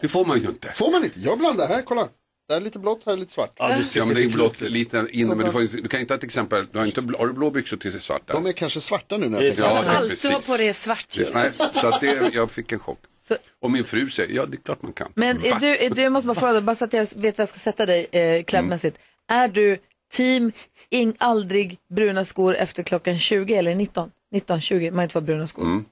Det 0.00 0.08
får 0.08 0.24
man 0.24 0.40
ju 0.40 0.46
inte. 0.48 0.68
Får 0.74 0.90
man 0.90 1.04
inte? 1.04 1.20
Jag 1.20 1.38
blandar 1.38 1.68
här, 1.68 1.82
kolla. 1.82 2.08
Där 2.48 2.56
är 2.56 2.60
lite 2.60 2.78
blått, 2.78 3.02
här 3.06 3.12
är 3.12 3.16
lite 3.16 3.32
svart. 3.32 3.52
Ja, 3.56 3.76
du 3.78 3.84
ser 3.84 4.00
Ja 4.00 4.06
men 4.06 4.14
det 4.14 4.22
är 4.22 4.28
blått 4.28 4.60
lite 4.60 5.06
inne, 5.10 5.34
men 5.34 5.46
du, 5.46 5.52
får, 5.52 5.60
du 5.60 5.88
kan 5.88 6.00
inte 6.00 6.12
ha 6.14 6.18
ett 6.18 6.24
exempel, 6.24 6.66
du 6.72 6.78
har, 6.78 6.86
inte, 6.86 7.02
blå- 7.02 7.18
har 7.18 7.26
du 7.26 7.32
blå 7.32 7.50
byxor 7.50 7.76
till 7.76 8.00
svarta? 8.00 8.32
De 8.32 8.46
är 8.46 8.52
kanske 8.52 8.80
svarta 8.80 9.16
nu 9.16 9.28
när 9.28 9.42
jag 9.42 9.54
tänker 9.56 9.66
efter. 9.78 9.84
Ja, 9.92 9.98
Allt 9.98 10.22
du 10.22 10.28
har 10.28 10.40
på 10.40 10.56
dig 10.56 10.68
är 10.68 10.72
svart. 10.72 11.18
Nej, 11.34 11.50
så 11.50 11.86
att 11.88 12.00
det, 12.00 12.30
jag 12.34 12.50
fick 12.50 12.72
en 12.72 12.78
chock. 12.78 12.98
Så- 13.28 13.36
Och 13.60 13.70
min 13.70 13.84
fru 13.84 14.10
säger, 14.10 14.34
ja 14.36 14.46
det 14.46 14.56
är 14.56 14.60
klart 14.60 14.82
man 14.82 14.92
kan. 14.92 15.12
Men 15.14 15.36
är 15.36 15.60
du, 15.60 15.76
är 15.76 15.90
du, 15.90 16.02
jag 16.02 16.12
måste 16.12 16.26
bara 16.26 16.40
fråga, 16.40 16.60
bara 16.60 16.76
så 16.76 16.84
att 16.84 16.92
jag 16.92 17.08
vet 17.16 17.38
var 17.38 17.42
jag 17.42 17.48
ska 17.48 17.58
sätta 17.58 17.86
dig 17.86 18.06
eh, 18.12 18.42
klädmässigt. 18.44 18.98
Är 19.28 19.48
du 19.48 19.78
team 20.12 20.52
ing, 20.90 21.14
aldrig 21.18 21.78
bruna 21.90 22.24
skor 22.24 22.54
efter 22.56 22.82
klockan 22.82 23.18
20 23.18 23.54
eller 23.54 23.74
19? 23.74 24.10
19, 24.32 24.60
20, 24.60 24.90
man 24.90 25.02
inte 25.02 25.12
får 25.12 25.20
bruna 25.20 25.46
skor. 25.46 25.62
Mm. 25.64 25.84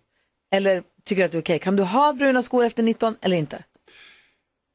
Eller 0.54 0.82
tycker 1.04 1.22
du 1.22 1.24
att 1.26 1.32
det 1.32 1.38
är 1.38 1.42
okej? 1.42 1.58
Kan 1.58 1.76
du 1.76 1.82
ha 1.82 2.12
bruna 2.12 2.42
skor 2.42 2.64
efter 2.64 2.82
19 2.82 3.16
eller 3.20 3.36
inte? 3.36 3.64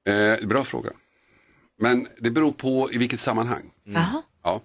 Eh, 0.10 0.48
bra 0.48 0.64
fråga. 0.64 0.90
Men 1.82 2.08
det 2.20 2.32
beror 2.32 2.52
på 2.52 2.90
i 2.94 2.98
vilket 2.98 3.20
sammanhang. 3.20 3.72
Jaha. 3.84 4.22
Ja. 4.44 4.62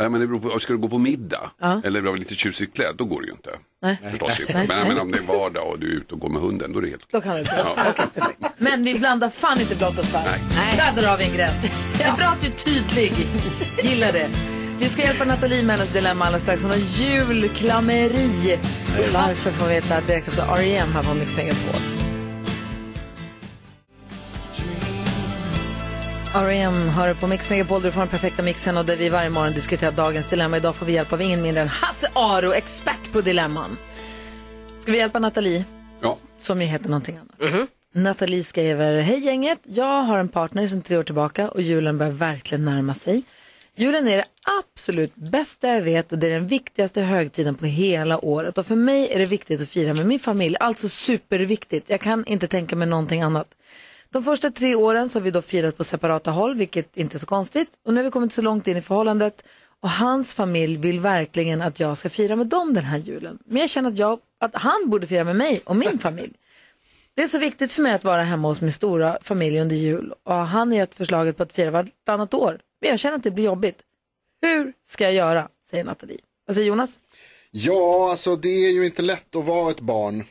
Eh, 0.00 0.10
Men 0.10 0.20
det 0.20 0.26
beror 0.26 0.40
på, 0.40 0.60
ska 0.60 0.72
du 0.72 0.78
gå 0.78 0.88
på 0.88 0.98
middag 0.98 1.50
Ja. 1.60 1.80
eller 1.84 2.00
vara 2.02 2.14
lite 2.16 2.34
tjusigt 2.34 2.74
klädd, 2.76 2.94
då 2.98 3.04
går 3.04 3.20
det 3.20 3.26
ju 3.26 3.32
inte. 3.32 3.50
Nej. 3.82 3.96
Förstås 4.10 4.40
inte. 4.40 4.52
Nej. 4.54 4.66
Men, 4.68 4.88
men 4.88 4.98
om 4.98 5.10
det 5.12 5.18
är 5.18 5.22
vardag 5.22 5.66
och 5.68 5.78
du 5.78 5.86
är 5.86 5.96
ute 5.96 6.14
och 6.14 6.20
går 6.20 6.28
med 6.28 6.42
hunden, 6.42 6.72
då 6.72 6.78
är 6.78 6.82
det 6.82 6.88
helt 6.88 7.06
Då 7.12 7.20
kan 7.20 7.36
du 7.36 7.42
Ja. 7.56 7.64
Okej, 7.90 8.06
perfekt. 8.14 8.38
Men 8.58 8.84
vi 8.84 8.98
blandar 8.98 9.30
fan 9.30 9.60
inte 9.60 9.76
blått 9.76 9.98
och 9.98 10.04
svart. 10.04 10.24
Nej. 10.56 10.76
Där 10.94 11.02
drar 11.02 11.16
vi 11.16 11.24
en 11.24 11.34
gräns. 11.36 11.54
Det 11.98 12.04
är 12.04 12.12
bra 12.16 12.26
att 12.26 12.40
du 12.40 12.46
är 12.46 12.50
tydlig. 12.52 13.12
Gillar 13.82 14.12
det. 14.12 14.28
Vi 14.78 14.88
ska 14.88 15.02
hjälpa 15.02 15.24
Nathalie 15.24 15.62
med 15.62 15.76
hennes 15.76 15.92
dilemma 15.92 16.24
alldeles 16.24 16.42
strax. 16.42 16.62
Hon 16.62 16.70
har 16.70 16.78
julklammeri. 16.78 18.58
Varför 19.12 19.50
får 19.50 19.66
vi 19.68 19.74
veta 19.74 20.00
direkt 20.00 20.28
efter 20.28 20.42
R.E.M. 20.42 20.88
här 20.94 21.02
på 21.02 21.14
Mix 21.14 21.36
Megapol. 21.36 21.97
R.E.M. 26.34 26.88
hör 26.88 27.14
på 27.14 27.26
Mix 27.26 27.50
Megapol, 27.50 27.82
du 27.82 27.90
får 27.90 28.00
den 28.00 28.08
perfekta 28.08 28.42
mixen 28.42 28.76
och 28.76 28.84
där 28.84 28.96
vi 28.96 29.08
varje 29.08 29.30
morgon 29.30 29.52
diskuterar 29.52 29.92
dagens 29.92 30.28
dilemma. 30.28 30.56
Idag 30.56 30.76
får 30.76 30.86
vi 30.86 30.92
hjälp 30.92 31.12
av 31.12 31.22
ingen 31.22 31.42
mindre 31.42 31.62
än 31.62 31.68
Hasse 31.68 32.10
Aro, 32.12 32.52
expert 32.52 33.12
på 33.12 33.20
dilemman. 33.20 33.78
Ska 34.80 34.92
vi 34.92 34.98
hjälpa 34.98 35.18
Nathalie? 35.18 35.64
Ja. 36.02 36.18
Som 36.38 36.60
ju 36.62 36.66
heter 36.66 36.88
någonting 36.88 37.16
annat. 37.16 37.68
Nathalie 37.94 38.44
skriver, 38.44 39.00
hej 39.00 39.18
gänget, 39.18 39.58
jag 39.64 40.02
har 40.02 40.18
en 40.18 40.28
partner 40.28 40.66
sedan 40.66 40.82
tre 40.82 40.96
år 40.96 41.02
tillbaka 41.02 41.48
och 41.48 41.62
julen 41.62 41.98
börjar 41.98 42.12
verkligen 42.12 42.64
närma 42.64 42.94
sig. 42.94 43.22
Julen 43.76 44.08
är 44.08 44.16
det 44.16 44.24
absolut 44.60 45.14
bästa 45.14 45.68
jag 45.68 45.82
vet 45.82 46.12
och 46.12 46.18
det 46.18 46.26
är 46.26 46.30
den 46.30 46.46
viktigaste 46.46 47.00
högtiden 47.00 47.54
på 47.54 47.66
hela 47.66 48.24
året. 48.24 48.58
Och 48.58 48.66
för 48.66 48.76
mig 48.76 49.08
är 49.12 49.18
det 49.18 49.24
viktigt 49.24 49.62
att 49.62 49.68
fira 49.68 49.94
med 49.94 50.06
min 50.06 50.18
familj, 50.18 50.56
alltså 50.60 50.88
superviktigt. 50.88 51.90
Jag 51.90 52.00
kan 52.00 52.24
inte 52.24 52.46
tänka 52.46 52.76
mig 52.76 52.88
någonting 52.88 53.22
annat. 53.22 53.54
De 54.12 54.22
första 54.22 54.50
tre 54.50 54.74
åren 54.74 55.08
så 55.08 55.18
har 55.18 55.24
vi 55.24 55.30
då 55.30 55.42
firat 55.42 55.76
på 55.76 55.84
separata 55.84 56.30
håll, 56.30 56.54
vilket 56.54 56.96
inte 56.96 57.16
är 57.16 57.18
så 57.18 57.26
konstigt. 57.26 57.68
Och 57.84 57.94
nu 57.94 58.00
har 58.00 58.04
vi 58.04 58.10
kommit 58.10 58.32
så 58.32 58.42
långt 58.42 58.68
in 58.68 58.76
i 58.76 58.82
förhållandet 58.82 59.44
och 59.80 59.90
hans 59.90 60.34
familj 60.34 60.76
vill 60.76 61.00
verkligen 61.00 61.62
att 61.62 61.80
jag 61.80 61.98
ska 61.98 62.08
fira 62.08 62.36
med 62.36 62.46
dem 62.46 62.74
den 62.74 62.84
här 62.84 62.98
julen. 62.98 63.38
Men 63.44 63.60
jag 63.60 63.70
känner 63.70 63.90
att, 63.90 63.98
jag, 63.98 64.20
att 64.40 64.54
han 64.54 64.90
borde 64.90 65.06
fira 65.06 65.24
med 65.24 65.36
mig 65.36 65.60
och 65.64 65.76
min 65.76 65.98
familj. 65.98 66.32
Det 67.14 67.22
är 67.22 67.28
så 67.28 67.38
viktigt 67.38 67.72
för 67.72 67.82
mig 67.82 67.92
att 67.92 68.04
vara 68.04 68.22
hemma 68.22 68.48
hos 68.48 68.60
min 68.60 68.72
stora 68.72 69.18
familj 69.22 69.60
under 69.60 69.76
jul 69.76 70.14
och 70.22 70.34
han 70.34 70.68
har 70.68 70.76
gett 70.76 70.94
förslaget 70.94 71.36
på 71.36 71.42
att 71.42 71.52
fira 71.52 71.70
vartannat 71.70 72.34
år. 72.34 72.60
Men 72.80 72.90
jag 72.90 72.98
känner 72.98 73.16
att 73.16 73.22
det 73.22 73.30
blir 73.30 73.44
jobbigt. 73.44 73.82
Hur 74.42 74.72
ska 74.86 75.04
jag 75.04 75.12
göra? 75.12 75.48
Säger 75.70 75.84
Nathalie. 75.84 76.18
Vad 76.46 76.56
säger 76.56 76.68
Jonas? 76.68 76.98
Ja, 77.50 78.10
alltså 78.10 78.36
det 78.36 78.48
är 78.48 78.70
ju 78.70 78.84
inte 78.84 79.02
lätt 79.02 79.36
att 79.36 79.44
vara 79.44 79.70
ett 79.70 79.80
barn. 79.80 80.24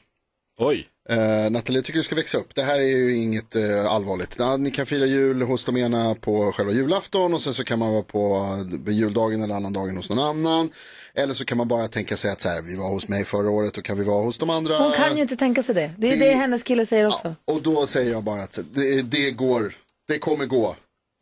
Oj. 0.60 0.88
Uh, 1.12 1.50
Nathalie, 1.50 1.78
jag 1.78 1.86
tycker 1.86 2.00
du 2.00 2.04
ska 2.04 2.16
växa 2.16 2.38
upp. 2.38 2.56
Det 2.56 2.62
här 2.62 2.76
är 2.80 2.86
ju 2.86 3.16
inget 3.16 3.56
eh, 3.56 3.86
allvarligt. 3.86 4.36
Ja, 4.40 4.58
ni 4.58 4.72
kan 4.72 4.86
fira 4.86 5.06
jul 5.06 5.42
hos 5.42 5.66
de 5.66 5.78
ena 5.78 6.16
på 6.16 6.52
själva 6.52 6.72
julafton 6.74 7.34
och 7.34 7.42
sen 7.42 7.54
så 7.54 7.64
kan 7.64 7.80
man 7.80 7.92
vara 7.94 8.04
på 8.04 8.46
eh, 8.88 8.94
juldagen 8.94 9.42
eller 9.42 9.56
annan 9.56 9.74
dagen 9.74 9.98
hos 9.98 10.10
någon 10.10 10.20
annan. 10.20 10.70
Eller 11.14 11.34
så 11.34 11.46
kan 11.46 11.58
man 11.58 11.68
bara 11.68 11.88
tänka 11.88 12.16
sig 12.18 12.32
att 12.32 12.42
så 12.42 12.50
här, 12.50 12.62
vi 12.62 12.76
var 12.76 12.90
hos 12.90 13.08
mig 13.08 13.26
förra 13.26 13.50
året 13.50 13.78
och 13.78 13.84
kan 13.84 13.98
vi 13.98 14.04
vara 14.04 14.24
hos 14.24 14.38
de 14.38 14.50
andra. 14.50 14.78
Hon 14.80 14.92
kan 14.92 15.16
ju 15.16 15.22
inte 15.22 15.36
tänka 15.36 15.64
sig 15.64 15.76
det. 15.76 15.92
Det 15.98 16.08
är 16.08 16.18
Det- 16.18 16.26
det 16.26 16.32
hennes 16.32 16.64
kille 16.64 16.86
säger 16.86 17.08
också. 17.08 17.36
Och 17.46 17.62
då 17.62 17.86
säger 17.88 18.12
jag 18.12 18.24
bara 18.24 18.44
att 18.44 18.60
det, 18.74 19.02
det 19.02 19.32
går, 19.32 19.74
det 20.08 20.18
kommer 20.20 20.46
gå. 20.46 20.76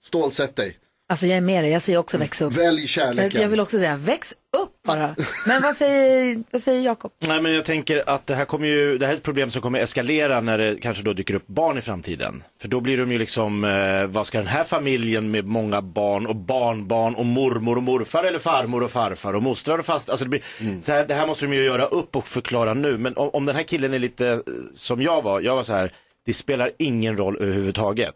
Stålsätt 0.04 0.56
dig. 0.56 0.78
Alltså 1.10 1.28
jag 1.28 1.38
är 1.38 1.42
med 1.42 1.64
dig, 1.64 1.72
jag 1.72 1.82
säger 1.82 2.00
också 2.00 2.18
väx 2.18 2.42
upp. 2.42 2.54
Välj 2.54 2.80
Jag, 2.80 2.90
kärleken. 2.90 3.42
jag 3.42 3.50
vill 3.50 3.60
också 3.60 3.78
säga 3.78 3.98
väx 3.98 4.34
upp 4.58 4.72
bara. 4.88 5.16
Men 5.48 5.62
vad 5.62 5.76
säger, 5.76 6.44
vad 6.52 6.62
säger 6.62 6.82
Jakob? 6.82 7.12
Nej 7.20 7.42
men 7.42 7.54
jag 7.54 7.66
tänker 7.66 8.04
att 8.10 8.28
det 8.28 8.36
här 8.36 8.46
kommer 8.46 8.68
ju, 8.68 8.98
det 8.98 9.06
här 9.06 9.14
är 9.14 9.18
ett 9.18 9.24
problem 9.24 9.52
som 9.52 9.62
kommer 9.62 9.80
eskalera 9.80 10.42
när 10.42 10.58
det 10.58 10.76
kanske 10.82 11.04
då 11.04 11.14
dyker 11.14 11.34
upp 11.34 11.48
barn 11.48 11.78
i 11.78 11.82
framtiden. 11.82 12.44
För 12.62 12.68
då 12.68 12.82
blir 12.82 12.98
de 12.98 13.12
ju 13.12 13.18
liksom, 13.18 13.64
eh, 13.64 14.06
vad 14.06 14.28
ska 14.28 14.38
den 14.38 14.48
här 14.48 14.64
familjen 14.64 15.32
med 15.32 15.48
många 15.48 15.82
barn 15.82 16.26
och 16.26 16.36
barnbarn 16.36 17.16
och 17.16 17.26
mormor 17.26 17.78
och 17.78 17.84
morfar 17.84 18.24
eller 18.24 18.40
farmor 18.40 18.84
och 18.84 18.92
farfar 18.92 19.34
och 19.34 19.44
mostrar 19.44 19.78
och 19.78 19.86
fast, 19.86 20.10
alltså 20.10 20.26
det, 20.26 20.30
blir, 20.30 20.44
så 20.84 20.92
här, 20.92 21.06
det 21.08 21.14
här 21.14 21.28
måste 21.28 21.46
de 21.46 21.54
ju 21.54 21.64
göra 21.64 21.86
upp 21.86 22.16
och 22.16 22.28
förklara 22.28 22.74
nu. 22.74 22.98
Men 22.98 23.18
om, 23.18 23.30
om 23.34 23.46
den 23.46 23.56
här 23.56 23.64
killen 23.64 23.94
är 23.94 24.00
lite 24.00 24.28
eh, 24.28 24.38
som 24.76 25.02
jag 25.02 25.22
var, 25.22 25.42
jag 25.42 25.56
var 25.56 25.64
så 25.64 25.74
här, 25.74 25.92
det 26.26 26.34
spelar 26.34 26.72
ingen 26.80 27.18
roll 27.18 27.38
överhuvudtaget. 27.42 28.16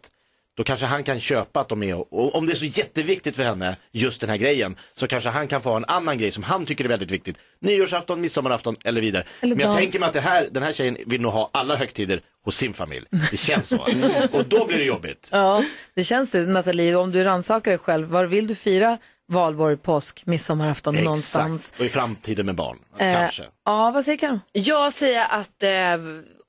Då 0.60 0.64
kanske 0.64 0.86
han 0.86 1.04
kan 1.04 1.20
köpa 1.20 1.60
att 1.60 1.68
de 1.68 1.82
är, 1.82 2.14
och 2.14 2.34
om 2.34 2.46
det 2.46 2.52
är 2.52 2.54
så 2.56 2.64
jätteviktigt 2.64 3.36
för 3.36 3.42
henne, 3.44 3.76
just 3.92 4.20
den 4.20 4.30
här 4.30 4.36
grejen, 4.36 4.76
så 4.96 5.06
kanske 5.06 5.28
han 5.30 5.48
kan 5.48 5.62
få 5.62 5.68
ha 5.70 5.76
en 5.76 5.84
annan 5.84 6.18
grej 6.18 6.30
som 6.30 6.42
han 6.42 6.66
tycker 6.66 6.84
är 6.84 6.88
väldigt 6.88 7.10
viktigt. 7.10 7.36
Nyårsafton, 7.60 8.20
midsommarafton 8.20 8.76
eller 8.84 9.00
vidare. 9.00 9.24
Eller 9.40 9.56
Men 9.56 9.60
jag 9.66 9.70
dag- 9.74 9.78
tänker 9.78 9.98
mig 9.98 10.06
att 10.06 10.12
det 10.12 10.20
här, 10.20 10.48
den 10.50 10.62
här 10.62 10.72
tjejen 10.72 10.96
vill 11.06 11.20
nog 11.20 11.32
ha 11.32 11.50
alla 11.52 11.76
högtider 11.76 12.20
hos 12.44 12.56
sin 12.56 12.74
familj. 12.74 13.06
Det 13.30 13.36
känns 13.36 13.68
så. 13.68 13.76
och 14.32 14.44
då 14.44 14.66
blir 14.66 14.78
det 14.78 14.84
jobbigt. 14.84 15.28
Ja, 15.32 15.64
det 15.94 16.04
känns 16.04 16.30
det. 16.30 16.46
Nathalie, 16.46 16.94
om 16.96 17.12
du 17.12 17.24
rannsakar 17.24 17.70
dig 17.70 17.78
själv, 17.78 18.08
var 18.08 18.24
vill 18.24 18.46
du 18.46 18.54
fira 18.54 18.98
valborg, 19.28 19.76
påsk, 19.76 20.22
midsommarafton 20.26 20.94
någonstans? 20.94 21.68
Exakt. 21.68 21.80
Och 21.80 21.86
i 21.86 21.88
framtiden 21.88 22.46
med 22.46 22.54
barn, 22.54 22.78
Eh, 22.98 23.14
kanske. 23.14 23.42
Ja, 23.64 23.90
vad 23.90 24.04
säger 24.04 24.18
Karo? 24.18 24.40
Jag 24.52 24.92
säger 24.92 25.26
att 25.30 25.62
eh, 25.62 25.70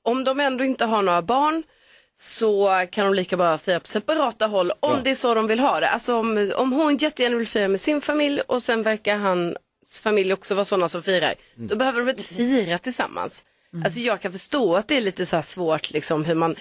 om 0.04 0.24
de 0.24 0.40
ändå 0.40 0.64
inte 0.64 0.84
har 0.84 1.02
några 1.02 1.22
barn 1.22 1.62
så 2.18 2.86
kan 2.90 3.04
de 3.06 3.14
lika 3.14 3.36
bra 3.36 3.58
fira 3.58 3.80
på 3.80 3.86
separata 3.86 4.46
håll 4.46 4.70
om 4.80 4.92
Ja. 4.92 5.00
det 5.04 5.10
är 5.10 5.14
så 5.14 5.34
de 5.34 5.46
vill 5.46 5.58
ha 5.60 5.80
det. 5.80 5.88
Alltså 5.88 6.14
om, 6.16 6.52
om 6.56 6.72
hon 6.72 6.96
jättegärna 6.96 7.36
vill 7.36 7.46
fira 7.46 7.68
med 7.68 7.80
sin 7.80 8.00
familj 8.00 8.40
och 8.40 8.62
sen 8.62 8.82
verkar 8.82 9.16
hans 9.16 10.00
familj 10.02 10.32
också 10.32 10.54
vara 10.54 10.64
sådana 10.64 10.88
som 10.88 11.02
firar. 11.02 11.34
Då 11.54 11.76
behöver 11.76 12.00
de 12.00 12.10
inte 12.10 12.24
fira 12.24 12.78
tillsammans. 12.78 13.44
Alltså 13.84 14.00
jag 14.00 14.20
kan 14.20 14.32
förstå 14.32 14.74
att 14.76 14.88
det 14.88 14.96
är 14.96 15.00
lite 15.00 15.26
så 15.26 15.36
här 15.36 15.42
svårt 15.42 15.90
liksom 15.90 16.24
hur 16.24 16.34
man, 16.34 16.56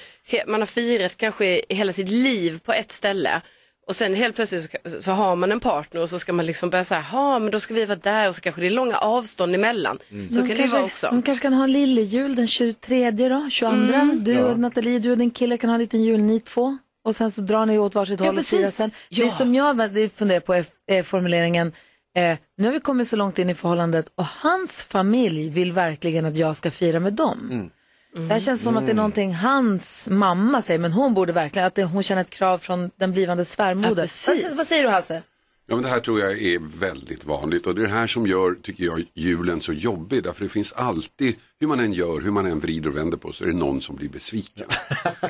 man 0.48 0.62
har 0.62 0.66
firat 0.66 1.18
kanske 1.18 1.62
hela 1.70 1.94
sitt 1.94 2.10
liv 2.10 2.60
på 2.64 2.74
ett 2.74 2.92
ställe. 2.92 3.42
Och 3.88 3.96
sen 3.96 4.13
helt 4.15 4.36
plötsligt 4.36 4.76
så, 4.86 5.02
så 5.02 5.12
har 5.12 5.36
man 5.36 5.52
en 5.52 5.60
partner 5.60 6.02
och 6.02 6.10
så 6.10 6.20
ska 6.20 6.34
man 6.34 6.46
liksom 6.46 6.70
börja 6.70 6.84
säga, 6.84 7.06
ja 7.12 7.39
men 7.39 7.52
då 7.52 7.60
ska 7.60 7.74
vi 7.74 7.86
vara 7.86 8.00
där 8.00 8.30
och 8.30 8.36
så 8.36 8.41
kanske 8.41 8.62
det 8.62 8.67
är 8.67 8.72
långa 8.72 8.98
avstånd 8.98 9.56
emellan. 9.56 10.00
Så 10.10 10.13
De 10.15 10.36
kan 10.36 10.48
det 10.48 10.56
kanske, 10.56 10.76
vara 10.78 10.86
också. 10.86 11.08
De 11.08 11.22
kanske 11.22 11.41
kan 11.41 11.54
ha 11.54 11.63
en 11.63 11.72
lillejul 11.72 12.36
den 12.36 12.48
23 12.48 13.12
då, 13.12 13.48
22. 13.52 13.76
Mm. 13.96 14.24
Du 14.24 14.34
Ja. 14.34 14.46
och 14.46 14.60
Nathalie, 14.60 15.00
du 15.00 15.12
och 15.12 15.17
din 15.17 15.32
kille 15.32 15.58
kan 15.58 15.70
ha 15.70 15.76
en 15.76 15.80
liten 15.82 16.04
jul 16.04 16.20
ni 16.22 16.39
två. 16.39 16.78
Och 17.06 17.15
sen 17.15 17.32
så 17.32 17.41
drar 17.41 17.65
ni 17.65 17.78
åt 17.80 17.96
varsitt 17.96 18.20
Ja, 18.20 18.26
håll 18.26 18.38
och 18.38 18.46
firar 18.46 18.62
precis. 18.62 18.78
sen. 18.78 18.91
Ja. 19.10 19.26
Det 19.26 19.32
som 19.32 19.56
jag 19.56 19.91
det 19.94 20.10
funderar 20.17 20.39
på 20.39 20.54
är, 20.54 20.65
är 20.88 21.04
formuleringen, 21.04 21.72
eh, 22.17 22.38
nu 22.58 22.65
har 22.67 22.74
vi 22.74 22.80
kommit 22.80 23.08
så 23.08 23.15
långt 23.15 23.39
in 23.39 23.50
i 23.50 23.56
förhållandet 23.56 24.06
och 24.15 24.26
hans 24.26 24.84
familj 24.84 25.50
vill 25.50 25.72
verkligen 25.74 26.26
att 26.26 26.38
jag 26.38 26.56
ska 26.56 26.72
fira 26.72 27.00
med 27.00 27.13
dem. 27.13 27.50
Mm. 27.52 27.70
Det 28.13 28.34
här 28.34 28.39
känns 28.39 28.63
som 28.63 28.78
att 28.78 28.86
det 28.86 28.91
är 28.91 28.95
någonting 28.95 29.34
hans 29.34 30.10
mamma 30.12 30.62
säger, 30.62 30.80
men 30.80 30.91
hon 30.91 31.13
borde 31.13 31.34
verkligen, 31.34 31.67
att 31.67 31.76
det, 31.76 31.84
hon 31.84 32.04
känner 32.04 32.21
ett 32.21 32.30
krav 32.30 32.58
från 32.58 32.91
den 32.95 33.12
blivande 33.12 33.45
svärmodern. 33.45 33.95
precis. 33.95 34.43
vad, 34.43 34.58
vad 34.58 34.67
säger 34.67 34.84
du 34.84 34.89
Hasse? 34.89 35.24
Ja, 35.71 35.76
men 35.76 35.84
det 35.84 35.89
här 35.89 36.00
tror 36.00 36.19
jag 36.19 36.41
är 36.41 36.60
väldigt 36.80 37.26
vanligt 37.26 37.67
och 37.67 37.76
det 37.76 37.82
är 37.82 37.86
det 37.86 37.93
här 37.93 38.08
som 38.08 38.28
gör, 38.28 38.56
tycker 38.62 38.84
jag, 38.84 39.04
julen 39.13 39.62
så 39.62 39.74
jobbig. 39.74 40.24
Därför 40.24 40.43
det 40.43 40.50
finns 40.50 40.74
alltid, 40.74 41.36
hur 41.60 41.67
man 41.67 41.80
än 41.80 41.93
gör, 41.93 42.21
hur 42.21 42.32
man 42.32 42.45
än 42.45 42.60
vrider 42.60 42.89
och 42.89 42.97
vänder 42.97 43.17
på 43.17 43.34
så 43.34 43.43
är 43.43 43.47
det 43.47 43.54
någon 43.54 43.82
som 43.82 43.95
blir 43.95 44.10
besviken. 44.10 44.65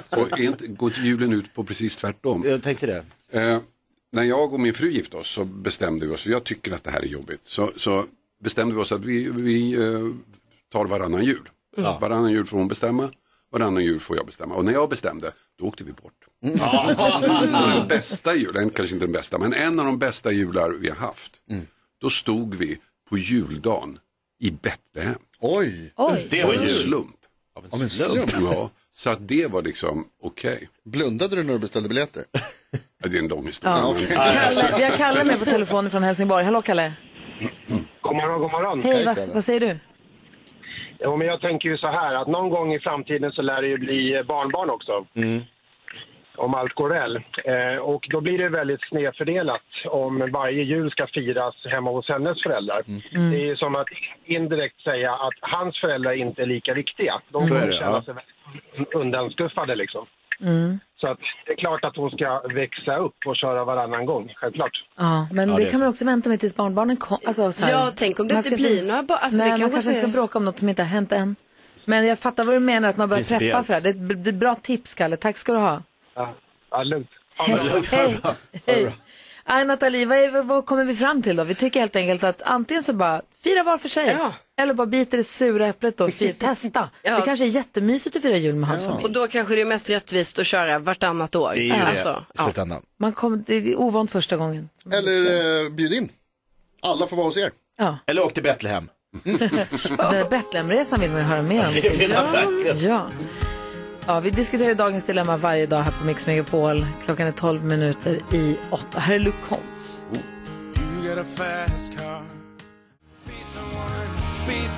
och 0.10 0.40
inte, 0.40 0.68
går 0.68 0.90
inte 0.90 1.02
julen 1.02 1.34
ut 1.34 1.54
på 1.54 1.64
precis 1.64 1.96
tvärtom? 1.96 2.44
Jag 2.46 2.64
tänkte 2.64 2.86
det. 2.86 3.06
Eh, 3.40 3.60
när 4.12 4.24
jag 4.24 4.54
och 4.54 4.60
min 4.60 4.74
fru 4.74 4.92
gifte 4.92 5.18
oss 5.18 5.30
så 5.30 5.46
bestämde 5.46 6.08
vi 6.08 6.14
oss, 6.14 6.24
för 6.24 6.32
jag 6.32 6.44
tycker 6.44 6.72
att 6.72 6.84
det 6.84 6.92
här 6.92 7.02
är 7.02 7.08
jobbigt, 7.08 7.42
så, 7.44 7.72
så 7.76 8.06
bestämde 8.44 8.76
vi 8.76 8.82
oss 8.82 8.92
att 8.92 9.06
vi, 9.06 9.30
vi 9.30 9.74
eh, 9.74 10.00
tar 10.72 10.86
varannan 10.86 11.26
jul. 11.26 11.50
Ja. 11.78 11.98
Varannan 12.02 12.32
jul 12.32 12.46
får 12.46 12.58
hon 12.58 12.68
bestämma, 12.68 13.10
varannan 13.52 13.84
jul 13.84 14.00
får 14.00 14.16
jag 14.18 14.26
bestämma. 14.26 14.56
Och 14.56 14.66
när 14.66 14.74
jag 14.74 14.90
bestämde, 14.90 15.32
då 15.60 15.66
åkte 15.66 15.84
vi 15.84 15.92
bort. 15.92 16.14
Och 17.64 17.68
den 17.70 17.88
bästa 17.88 18.36
julen, 18.36 18.70
kanske 18.70 18.94
inte 18.96 19.06
den 19.06 19.14
bästa, 19.14 19.38
men 19.38 19.54
en 19.54 19.80
av 19.80 19.86
de 19.86 20.00
bästa 20.00 20.32
jular 20.32 20.70
vi 20.70 20.90
har 20.90 20.96
haft. 20.96 21.32
Då 22.02 22.10
stod 22.10 22.56
vi 22.56 22.78
på 23.10 23.18
juldagen 23.18 24.00
i 24.40 24.52
Betlehem. 24.52 25.20
Oj! 25.40 25.94
Oj. 25.96 26.28
Det 26.30 26.44
var 26.44 26.50
Av 26.50 26.56
en 26.56 26.62
jul. 26.62 26.70
slump. 26.70 27.16
Av 27.72 27.82
en 27.82 27.90
slump? 27.90 28.32
Ja, 28.42 28.70
så 28.96 29.10
att 29.10 29.28
det 29.28 29.52
var 29.52 29.62
liksom 29.62 30.06
okej. 30.24 30.70
Blundade 30.86 31.36
du 31.36 31.44
när 31.44 31.54
du 31.54 31.60
beställde 31.60 31.90
biljetter? 31.90 32.24
Ja, 33.04 33.10
Det 33.10 33.18
är 33.18 33.22
en 33.22 33.28
lång 33.28 33.46
historia. 33.46 33.78
Ja. 33.78 33.96
men- 33.98 34.08
Kalle, 34.34 34.74
vi 34.78 34.84
har 34.84 34.92
Kalle 34.92 35.24
med 35.24 35.40
på 35.40 35.46
telefonen 35.46 35.92
från 35.92 36.04
Helsingborg. 36.04 36.46
Hallå 36.46 36.62
Kalle. 36.62 36.94
God 38.02 38.16
morgon, 38.16 38.42
god 38.42 38.52
morgon. 38.52 38.82
Hej, 38.84 39.06
vad, 39.06 39.18
vad 39.34 39.44
säger 39.46 39.60
du? 39.60 39.80
Jo, 41.04 41.18
men 41.18 41.28
jag 41.28 41.42
tänker 41.42 41.70
ju 41.70 41.78
så 41.78 41.88
här 41.88 42.16
att 42.16 42.28
någon 42.28 42.50
gång 42.50 42.74
i 42.74 42.80
framtiden 42.80 43.32
så 43.32 43.42
lär 43.42 43.62
det 43.62 43.68
ju 43.68 43.78
bli 43.78 44.24
barnbarn 44.24 44.70
också. 44.70 45.06
Om 46.36 46.54
allt 46.54 46.74
går 46.74 46.90
väl. 46.90 47.16
Eh, 47.46 47.78
och 47.82 48.08
då 48.10 48.22
blir 48.22 48.38
det 48.38 48.50
väldigt 48.50 48.88
snedfördelat 48.90 49.62
om 49.86 50.32
varje 50.32 50.64
jul 50.64 50.92
ska 50.92 51.08
firas 51.08 51.56
hemma 51.66 51.92
hos 51.92 52.10
hennes 52.10 52.44
föräldrar. 52.44 52.84
Mm. 52.88 53.32
Det 53.32 53.38
är 53.38 53.46
ju 53.46 53.56
som 53.56 53.76
att 53.76 53.88
indirekt 54.26 54.82
säga 54.82 55.14
att 55.14 55.34
hans 55.42 55.82
föräldrar 55.82 56.14
inte 56.14 56.42
är 56.42 56.46
lika 56.46 56.74
viktiga. 56.74 57.22
De 57.32 57.42
Så 57.42 57.56
är 57.56 57.60
kommer 57.60 57.72
det, 57.72 57.80
känna 57.80 58.04
ja. 58.06 58.14
sig 58.14 58.86
undanskuffade 58.94 59.76
liksom. 59.76 60.06
Mm. 60.42 60.80
Så 61.02 61.08
att 61.08 61.18
det 61.46 61.52
är 61.52 61.58
klart 61.58 61.84
att 61.84 61.96
hon 61.96 62.10
ska 62.12 62.42
växa 62.56 62.98
upp 62.98 63.16
och 63.26 63.36
köra 63.36 63.64
varannan 63.66 64.06
gång, 64.06 64.34
självklart. 64.36 64.72
Ja, 64.98 65.28
men 65.34 65.50
Ja, 65.50 65.56
det, 65.58 65.64
det 65.64 65.70
kan 65.70 65.80
man 65.80 65.88
så. 65.88 65.92
också 65.92 66.06
vänta 66.06 66.30
med 66.30 66.40
tills 66.40 66.56
barnbarnen 66.56 66.98
kommer. 66.98 67.28
Alltså, 67.28 67.52
så 67.52 67.66
här. 67.66 67.72
Ja, 67.72 67.92
tänk 67.96 68.20
om 68.20 68.28
det 68.28 68.34
Man 68.34 68.44
inte 68.46 68.56
blir 68.56 68.84
några 68.84 69.04
barn. 69.04 69.20
Alltså, 69.22 69.38
Nej, 69.38 69.46
det 69.48 69.52
man 69.52 69.60
kanske 69.60 69.74
kanske 69.76 69.90
inte 69.92 70.00
ska 70.00 70.08
inte- 70.08 70.18
bråka 70.18 70.38
om 70.40 70.46
något 70.46 70.60
som 70.60 70.70
inte 70.70 70.82
har 70.82 70.90
hänt 70.90 71.12
än. 71.12 71.36
Men 71.86 72.06
jag 72.08 72.20
fattar 72.20 72.46
vad 72.46 72.56
du 72.56 72.60
menar, 72.60 72.90
att 72.90 72.98
man 72.98 73.10
börjar 73.10 73.40
preppa 73.40 73.64
för 73.64 73.74
det. 73.74 73.90
här. 73.90 73.96
Det 73.96 74.30
är 74.30 74.30
ett, 74.30 74.36
bra 74.36 74.56
tips, 74.56 74.94
Kalle. 74.96 75.18
Tack 75.18 75.38
ska 75.38 75.52
du 75.52 75.58
ha. 75.58 75.82
Ja, 76.16 76.34
ja 76.72 76.84
lugnt. 76.84 77.10
Hej. 77.92 78.18
Hej. 78.66 78.92
Nej, 79.50 79.66
Nathalie, 79.66 80.06
vad, 80.06 80.18
är, 80.18 80.44
vad 80.44 80.66
kommer 80.66 80.86
vi 80.86 80.96
fram 80.96 81.22
till 81.22 81.36
då? 81.36 81.44
Vi 81.44 81.56
tycker 81.56 81.80
helt 81.80 81.96
enkelt 81.96 82.24
att 82.24 82.42
antingen 82.42 82.84
så 82.84 82.94
bara 82.94 83.22
fira 83.44 83.64
var 83.64 83.78
för 83.78 83.90
sig. 83.90 84.18
Eller 84.62 84.74
bara 84.74 84.88
bita 84.88 85.18
det 85.18 85.24
sura 85.24 85.68
äpplet 85.68 86.02
och 86.02 86.14
fira, 86.14 86.34
testa. 86.40 86.90
Ja. 87.04 87.16
Det 87.16 87.22
kanske 87.22 87.46
är 87.46 87.50
jättemysigt 87.50 88.16
att 88.16 88.22
fira 88.22 88.38
jul 88.38 88.56
med 88.56 88.70
hans 88.70 88.86
familj. 88.86 89.04
Och 89.04 89.12
då 89.12 89.28
kanske 89.28 89.56
det 89.56 89.62
är 89.62 89.66
mest 89.66 89.90
rättvist 89.90 90.40
att 90.40 90.46
köra 90.48 90.80
vartannat 90.80 91.36
år. 91.36 91.52
Det 91.56 91.60
är 91.60 91.64
ju 91.64 91.70
det 91.70 91.86
Alltså, 91.86 92.26
i 92.36 92.38
slutändan. 92.38 92.82
Man 93.00 93.14
kom, 93.14 93.44
det 93.48 93.56
är 93.56 93.76
ovant 93.80 94.12
första 94.12 94.38
gången. 94.38 94.70
Eller 94.94 95.64
eh, 95.66 95.70
bjud 95.70 95.94
in. 95.94 96.10
Alla 96.82 97.08
får 97.08 97.18
vara 97.18 97.28
hos 97.28 97.38
er. 97.38 97.52
Ja. 97.78 97.98
Eller 98.08 98.26
åk 98.26 98.34
till 98.34 98.44
Betlehem. 98.44 98.90
Den 99.24 99.38
där 99.98 100.30
Betlehemresan 100.30 101.00
vill 101.00 101.12
man 101.12 101.20
ju 101.20 101.26
höra 101.26 101.42
mer 101.42 101.68
om. 101.68 101.74
Det 101.82 101.90
vill 101.90 102.14
man 102.14 102.32
verkligen. 102.32 102.80
Ja. 102.92 103.08
ja, 104.08 104.20
vi 104.20 104.30
diskuterar 104.30 104.70
ju 104.70 104.76
dagens 104.76 105.06
dilemma 105.06 105.38
varje 105.38 105.66
dag 105.66 105.82
här 105.82 105.92
på 105.92 106.06
Mix 106.06 106.28
Megapol. 106.28 106.86
Klockan 107.06 107.28
är 107.28 107.32
12 107.32 107.64
minuter 107.66 108.20
i 108.34 108.58
8. 108.72 109.00
Här 109.00 109.16
är 109.16 109.20
Luke 109.20 109.38
Combs. 109.50 110.02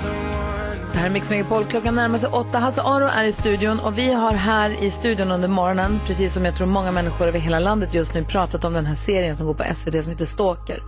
Det 0.03 0.99
här 0.99 1.05
är 1.05 1.09
Mix 1.09 1.29
Megapol. 1.29 1.65
Klockan 1.65 1.95
närmar 1.95 2.17
sig 2.17 2.29
åtta. 2.29 2.59
Hasse 2.59 2.81
Aro 2.81 3.05
är 3.07 3.23
i 3.23 3.31
studion 3.31 3.79
och 3.79 3.97
vi 3.97 4.13
har 4.13 4.31
här 4.33 4.83
i 4.83 4.91
studion 4.91 5.31
under 5.31 5.47
morgonen, 5.47 5.99
precis 6.07 6.33
som 6.33 6.45
jag 6.45 6.55
tror 6.55 6.67
många 6.67 6.91
människor 6.91 7.27
över 7.27 7.39
hela 7.39 7.59
landet 7.59 7.93
just 7.93 8.13
nu, 8.13 8.23
pratat 8.25 8.65
om 8.65 8.73
den 8.73 8.85
här 8.85 8.95
serien 8.95 9.37
som 9.37 9.47
går 9.47 9.53
på 9.53 9.63
SVT 9.75 10.03
som 10.03 10.11
heter 10.11 10.25
Stalker. 10.25 10.79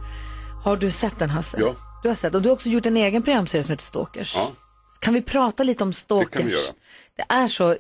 Har 0.63 0.77
du 0.77 0.91
sett 0.91 1.19
den 1.19 1.29
Hasse? 1.29 1.57
Ja. 1.59 1.73
Du 2.03 2.07
har 2.09 2.15
sett 2.15 2.35
och 2.35 2.41
du 2.41 2.49
har 2.49 2.53
också 2.53 2.69
gjort 2.69 2.85
en 2.85 2.97
egen 2.97 3.23
programserie 3.23 3.63
som 3.63 3.71
heter 3.71 3.83
Stalkers. 3.85 4.35
Ja. 4.35 4.51
Kan 4.99 5.13
vi 5.13 5.21
prata 5.21 5.63
lite 5.63 5.83
om 5.83 5.93
Stalkers? 5.93 6.31
Det 6.31 6.37
kan 6.37 6.47
vi 6.47 6.53
göra. 6.53 6.73
Det 7.15 7.25
är 7.33 7.47
så 7.47 7.75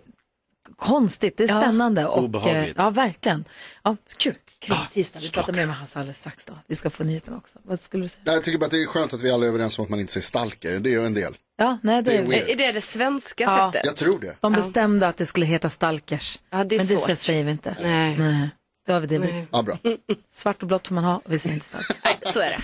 konstigt, 0.75 1.37
det 1.37 1.43
är 1.43 1.47
Ja. 1.47 1.61
spännande. 1.61 2.05
Och, 2.05 2.23
Obehagligt. 2.23 2.77
eh, 2.79 2.83
ja, 2.83 2.89
verkligen. 2.89 3.45
Ja, 3.83 3.95
kul. 4.17 4.35
Kring 4.65 4.77
tisdag. 4.93 5.19
Vi 5.21 5.31
pratar 5.31 5.53
mer 5.53 5.65
med 5.65 5.75
Hasse 5.75 5.99
alldeles 5.99 6.17
strax 6.17 6.45
då. 6.45 6.53
Vi 6.67 6.75
ska 6.75 6.89
få 6.89 7.03
nyheten 7.03 7.33
också. 7.33 7.59
Vad 7.63 7.83
skulle 7.83 8.03
du 8.03 8.07
säga? 8.07 8.21
Jag 8.33 8.43
tycker 8.43 8.57
bara 8.59 8.65
att 8.65 8.71
det 8.71 8.81
är 8.81 8.85
skönt 8.85 9.13
att 9.13 9.21
vi 9.21 9.31
alla 9.31 9.45
är 9.45 9.49
överens 9.49 9.79
om 9.79 9.83
att 9.85 9.89
man 9.89 9.99
inte 9.99 10.13
säger 10.13 10.23
stalker. 10.23 10.79
Det 10.79 10.89
är 10.89 10.91
ju 10.91 11.05
en 11.05 11.13
del. 11.13 11.37
Ja, 11.57 11.77
nej, 11.83 12.01
det, 12.03 12.11
Det 12.11 12.39
är 12.41 12.49
är 12.51 12.55
det 12.55 12.71
det 12.71 12.81
svenska 12.81 13.43
Ja. 13.43 13.71
sättet? 13.71 13.85
Jag 13.85 13.95
tror 13.95 14.19
det. 14.19 14.35
De 14.39 14.53
bestämde 14.53 15.07
att 15.07 15.17
det 15.17 15.25
skulle 15.25 15.45
heta 15.45 15.69
Stalkers. 15.69 16.39
Ja, 16.51 16.63
det 16.63 16.75
är 16.75 16.79
Men 16.79 16.87
det 16.87 16.97
svårt. 16.97 17.17
säger 17.17 17.43
vi 17.43 17.51
inte. 17.51 17.75
Nej. 17.81 18.17
Nej. 18.17 18.49
Det 18.85 18.93
har 18.93 18.99
vi 18.99 19.07
det. 19.07 19.19
Nej. 19.19 19.47
Ja, 19.51 19.61
bra. 19.61 19.77
Svart 20.29 20.61
och 20.61 20.67
blått 20.67 20.87
får 20.87 20.95
man 20.95 21.03
ha 21.03 21.15
och 21.15 21.33
vi 21.33 21.39
säger 21.39 21.53
inte 21.55 21.65
Stalkers. 21.65 22.03
Nej, 22.03 22.17
så 22.25 22.39
är 22.39 22.49
det. 22.49 22.61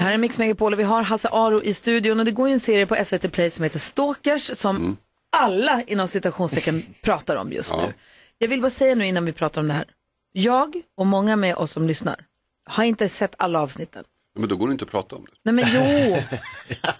Här 0.00 0.12
är 0.12 0.18
Mix 0.18 0.38
Megapol 0.38 0.72
och 0.72 0.78
vi 0.78 0.84
har 0.84 1.02
Hasse 1.02 1.28
Aro 1.32 1.62
i 1.62 1.74
studion 1.74 2.18
och 2.18 2.24
det 2.24 2.30
går 2.30 2.48
ju 2.48 2.54
en 2.54 2.60
serie 2.60 2.86
på 2.86 3.04
SVT 3.04 3.32
Play 3.32 3.50
som 3.50 3.62
heter 3.62 3.78
Stalkers 3.78 4.50
som 4.58 4.96
alla 5.32 5.82
inom 5.86 6.08
citationstecken 6.08 6.82
pratar 7.02 7.36
om 7.36 7.52
just 7.52 7.76
nu. 7.76 7.94
Jag 8.38 8.48
vill 8.48 8.60
bara 8.60 8.70
säga 8.70 8.94
nu 8.94 9.06
innan 9.06 9.24
vi 9.24 9.32
pratar 9.32 9.60
om 9.60 9.68
det 9.68 9.74
här. 9.74 9.84
Jag 10.32 10.76
och 10.96 11.06
många 11.06 11.36
med 11.36 11.54
oss 11.56 11.70
som 11.70 11.86
lyssnar 11.86 12.24
har 12.64 12.84
inte 12.84 13.08
sett 13.08 13.34
alla 13.38 13.60
avsnitten. 13.60 14.04
Men 14.38 14.48
då 14.48 14.56
går 14.56 14.66
det 14.68 14.72
inte 14.72 14.84
att 14.84 14.90
prata 14.90 15.16
om 15.16 15.24
det. 15.24 15.32
Nej 15.42 15.54
men 15.54 15.64
jo, 15.74 15.80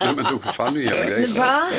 Nej, 0.00 0.14
men 0.16 0.24
då 0.30 0.38
faller 0.38 0.80
ju 0.80 0.86
hela 0.86 1.04
grejen. 1.10 1.32
va? 1.34 1.70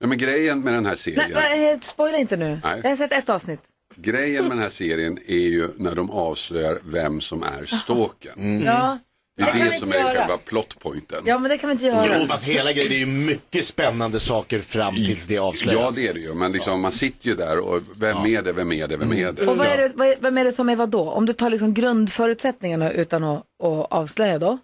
Nej, 0.00 0.08
men 0.08 0.18
grejen 0.18 0.60
med 0.60 0.74
den 0.74 0.86
här 0.86 0.94
serien, 0.94 1.30
Nej, 1.34 1.74
va, 1.74 1.80
spoila 1.80 2.18
inte 2.18 2.36
nu. 2.36 2.60
Nej. 2.64 2.80
Jag 2.82 2.90
har 2.90 2.96
sett 2.96 3.12
ett 3.12 3.28
avsnitt. 3.28 3.60
grejen 3.96 4.42
med 4.44 4.50
den 4.50 4.58
här 4.62 4.68
serien 4.68 5.18
är 5.26 5.36
ju 5.48 5.68
när 5.76 5.94
de 5.94 6.10
avslöjar 6.10 6.80
vem 6.84 7.20
som 7.20 7.42
är 7.42 7.66
stalken. 7.82 8.62
Ja. 8.64 8.98
Det 9.36 9.42
är 9.42 9.52
Det 9.58 9.64
det, 9.64 9.72
som 9.72 9.92
är 9.92 9.96
göra. 9.96 10.14
själva 10.18 10.38
plotpointen. 10.38 11.22
ja, 11.26 11.38
men 11.38 11.50
det 11.50 11.58
kan 11.58 11.68
vi 11.68 11.72
inte 11.72 11.84
göra. 11.86 12.18
Jo, 12.20 12.26
fast 12.26 12.44
hela 12.44 12.72
grejen, 12.72 12.88
det 12.90 12.96
är 12.96 12.98
ju 12.98 13.06
mycket 13.06 13.64
spännande 13.64 14.20
saker 14.20 14.58
fram 14.58 14.94
tills 14.94 15.26
det 15.26 15.34
Ja, 15.34 15.42
avslöjas. 15.42 15.96
det 15.96 16.08
är 16.08 16.14
det 16.14 16.20
ju. 16.20 16.34
Men 16.34 16.52
liksom, 16.52 16.80
man 16.80 16.92
sitter 16.92 17.26
ju 17.28 17.34
där 17.34 17.58
och 17.58 17.80
vem 17.96 18.16
är 18.26 18.42
det, 18.42 18.52
vem 18.52 18.72
är 18.72 18.88
det, 18.88 18.96
vem 18.96 19.12
är 19.12 19.32
det? 19.32 19.46
Och 19.46 19.56
vad 19.58 19.66
är, 19.66 19.76
det, 19.76 19.92
vad 19.94 20.08
är, 20.08 20.14
vem 20.20 20.38
är 20.38 20.44
det 20.44 20.52
som 20.52 20.68
är 20.68 20.76
vad 20.76 20.88
då? 20.90 21.10
Om 21.10 21.26
du 21.26 21.32
tar 21.32 21.50
liksom 21.50 21.74
grundförutsättningarna 21.74 22.90
utan 22.92 23.24
att, 23.24 23.38
att 23.62 23.92
avslöja 23.92 24.38
då? 24.38 24.58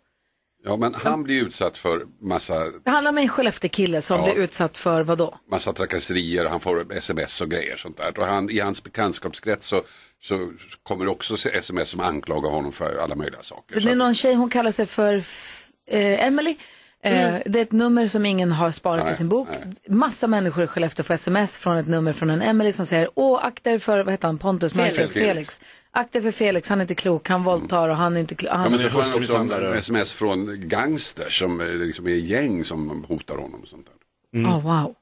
Ja, 0.64 0.76
men 0.76 0.94
han 0.94 1.22
blir 1.22 1.42
utsatt 1.42 1.76
för 1.76 2.02
massa, 2.22 2.64
Det 2.84 2.90
handlar 2.90 3.08
om 3.08 3.18
en 3.18 3.28
Skellefteå-kille 3.28 4.02
som 4.02 4.18
Ja. 4.18 4.24
blir 4.24 4.34
utsatt 4.44 4.78
för 4.78 5.02
vad 5.02 5.18
då? 5.18 5.38
massa 5.50 5.72
trakasserier, 5.72 6.44
han 6.44 6.61
får 6.61 6.92
sms 6.96 7.40
och 7.40 7.50
grejer 7.50 7.76
sånt 7.76 7.96
där. 7.96 8.18
Och 8.18 8.26
han, 8.26 8.50
i 8.50 8.58
hans 8.58 8.82
bekantskapskrets 8.82 9.66
så, 9.66 9.82
så 10.22 10.50
kommer 10.82 11.04
det 11.04 11.11
också 11.11 11.34
sms 11.34 11.88
som 11.88 12.00
anklagar 12.00 12.50
honom 12.50 12.72
för 12.72 12.98
alla 13.02 13.14
möjliga 13.14 13.42
saker. 13.42 13.80
Det 13.80 13.90
är 13.90 13.94
någon 13.94 14.14
tjej, 14.14 14.34
hon 14.34 14.50
kallar 14.50 14.70
sig 14.70 14.86
för 14.86 15.14
f- 15.16 15.66
eh, 15.90 16.26
Emily. 16.26 16.56
Eh, 17.02 17.34
Det 17.46 17.58
är 17.58 17.62
ett 17.62 17.72
nummer 17.72 18.06
som 18.08 18.26
ingen 18.26 18.52
har 18.52 18.70
sparat 18.70 19.04
Nej, 19.04 19.12
i 19.12 19.16
sin 19.16 19.28
bok. 19.28 19.48
Massa 19.88 20.26
människor 20.26 20.64
i 20.64 20.66
Skellefteå 20.66 21.04
får 21.04 21.14
sms 21.14 21.58
från 21.58 21.76
ett 21.76 21.88
nummer 21.88 22.12
från 22.12 22.30
en 22.30 22.42
Emily 22.42 22.72
som 22.72 22.86
säger 22.86 23.08
Åh, 23.14 23.44
akta 23.44 23.70
er 23.70 23.78
för, 23.78 24.04
vad 24.04 24.12
heter 24.12 24.26
han, 24.28 24.38
Pontus? 24.38 24.72
Felix. 24.72 24.96
Felix. 24.96 25.14
Felix. 25.14 25.61
Akta 25.93 26.20
för 26.20 26.30
Felix, 26.30 26.68
han 26.68 26.78
är 26.78 26.82
inte 26.82 26.95
klok, 26.95 27.28
han 27.28 27.45
våldtar 27.45 27.88
och 27.88 27.97
han 27.97 28.16
är 28.16 28.20
inte 28.20 28.34
klok. 28.34 28.53
Ja, 28.53 28.57
Han... 28.57 28.70
men 28.70 28.80
så 28.80 28.88
får 28.88 29.01
han 29.01 29.09
också 29.09 29.18
hustrumisshandlare. 29.18 29.78
sms 29.78 30.12
från 30.12 30.68
gangsters 30.68 31.38
som 31.38 31.61
eh, 31.61 31.66
liksom 31.66 32.07
är 32.07 32.11
gäng 32.11 32.64
som 32.64 33.05
hotar 33.09 33.36
honom. 33.36 33.61
Och 33.62 33.68
sånt 33.68 33.86
där. 33.86 34.45
Oh, 34.45 34.62
wow. 34.62 34.95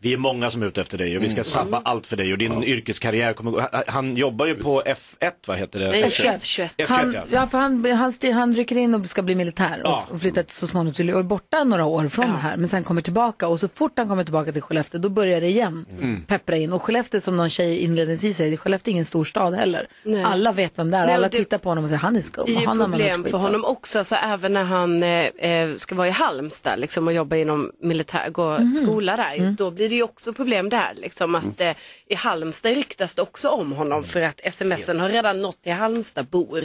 Vi 0.00 0.12
är 0.12 0.16
många 0.16 0.50
som 0.50 0.62
är 0.62 0.66
ute 0.66 0.80
efter 0.80 0.98
dig 0.98 1.16
och 1.16 1.22
vi 1.22 1.28
ska 1.28 1.44
sabba 1.44 1.80
allt 1.84 2.06
för 2.06 2.16
dig 2.16 2.32
och 2.32 2.38
din 2.38 2.62
yrkeskarriär 2.64 3.32
kommer 3.32 3.50
gå. 3.50 3.62
Han- 3.86 4.16
jobbar 4.16 4.46
ju 4.46 4.54
på 4.54 4.82
F1, 4.82 5.30
vad 5.46 5.56
heter 5.56 5.80
det? 5.80 5.88
Nej, 5.90 6.04
F21. 6.04 6.38
F21. 6.38 6.86
Han, 6.88 7.00
F21 7.10 7.14
ja. 7.14 7.22
ja, 7.30 7.46
för 7.46 7.58
han, 7.58 7.84
han, 7.84 8.32
han 8.34 8.56
rycker 8.56 8.76
in 8.76 8.94
och 8.94 9.06
ska 9.06 9.22
bli 9.22 9.34
militär 9.34 9.80
och, 9.84 9.90
Ja. 9.90 10.06
och 10.10 10.20
flyttar 10.20 10.44
så 10.48 10.66
småningom 10.66 10.94
till 10.94 11.10
och 11.10 11.18
är 11.20 11.22
borta 11.22 11.64
några 11.64 11.84
år 11.84 12.08
från 12.08 12.26
det 12.26 12.38
här. 12.38 12.56
Men 12.56 12.68
sen 12.68 12.84
kommer 12.84 13.02
tillbaka 13.02 13.48
och 13.48 13.60
så 13.60 13.68
fort 13.68 13.92
han 13.96 14.08
kommer 14.08 14.24
tillbaka 14.24 14.52
till 14.52 14.62
Skellefteå 14.62 15.00
då 15.00 15.08
börjar 15.08 15.40
det 15.40 15.48
igen 15.48 15.86
Mm. 16.00 16.22
peppra 16.22 16.56
in. 16.56 16.72
Och 16.72 16.82
Skellefteå 16.82 17.20
som 17.20 17.36
någon 17.36 17.50
tjej 17.50 17.78
inledningsvis 17.78 18.36
säger, 18.36 18.56
Skellefteå 18.56 18.90
är 18.90 18.92
ingen 18.92 19.04
stor 19.04 19.24
stad 19.24 19.54
heller. 19.54 19.86
Nej. 20.02 20.22
Alla 20.22 20.52
vet 20.52 20.78
vem 20.78 20.90
det 20.90 20.96
är, 20.96 21.00
Nej, 21.00 21.08
och 21.10 21.14
alla 21.14 21.28
det- 21.28 21.36
tittar 21.38 21.58
på 21.58 21.68
honom 21.68 21.84
och 21.84 21.90
säger 21.90 22.00
han 22.00 22.16
är 22.16 22.20
skum. 22.20 22.44
Det 22.46 22.52
är 22.52 22.60
ju 22.60 22.66
han 22.66 22.80
har 22.80 22.88
man 22.88 22.90
problem 22.98 23.16
för 23.16 23.24
skit 23.24 23.34
av." 23.34 23.40
honom 23.40 23.64
också, 23.64 23.98
alltså 23.98 24.14
även 24.14 24.52
när 24.52 24.64
han 24.64 25.02
eh, 25.02 25.08
eh, 25.50 25.76
ska 25.76 25.94
vara 25.94 26.08
i 26.08 26.10
Halmstad 26.10 26.78
liksom, 26.80 27.06
och 27.06 27.12
jobba 27.12 27.36
inom 27.36 27.70
militär, 27.82 28.30
gå 28.30 28.58
Mhm. 28.58 28.74
skola 28.74 29.16
där, 29.16 29.34
Mm. 29.34 29.53
Då 29.54 29.70
blir 29.70 29.88
det 29.88 29.94
ju 29.94 30.02
också 30.02 30.32
problem 30.32 30.68
där. 30.68 30.92
Liksom, 30.96 31.34
att 31.34 31.60
eh, 31.60 31.74
I 32.06 32.14
Halmstad 32.14 32.72
ryktas 32.74 33.14
det 33.14 33.22
också 33.22 33.48
om 33.48 33.72
honom 33.72 34.04
för 34.04 34.20
att 34.20 34.40
smsen 34.54 35.00
har 35.00 35.08
redan 35.08 35.42
nått 35.42 35.62
till 35.62 35.72
Halmstadbor. 35.72 36.64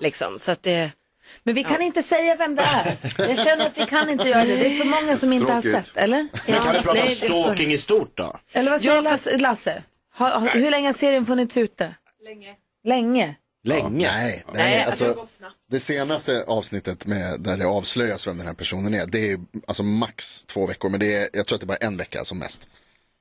Liksom, 0.00 0.38
så 0.38 0.50
att 0.50 0.62
det... 0.62 0.90
Men 1.42 1.54
vi 1.54 1.64
kan 1.64 1.82
inte 1.82 2.02
säga 2.02 2.36
vem 2.36 2.54
det 2.56 2.62
är. 2.62 2.96
Jag 3.28 3.38
känner 3.38 3.66
att 3.66 3.78
vi 3.78 3.86
kan 3.86 4.10
inte 4.10 4.28
göra 4.28 4.44
det. 4.44 4.56
Det 4.56 4.66
är 4.66 4.78
för 4.78 5.02
många 5.02 5.16
som 5.16 5.32
inte 5.32 5.52
har 5.52 5.62
Tråkigt. 5.62 5.86
sett, 5.86 5.96
eller? 5.96 6.28
Men 6.48 6.56
kan 6.60 6.72
vi 6.72 6.78
prata 6.80 6.92
nej, 6.92 7.02
det 7.02 7.08
förstår 7.08 7.34
stalking 7.42 7.72
i 7.72 7.78
stort 7.78 8.16
då? 8.16 8.36
Eller 8.52 8.70
vad 8.70 8.80
säger 8.82 8.94
Ja, 8.94 9.00
Lasse? 9.00 9.38
Lasse? 9.38 9.82
Har, 10.14 10.30
har, 10.30 10.48
hur 10.48 10.70
länge 10.70 10.88
har 10.88 10.92
serien 10.92 11.26
funnits 11.26 11.56
ute? 11.56 11.94
Länge. 12.24 12.54
Länge? 12.84 13.34
Länge? 13.64 13.88
Nej, 13.90 14.44
Nej, 14.46 14.54
nej 14.54 14.84
alltså, 14.84 15.06
alltså, 15.08 15.26
det 15.70 15.80
senaste 15.80 16.44
avsnittet 16.46 17.06
med, 17.06 17.40
där 17.40 17.56
det 17.56 17.66
avslöjas 17.66 18.26
vem 18.26 18.38
den 18.38 18.46
här 18.46 18.54
personen 18.54 18.94
är, 18.94 19.06
det 19.06 19.32
är 19.32 19.38
alltså 19.66 19.82
max 19.82 20.42
två 20.42 20.66
veckor, 20.66 20.88
men 20.88 21.00
det 21.00 21.14
är, 21.16 21.28
jag 21.32 21.46
tror 21.46 21.56
att 21.56 21.60
det 21.60 21.64
är 21.64 21.66
bara 21.66 21.76
en 21.86 21.96
vecka 21.96 22.24
som 22.24 22.38
mest. 22.38 22.68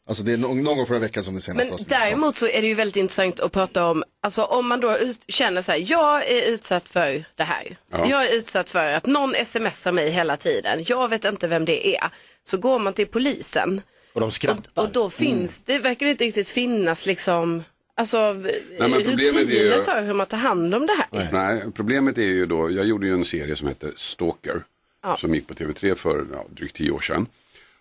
Alltså 0.08 0.24
det 0.24 0.34
är 0.34 0.38
någon, 0.38 0.64
någon 0.64 0.78
gång 0.78 0.86
förra 0.86 1.00
veckan 1.00 1.24
som 1.24 1.36
det 1.36 1.41
senaste 1.41 1.66
Men 1.66 1.74
avsnittet. 1.74 2.00
däremot 2.00 2.38
så 2.38 2.48
är 2.48 2.62
det 2.62 2.68
ju 2.68 2.76
väldigt 2.76 2.96
intressant 2.96 3.39
att 3.39 3.52
prata 3.52 3.86
om, 3.86 4.04
alltså 4.24 4.44
om 4.44 4.68
man 4.68 4.80
då 4.80 4.98
ut, 4.98 5.26
känner 5.28 5.62
så 5.62 5.72
här, 5.72 5.84
jag 5.91 6.28
är 6.32 6.41
utsatt 6.52 6.89
för 6.89 7.26
det 7.36 7.44
här. 7.44 7.78
Ja. 7.91 8.10
Jag 8.10 8.26
är 8.28 8.34
utsatt 8.34 8.70
för 8.70 8.86
att 8.91 9.06
någon 9.06 9.34
smsar 9.46 9.91
mig 9.91 10.10
hela 10.10 10.38
tiden. 10.38 10.84
Jag 10.88 11.10
vet 11.10 11.26
inte 11.26 11.48
vem 11.48 11.66
det 11.66 11.96
är. 11.98 12.10
Så 12.44 12.58
går 12.58 12.80
man 12.80 12.94
till 12.94 13.08
polisen 13.08 13.82
Och 14.14 14.22
de 14.22 14.32
skrattar. 14.32 14.84
och 14.84 14.89
då 14.91 15.10
finns 15.10 15.62
det, 15.62 15.80
verkar 15.80 16.06
det 16.06 16.12
inte 16.12 16.24
riktigt 16.24 16.50
finnas 16.50 17.06
liksom, 17.06 17.64
alltså 17.96 18.18
men 18.18 18.91
problemet 18.91 19.08
är 19.08 19.12
rutiner 19.44 19.76
ju- 19.78 19.82
för 19.82 20.02
hur 20.02 20.14
man 20.14 20.26
tar 20.28 20.38
hand 20.38 20.76
om 20.76 20.86
det 20.86 20.94
här. 20.94 21.30
Nej, 21.32 21.64
problemet 21.76 22.18
är 22.18 22.22
ju 22.22 22.46
då, 22.46 22.72
jag 22.72 22.86
gjorde 22.86 23.08
ju 23.08 23.14
en 23.14 23.26
serie 23.26 23.56
som 23.56 23.68
hette 23.68 23.91
Stalker. 23.96 24.64
Ja. 25.04 25.18
Som 25.18 25.36
gick 25.36 25.48
på 25.48 25.54
TV3 25.54 25.96
för 25.96 26.26
ja, 26.34 26.46
drygt 26.50 26.76
tio 26.76 26.91
år 26.91 27.00
sedan. 27.00 27.26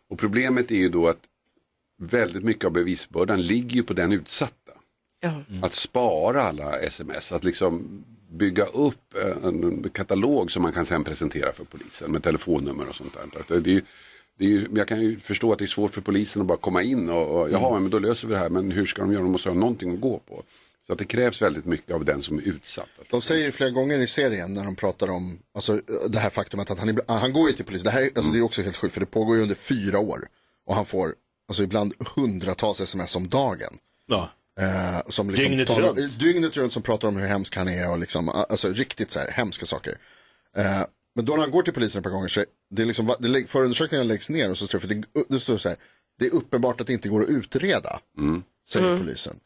Och 0.09 0.19
problemet 0.19 0.71
är 0.71 0.77
ju 0.77 0.89
då 0.89 1.09
att 1.09 1.19
väldigt 1.99 2.45
mycket 2.45 2.65
av 2.65 2.71
bevisbördan 2.73 3.43
ligger 3.43 3.77
ju 3.77 3.83
på 3.83 3.93
den 3.93 4.13
utsatta. 4.13 4.73
Ja. 5.21 5.43
Att 5.63 5.73
spara 5.73 6.43
alla 6.43 6.79
sms, 6.81 7.33
att 7.33 7.45
liksom 7.45 8.05
bygga 8.31 8.65
upp 8.65 9.15
en 9.45 9.91
katalog 9.95 10.51
som 10.51 10.63
man 10.63 10.73
kan 10.73 10.87
sen 10.87 11.05
presentera 11.05 11.53
för 11.53 11.65
polisen 11.65 12.13
med 12.13 12.23
telefonnummer 12.23 12.89
och 12.89 12.95
sånt 12.95 13.15
där. 13.49 13.61
Det 13.61 13.71
är, 13.71 13.75
ju- 13.75 13.83
det 14.39 14.45
är, 14.45 14.49
ju- 14.49 14.69
jag 14.75 14.89
kan 14.89 15.01
ju 15.01 15.19
förstå 15.19 15.53
att 15.53 15.59
det 15.59 15.65
är 15.65 15.67
svårt 15.67 15.95
för 15.95 16.01
polisen 16.01 16.43
att 16.43 16.49
bara 16.49 16.59
komma 16.59 16.83
in 16.83 17.09
och, 17.11 17.41
och 17.41 17.51
jaha, 17.51 17.81
men 17.81 17.91
då 17.91 17.99
löser 17.99 18.29
vi 18.29 18.35
det 18.35 18.41
här, 18.41 18.49
men 18.49 18.71
hur 18.73 18.87
ska 18.87 19.03
de 19.03 19.13
göra? 19.13 19.23
De 19.23 19.33
måste 19.33 19.49
ha 19.49 19.55
någonting 19.57 19.95
att 19.95 20.01
gå 20.01 20.19
på. 20.19 20.43
Så 20.87 20.93
att 20.93 20.99
det 20.99 21.05
krävs 21.05 21.43
väldigt 21.43 21.65
mycket 21.65 21.95
av 21.95 22.05
den 22.05 22.23
som 22.23 22.39
är 22.39 22.43
utsatt. 22.43 22.89
De 23.11 23.21
säger 23.23 23.45
ju 23.47 23.53
flera 23.53 23.71
gånger 23.71 23.99
i 23.99 24.07
serien 24.07 24.53
när 24.53 24.65
de 24.65 24.77
pratar 24.77 25.11
om 25.11 25.39
alltså, 25.55 25.81
det 26.09 26.19
här 26.19 26.31
faktumet 26.31 26.71
att 26.71 26.79
han, 26.79 26.99
han 27.07 27.33
går 27.33 27.49
ju 27.51 27.57
till 27.57 27.65
polis. 27.65 27.83
Det, 27.83 27.91
här, 27.91 28.11
alltså, 28.17 28.33
det 28.33 28.39
är 28.39 28.43
också 28.43 28.63
helt 28.63 28.77
sjukt 28.77 28.95
för 28.95 29.01
det 29.01 29.07
pågår 29.07 29.37
ju 29.37 29.43
under 29.43 29.55
fyra 29.55 29.99
år. 29.99 30.27
Och 30.67 30.75
han 30.75 30.85
får 30.85 31.15
alltså, 31.49 31.63
ibland 31.63 31.95
hundratals 32.17 32.81
sms 32.81 33.17
om 33.17 33.29
dagen. 33.29 33.75
Ja. 34.07 34.31
Eh, 34.61 35.03
som 35.09 35.31
liksom 35.31 35.51
Dygnet 35.51 35.69
talar, 35.69 35.95
runt. 35.95 36.19
Dygnet 36.19 36.57
runt 36.57 36.73
som 36.73 36.83
pratar 36.83 37.09
om 37.09 37.17
hur 37.17 37.27
hemsk 37.27 37.57
han 37.57 37.69
är 37.69 37.91
och 37.91 37.99
liksom, 37.99 38.29
alltså 38.29 38.69
riktigt 38.69 39.11
så 39.11 39.19
här 39.19 39.31
hemska 39.33 39.67
saker. 39.67 39.99
Eh, 40.57 40.81
men 41.15 41.25
då 41.25 41.33
när 41.33 41.41
han 41.41 41.51
går 41.51 41.63
till 41.63 41.75
polisen 41.75 41.99
ett 41.99 42.05
par 42.05 42.11
gånger 42.11 42.29
så 42.29 42.45
det 42.73 42.83
är 42.83 42.87
liksom, 42.87 43.15
det, 43.19 43.45
förundersökningen 43.51 44.09
läggs 44.09 44.31
ner 44.31 44.51
och 44.51 44.59
så 44.59 44.67
står 44.67 44.79
det, 44.81 45.03
det, 45.29 45.39
står 45.39 45.57
så 45.57 45.69
här, 45.69 45.79
det 46.19 46.27
är 46.27 46.35
uppenbart 46.35 46.81
att 46.81 46.87
det 46.87 46.93
inte 46.93 47.09
går 47.09 47.23
att 47.23 47.29
utreda, 47.29 48.01
säger 48.69 48.87
Mm. 48.89 49.01
polisen. 49.01 49.37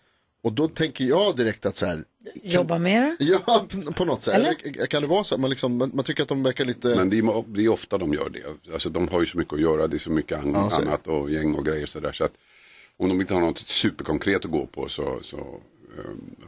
Och 0.43 0.53
då 0.53 0.69
tänker 0.69 1.05
jag 1.05 1.37
direkt 1.37 1.67
att 1.67 1.77
så 1.77 1.87
här, 1.87 2.05
Jobba 2.43 2.79
mer? 2.79 3.17
Ja, 3.21 3.67
på- 3.95 4.05
något 4.05 4.23
sätt. 4.23 4.35
Eller? 4.35 4.87
Kan 4.87 5.03
det 5.03 5.09
vara 5.09 5.25
så? 5.25 5.35
att 5.35 5.41
Man, 5.41 5.51
liksom, 5.51 5.77
man, 5.77 5.91
man 5.95 6.05
tycker 6.05 6.23
att 6.23 6.29
de 6.29 6.43
verkar 6.43 6.65
lite... 6.65 6.89
Men 6.89 7.11
det 7.11 7.19
är, 7.19 7.45
det 7.57 7.65
är 7.65 7.69
ofta 7.69 7.99
de 7.99 8.13
gör 8.15 8.29
det. 8.31 8.73
Alltså, 8.73 8.89
de 8.91 9.09
har 9.09 9.21
ju 9.21 9.27
så 9.27 9.39
mycket 9.39 9.55
att 9.55 9.61
göra, 9.61 9.87
det 9.87 9.97
är 9.97 9.99
så 9.99 10.11
mycket 10.11 10.39
an- 10.39 10.53
Ja, 10.55 10.71
så 10.71 10.81
är 10.81 10.85
det. 10.85 10.89
annat 10.91 11.07
och 11.07 11.31
gäng 11.31 11.55
och 11.55 11.65
grejer 11.67 11.87
sådär. 11.87 12.13
Så 12.13 12.25
att 12.25 12.33
om 12.97 13.09
de 13.09 13.21
inte 13.21 13.35
har 13.35 13.41
något 13.41 13.59
superkonkret 13.59 14.45
att 14.45 14.51
gå 14.51 14.67
på 14.67 14.89
så, 14.89 15.19
så 15.23 15.61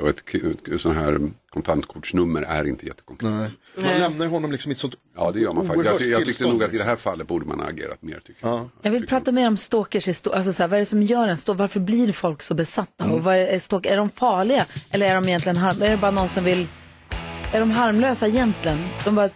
och 0.01 0.09
ett, 0.09 0.35
ett 0.75 0.81
sån 0.81 0.97
här 0.97 1.21
kontantkortsnummer 1.51 2.43
är 2.43 2.65
inte 2.65 2.87
jättekonkret. 2.87 3.31
Nej. 3.31 3.51
Man 3.77 4.01
lämnar 4.01 4.27
honom 4.27 4.53
liksom 4.53 4.71
i 4.71 4.73
ett 4.73 4.79
sånt 4.79 4.95
Ja 5.17 5.33
det 5.33 5.41
gör 5.41 5.53
man 5.53 5.67
faktiskt. 5.67 5.87
Jag, 5.87 5.99
ty- 5.99 6.11
jag 6.11 6.25
tyckte 6.25 6.49
nog 6.49 6.65
att 6.65 6.75
i 6.75 6.77
det 6.79 6.85
här 6.85 6.97
fallet 6.97 7.27
borde 7.27 7.47
man 7.47 7.61
ha 7.61 7.67
agerat 7.67 8.03
mer. 8.03 8.21
Tycker 8.27 8.47
jag. 8.49 8.69
Jag 8.83 8.91
vill 8.91 9.07
prata 9.07 9.33
mer 9.33 9.49
om 9.49 9.57
stalkers, 9.57 10.09
alltså 10.09 10.53
så 10.53 10.63
här, 10.63 10.69
vad 10.69 10.73
är 10.77 10.79
det 10.79 10.87
som 10.87 11.03
gör 11.03 11.29
en 11.29 11.37
stalker? 11.37 11.59
Varför 11.59 11.81
blir 11.81 12.13
folk 12.13 12.43
så 12.43 12.55
besatta? 12.55 13.05
Mm. 13.05 13.17
Och 13.17 13.25
vad 13.25 13.35
är, 13.35 13.41
är, 13.87 13.97
de 13.97 14.11
farliga? 14.11 14.67
Eller 14.91 15.07
är 15.07 15.15
de 15.15 15.29
egentligen 15.29 15.57
är 15.57 15.91
det 15.91 15.97
bara 15.97 16.11
någon 16.11 16.29
som 16.29 16.45
vill, 16.45 16.67
är 17.53 17.61
de 17.61 17.71
harmlösa 17.71 18.27
egentligen? 18.27 18.79
De 19.05 19.15
bara 19.15 19.31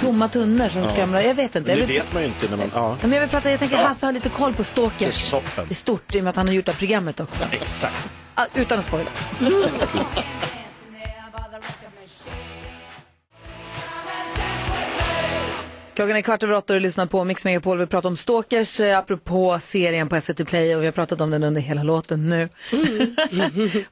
tomma 0.00 0.28
tunnor 0.28 0.68
som 0.68 0.82
Ja. 0.82 0.90
skramlar, 0.90 1.20
jag 1.20 1.34
vet 1.34 1.56
inte. 1.56 1.60
Men 1.60 1.70
Jag 1.70 1.78
det 1.78 1.86
vill, 1.92 2.00
vet 2.02 2.12
man 2.12 2.22
ju 2.22 2.28
inte 2.28 2.50
när 2.50 2.56
man... 2.56 2.70
Ja. 2.74 2.90
Ja, 2.90 2.96
men 3.02 3.12
jag 3.12 3.20
vill 3.20 3.30
prata, 3.30 3.50
jag 3.50 3.58
tänker 3.60 3.76
Hasse 3.76 4.06
har 4.06 4.12
lite 4.12 4.28
koll 4.28 4.54
på 4.54 4.64
stalkers. 4.64 5.30
Det 5.30 5.36
är 5.36 5.40
toppen. 5.40 5.64
Det 5.68 5.72
är 5.72 5.74
stort 5.74 6.14
i 6.14 6.20
och 6.20 6.24
med 6.24 6.30
att 6.30 6.36
han 6.36 6.46
har 6.46 6.54
gjort 6.54 6.64
det 6.66 6.72
här 6.72 6.78
programmet 6.78 7.20
också. 7.20 7.44
Exakt. 7.50 8.08
Ah, 8.38 8.46
utan 8.54 8.78
att 8.78 8.84
spoila. 8.84 9.10
Klockan 15.94 16.16
är 16.16 16.22
kvart 16.22 16.42
över 16.42 16.54
åtta 16.54 16.72
och 16.72 16.76
du 16.76 16.80
lyssnar 16.80 17.06
på 17.06 17.24
Mix 17.24 17.44
Megapol. 17.44 17.78
Vi 17.78 17.86
pratar 17.86 18.08
om 18.08 18.16
stalkers 18.16 18.80
eh, 18.80 18.98
apropå 18.98 19.58
serien 19.60 20.08
på 20.08 20.20
SVT 20.20 20.46
Play 20.46 20.76
och 20.76 20.82
vi 20.82 20.86
har 20.86 20.92
pratat 20.92 21.20
om 21.20 21.30
den 21.30 21.42
under 21.42 21.60
hela 21.60 21.82
låten 21.82 22.28
nu. 22.28 22.42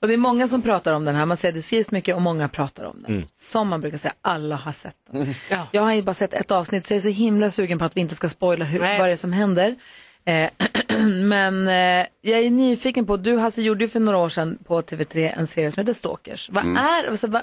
och 0.01 0.09
det 0.09 0.15
är 0.15 0.17
många 0.17 0.49
som 0.49 0.63
pratar 0.63 0.93
om 0.93 1.05
den 1.05 1.15
här. 1.15 1.27
Man 1.27 1.37
säger 1.37 1.53
det 1.53 1.63
skrivs 1.63 1.91
mycket 1.91 2.15
och 2.15 2.23
många 2.23 2.49
pratar 2.49 2.85
om 2.85 3.05
den. 3.07 3.27
Som 3.37 3.69
man 3.69 3.81
brukar 3.81 3.99
säga, 3.99 4.15
alla 4.23 4.57
har 4.57 4.73
sett 4.73 4.97
den. 5.11 5.35
Jag 5.73 5.83
har 5.83 5.93
ju 5.93 6.03
bara 6.03 6.15
sett 6.15 6.35
ett 6.35 6.51
avsnitt 6.51 6.87
så 6.87 6.95
jag 6.95 6.97
är 6.97 7.03
så 7.03 7.09
himla 7.09 7.51
sugen 7.51 7.79
på 7.79 7.85
att 7.85 7.97
vi 7.97 8.01
inte 8.01 8.15
ska 8.15 8.29
spoila 8.29 8.65
hur, 8.65 8.81
Nej. 8.81 8.99
vad 8.99 9.09
det 9.09 9.13
är 9.13 9.17
som 9.17 9.33
händer. 9.33 9.77
Eh, 10.25 10.51
men 11.09 11.69
eh, 11.69 12.07
jag 12.21 12.41
är 12.41 12.51
nyfiken 12.51 13.07
på, 13.07 13.17
du 13.17 13.37
Hasse 13.37 13.63
gjorde 13.63 13.85
ju 13.85 13.89
för 13.89 14.01
några 14.01 14.19
år 14.19 14.29
sedan 14.29 14.59
på 14.65 14.81
TV3 14.83 15.33
en 15.39 15.47
serie 15.47 15.71
som 15.73 15.81
heter 15.81 15.93
Stalkers. 15.93 16.51
Vad 16.53 16.65
Mm. 16.65 16.77
är, 16.77 17.05
alltså, 17.09 17.27
vad, 17.27 17.43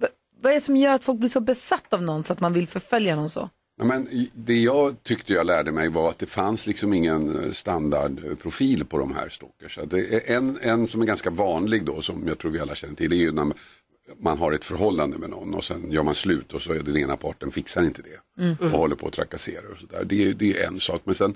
vad, 0.00 0.10
vad 0.42 0.50
är 0.50 0.54
det 0.54 0.60
som 0.60 0.76
gör 0.76 0.92
att 0.94 1.04
folk 1.04 1.18
blir 1.18 1.28
så 1.30 1.40
besatt 1.40 1.92
av 1.92 2.02
någon 2.02 2.24
så 2.24 2.32
att 2.32 2.40
man 2.40 2.52
vill 2.52 2.66
förfölja 2.68 3.16
någon 3.16 3.30
så? 3.30 3.48
Ja, 3.78 3.84
men 3.84 4.28
det 4.34 4.54
jag 4.60 5.02
tyckte 5.02 5.32
jag 5.32 5.46
lärde 5.46 5.72
mig 5.72 5.88
var 5.88 6.10
att 6.10 6.18
det 6.18 6.26
fanns 6.26 6.66
liksom 6.66 6.92
ingen 6.92 7.44
eh, 7.44 7.52
standardprofil 7.52 8.84
på 8.84 8.98
de 8.98 9.14
här 9.14 9.28
stalkers. 9.28 9.78
Att 9.78 9.90
det 9.90 10.30
är 10.30 10.36
en, 10.36 10.58
en 10.62 10.86
som 10.86 11.02
är 11.02 11.06
ganska 11.06 11.30
vanlig 11.30 11.84
då, 11.84 12.02
som 12.02 12.28
jag 12.28 12.38
tror 12.38 12.50
vi 12.50 12.60
alla 12.60 12.74
känner 12.74 12.94
till, 12.94 13.12
är 13.12 13.16
ju 13.16 13.32
när 13.32 13.44
man- 13.44 14.38
har 14.38 14.52
ett 14.52 14.64
förhållande 14.64 15.18
med 15.18 15.30
någon 15.30 15.54
och 15.54 15.64
sen 15.64 15.90
gör 15.92 16.02
man 16.02 16.14
slut 16.14 16.52
och 16.54 16.62
så 16.62 16.72
är 16.72 16.82
den 16.82 16.96
ena 16.96 17.16
parten 17.16 17.50
fixar 17.50 17.82
inte 17.82 18.02
det. 18.02 18.42
Mm. 18.42 18.56
Och 18.60 18.68
håller 18.68 18.96
på 18.96 19.06
att 19.06 19.12
trakassera 19.12 19.62
och 19.72 19.78
sådär. 19.78 20.04
Det, 20.04 20.24
är- 20.28 20.34
det 20.34 20.62
är 20.62 20.66
en 20.66 20.80
sak. 20.80 21.00
Men 21.04 21.14
sen 21.14 21.34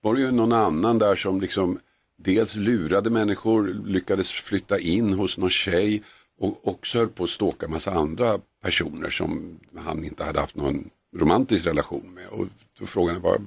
var 0.00 0.14
det 0.14 0.20
ju 0.20 0.30
någon 0.30 0.52
annan 0.52 0.98
där 0.98 1.16
som 1.16 1.40
liksom 1.40 1.78
dels 2.16 2.56
lurade 2.56 3.10
människor, 3.10 3.82
lyckades 3.86 4.32
flytta 4.32 4.78
in 4.78 5.12
hos 5.12 5.38
någon 5.38 5.50
tjej 5.50 6.02
och 6.38 6.68
också 6.68 6.98
höll 6.98 7.08
på 7.08 7.24
att 7.24 7.30
stalka 7.30 7.68
massa 7.68 7.90
andra 7.90 8.38
personer 8.62 9.10
som 9.10 9.58
han 9.76 10.04
inte 10.04 10.24
hade 10.24 10.40
haft 10.40 10.56
någon 10.56 10.90
romantisk 11.16 11.66
relation 11.66 12.14
med. 12.14 12.26
Och 12.26 12.46
då 12.78 12.86
frågan 12.86 13.20
var, 13.20 13.38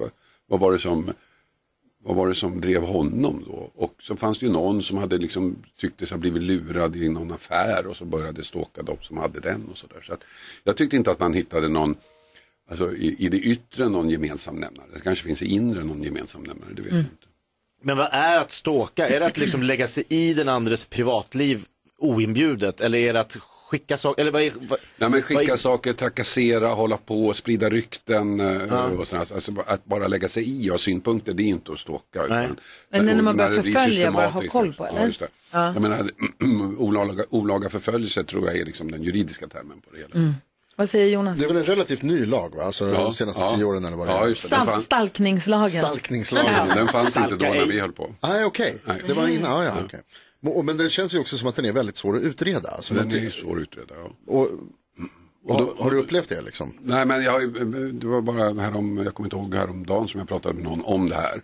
vad 0.47 0.59
var 0.59 0.71
det 0.71 0.79
som 0.79 1.11
vad 2.03 2.15
var 2.15 2.27
det 2.27 2.35
som 2.35 2.61
drev 2.61 2.83
honom 2.83 3.43
då? 3.47 3.71
Och 3.75 3.95
så 3.99 4.15
fanns 4.15 4.39
det 4.39 4.45
ju 4.45 4.51
någon 4.51 4.83
som 4.83 4.97
hade 4.97 5.17
liksom 5.17 5.55
tycktes 5.77 6.11
ha 6.11 6.17
blivit 6.17 6.43
lurad 6.43 6.95
i 6.95 7.09
någon 7.09 7.31
affär 7.31 7.87
och 7.87 7.95
så 7.95 8.05
började 8.05 8.43
stalka 8.43 8.81
de 8.81 8.97
som 9.01 9.17
hade 9.17 9.39
den 9.39 9.67
och 9.71 9.77
sådär. 9.77 10.01
Så 10.07 10.13
jag 10.63 10.77
tyckte 10.77 10.95
inte 10.95 11.11
att 11.11 11.19
man 11.19 11.33
hittade 11.33 11.67
någon, 11.67 11.95
alltså 12.69 12.95
i, 12.95 13.15
i 13.19 13.29
det 13.29 13.37
yttre 13.37 13.89
någon 13.89 14.09
gemensam 14.09 14.55
nämnare. 14.55 14.87
Det 14.93 14.99
kanske 14.99 15.23
finns 15.25 15.41
i 15.43 15.45
inre 15.45 15.83
någon 15.83 16.03
gemensam 16.03 16.43
nämnare, 16.43 16.69
det 16.73 16.81
vet 16.81 16.91
jag 16.91 16.99
inte. 16.99 17.11
Men 17.83 17.97
vad 17.97 18.09
är 18.11 18.37
att 18.37 18.51
ståka? 18.51 19.07
Är 19.09 19.19
det 19.19 19.25
att 19.25 19.37
liksom 19.37 19.63
lägga 19.63 19.87
sig 19.87 20.03
i 20.09 20.33
den 20.33 20.49
andres 20.49 20.85
privatliv 20.85 21.65
oinbjudet? 21.97 22.81
Eller 22.81 22.97
är 22.99 23.13
det 23.13 23.19
att 23.19 23.37
skicka 23.69 23.97
saker? 23.97 24.21
Eller 24.21 24.31
vad 24.31 24.41
är, 24.41 24.51
vad, 24.69 24.79
Nej 24.97 25.09
men 25.09 25.21
skicka 25.21 25.39
vad 25.41 25.49
är- 25.49 25.55
saker, 25.55 25.93
trakassera, 25.93 26.67
hålla 26.67 26.97
på, 26.97 27.33
sprida 27.33 27.69
rykten 27.69 28.39
eh, 28.39 28.61
Ja. 28.69 28.83
och 28.87 29.07
sådär. 29.07 29.25
Alltså 29.33 29.51
att 29.65 29.85
bara 29.85 30.07
lägga 30.07 30.27
sig 30.29 30.49
i 30.65 30.69
och 30.69 30.73
ha 30.73 30.77
synpunkter, 30.79 31.33
det 31.33 31.43
är 31.43 31.47
inte 31.47 31.71
att 31.71 31.79
stalka. 31.79 32.23
Utan, 32.25 32.57
Men 32.89 33.05
när 33.05 33.21
man 33.21 33.37
börjar 33.37 33.61
förfölja, 33.61 34.11
bara 34.11 34.27
ha 34.27 34.41
koll 34.41 34.73
på, 34.73 34.85
eller? 34.87 34.99
Ja, 34.99 35.05
just 35.05 35.19
det. 35.19 35.27
Ja. 35.51 35.73
Jag 35.73 35.81
menar, 35.81 36.11
olaga, 36.77 37.25
olaga 37.29 37.69
förföljelse 37.69 38.23
tror 38.23 38.47
jag 38.47 38.57
är 38.57 38.65
liksom 38.65 38.91
den 38.91 39.03
juridiska 39.03 39.47
termen 39.47 39.81
på 39.81 39.91
det 39.95 39.97
hela. 40.01 40.15
Mm. 40.15 40.33
Vad 40.79 40.89
säger 40.89 41.07
Jonas? 41.07 41.37
Det 41.37 41.43
är 41.43 41.47
väl 41.47 41.57
en 41.57 41.63
relativt 41.63 42.01
ny 42.01 42.25
lag 42.25 42.55
va? 42.55 42.63
Alltså 42.63 42.87
Ja, 42.87 43.01
de 43.03 43.11
senaste 43.11 43.41
ja. 43.41 43.55
tio 43.55 43.65
åren 43.65 43.85
eller 43.85 43.97
vad 43.97 44.07
det 44.07 44.11
Ja, 44.13 44.23
är. 44.23 44.27
just 44.27 44.49
det. 44.49 44.55
Den 44.55 44.65
Stal- 44.65 44.71
fann- 44.73 44.81
stalkningslagen. 44.81 45.69
Stalkningslagen. 45.69 46.67
Den 46.75 46.87
fanns 46.87 47.17
inte 47.17 47.35
då 47.35 47.45
när 47.45 47.65
vi 47.65 47.79
höll 47.79 47.91
på. 47.91 48.15
Nej, 48.21 48.45
okej. 48.45 48.77
Det 49.07 49.13
var 49.13 49.27
innan, 49.27 49.51
ja, 49.51 49.63
ja, 49.63 49.71
okej. 49.85 49.99
Men- 50.39 50.65
Men 50.65 50.77
den 50.77 50.89
känns 50.89 51.15
ju 51.15 51.19
också 51.19 51.37
som 51.37 51.47
att 51.47 51.55
den 51.55 51.65
är 51.65 51.71
väldigt 51.71 51.97
svår 51.97 52.17
att 52.17 52.21
utreda. 52.23 52.69
Alltså, 52.69 52.93
Den 52.93 53.11
är 53.11 53.15
ju 53.19 53.31
svår 53.31 53.55
att 53.57 53.61
utreda, 53.61 53.93
ja. 54.03 54.11
Och, 54.33 54.47
och, 55.47 55.55
har, 55.55 55.83
har 55.83 55.91
du 55.91 55.97
upplevt 55.97 56.29
det 56.29 56.41
liksom? 56.41 56.73
Nej 56.81 57.05
men 57.05 57.23
jag, 57.23 57.53
det 57.93 58.07
var 58.07 58.21
bara 58.21 58.61
härom, 58.61 58.97
jag 58.97 59.13
kommer 59.13 59.27
inte 59.27 59.35
ihåg 59.35 59.55
häromdagen 59.55 60.07
som 60.07 60.19
jag 60.19 60.27
pratade 60.27 60.55
med 60.55 60.63
någon 60.63 60.81
om 60.85 61.09
det 61.09 61.15
här. 61.15 61.41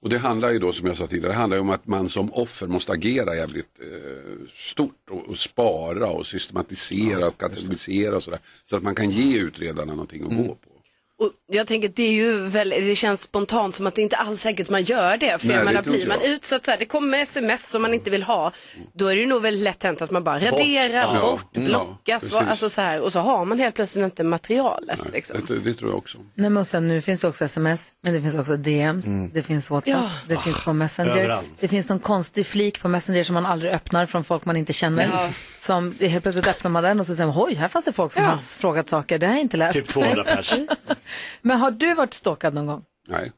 Och 0.00 0.08
det 0.08 0.18
handlar 0.18 0.50
ju 0.50 0.58
då 0.58 0.72
som 0.72 0.86
jag 0.86 0.96
sa 0.96 1.06
tidigare, 1.06 1.32
det 1.32 1.38
handlar 1.38 1.56
ju 1.56 1.60
om 1.60 1.70
att 1.70 1.86
man 1.86 2.08
som 2.08 2.32
offer 2.32 2.66
måste 2.66 2.92
agera 2.92 3.36
jävligt 3.36 3.80
eh, 3.80 4.46
stort 4.54 5.10
och, 5.10 5.28
och 5.28 5.38
spara 5.38 6.10
och 6.10 6.26
systematisera 6.26 7.26
och 7.26 7.38
kategorisera 7.38 8.16
och 8.16 8.22
sådär. 8.22 8.40
Så 8.70 8.76
att 8.76 8.82
man 8.82 8.94
kan 8.94 9.10
ge 9.10 9.38
utredarna 9.38 9.92
någonting 9.92 10.24
att 10.24 10.36
gå 10.36 10.54
på. 10.54 10.75
Och 11.18 11.30
jag 11.48 11.66
tänker 11.66 11.88
att 11.88 11.96
det 11.96 12.02
är 12.02 12.12
ju 12.12 12.38
väl, 12.48 12.68
det 12.70 12.96
känns 12.96 13.22
spontant 13.22 13.74
som 13.74 13.86
att 13.86 13.94
det 13.94 14.02
inte 14.02 14.16
alls 14.16 14.40
säkert 14.40 14.68
man 14.70 14.82
gör 14.82 15.16
det. 15.16 15.38
För 15.40 15.46
Nej, 15.46 15.56
jag 15.56 15.64
det 15.64 15.70
menar, 15.70 15.82
tror 15.82 15.92
blir 15.94 16.06
man 16.08 16.18
jag. 16.22 16.30
utsatt 16.30 16.64
så 16.64 16.70
här, 16.70 16.78
det 16.78 16.84
kommer 16.84 17.18
sms 17.18 17.70
som 17.70 17.82
man 17.82 17.94
inte 17.94 18.10
vill 18.10 18.22
ha, 18.22 18.52
då 18.94 19.06
är 19.06 19.16
det 19.16 19.26
nog 19.26 19.42
väldigt 19.42 19.62
lätt 19.64 19.82
hänt 19.82 20.02
att 20.02 20.10
man 20.10 20.24
bara 20.24 20.40
Bort. 20.40 20.50
raderar, 20.60 21.14
Ja. 21.14 21.20
bort, 21.20 21.56
Mm. 21.56 21.68
blockas, 21.68 22.32
Ja, 22.32 22.42
alltså 22.50 22.70
så 22.70 22.80
här, 22.80 23.00
och 23.00 23.12
så 23.12 23.20
har 23.20 23.44
man 23.44 23.58
helt 23.58 23.74
plötsligt 23.74 24.04
inte 24.04 24.24
materialet. 24.24 25.00
Liksom. 25.12 25.44
Det, 25.48 25.58
det 25.58 25.74
tror 25.74 25.90
jag 25.90 25.98
också. 25.98 26.18
Nej, 26.34 26.50
men 26.50 26.64
sen, 26.64 26.88
nu 26.88 27.00
finns 27.00 27.20
det 27.20 27.28
också 27.28 27.44
sms, 27.44 27.92
men 28.02 28.14
det 28.14 28.20
finns 28.20 28.34
också 28.34 28.56
DMs, 28.56 29.04
det 29.32 29.42
finns 29.42 29.70
WhatsApp, 29.70 29.94
Ja. 30.02 30.10
det 30.28 30.36
finns 30.36 30.64
på 30.64 30.72
Messenger. 30.72 31.16
Överallt. 31.16 31.60
Det 31.60 31.68
finns 31.68 31.88
någon 31.88 31.98
konstig 32.00 32.46
flik 32.46 32.80
på 32.82 32.88
Messenger 32.88 33.24
som 33.24 33.34
man 33.34 33.46
aldrig 33.46 33.72
öppnar 33.72 34.06
från 34.06 34.24
folk 34.24 34.44
man 34.44 34.56
inte 34.56 34.72
känner. 34.72 35.08
Ja. 35.12 35.30
Som 35.58 35.94
helt 36.00 36.22
plötsligt 36.22 36.46
öppnar 36.46 36.70
man 36.70 36.82
den 36.82 37.00
och 37.00 37.06
så 37.06 37.14
säger 37.16 37.26
man, 37.32 37.42
oj, 37.44 37.54
här 37.54 37.68
fanns 37.68 37.84
det 37.84 37.92
folk 37.92 38.12
som 38.12 38.22
Ja. 38.22 38.28
har 38.28 38.36
frågat 38.58 38.88
saker, 38.88 39.18
det 39.18 39.26
har 39.26 39.32
jag 39.32 39.40
inte 39.42 39.56
läst. 39.56 39.74
Typ 39.78 39.88
200 39.88 40.24
pers. 40.24 40.54
Men 41.42 41.58
har 41.58 41.70
du 41.70 41.94
varit 41.94 42.14
stalkad 42.14 42.54
någon 42.54 42.66
gång? 42.66 42.84
Nej. 43.08 43.32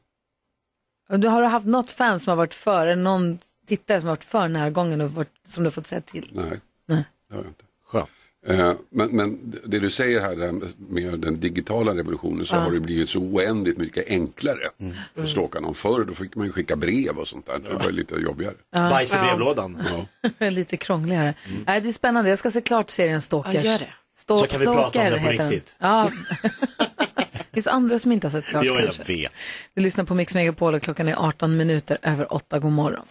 Du 1.09 1.27
har 1.27 1.41
du 1.41 1.47
haft 1.47 1.65
något 1.67 1.91
fan 1.91 2.19
som 2.19 2.31
har 2.31 2.35
varit 2.35 2.53
för, 2.53 2.87
eller 2.87 3.03
någon 3.03 3.39
tittare 3.67 3.99
som 3.99 4.07
har 4.09 4.15
varit 4.15 4.23
för 4.23 4.47
närgången 4.47 5.01
och 5.01 5.11
varit, 5.11 5.31
som 5.45 5.63
du 5.63 5.67
har 5.67 5.71
fått 5.71 5.87
säga 5.87 6.01
till? 6.01 6.29
Nej, 6.33 6.59
Nej. 6.87 7.03
det 7.29 7.35
har 7.35 7.41
jag 7.43 7.49
inte. 7.49 7.63
Skönt. 7.87 8.09
Eh, 8.47 8.73
Men, 8.89 9.09
men 9.09 9.53
det 9.65 9.79
du 9.79 9.91
säger 9.91 10.21
här 10.21 10.35
det 10.35 10.51
med 10.77 11.19
den 11.19 11.39
digitala 11.39 11.95
revolutionen 11.95 12.45
så 12.45 12.55
Ja. 12.55 12.59
har 12.59 12.71
det 12.71 12.79
blivit 12.79 13.09
så 13.09 13.19
oändligt 13.19 13.77
mycket 13.77 14.07
enklare 14.07 14.69
att 15.15 15.29
stalka 15.29 15.59
någon. 15.59 15.73
Förr 15.73 16.03
då 16.05 16.13
fick 16.13 16.35
man 16.35 16.45
ju 16.45 16.51
skicka 16.51 16.75
brev 16.75 17.17
och 17.17 17.27
sånt 17.27 17.45
där. 17.45 17.59
Det 17.59 17.73
var 17.73 17.91
lite 17.91 18.15
jobbigare. 18.15 18.55
Ja. 18.71 18.89
Bajs 18.89 19.13
i 19.13 19.17
Ja. 19.17 19.23
brevlådan. 19.23 19.83
Ja. 20.39 20.49
Lite 20.49 20.77
krångligare. 20.77 21.33
Nej, 21.65 21.81
det 21.81 21.87
är 21.89 21.93
spännande, 21.93 22.29
jag 22.29 22.39
ska 22.39 22.51
se 22.51 22.61
klart 22.61 22.89
serien 22.89 23.21
Stalkers. 23.21 23.53
Ja, 23.63 23.71
gör 23.71 23.79
det. 23.79 23.93
Stalk- 24.17 24.39
Så 24.39 24.47
kan 24.47 24.59
vi 24.59 24.65
prata 24.65 24.99
om 24.99 25.05
den 25.11 25.23
på 25.23 25.29
riktigt. 25.43 25.75
Ja. 25.79 26.09
det 27.51 27.53
finns 27.53 27.67
andra 27.67 27.99
som 27.99 28.11
inte 28.11 28.27
har 28.27 28.31
sett 28.31 28.45
klart 28.45 28.65
Jo, 28.65 28.73
jag 28.75 28.83
kanske. 28.85 29.03
vet. 29.13 29.31
Du 29.73 29.81
lyssnar 29.81 30.03
på 30.03 30.13
Mix 30.15 30.35
Megapol 30.35 30.75
och 30.75 30.81
klockan 30.81 31.07
är 31.07 31.15
18 31.27 31.57
minuter 31.57 31.97
över 32.01 32.33
8. 32.33 32.59
God 32.59 32.71
morgon. 32.71 33.05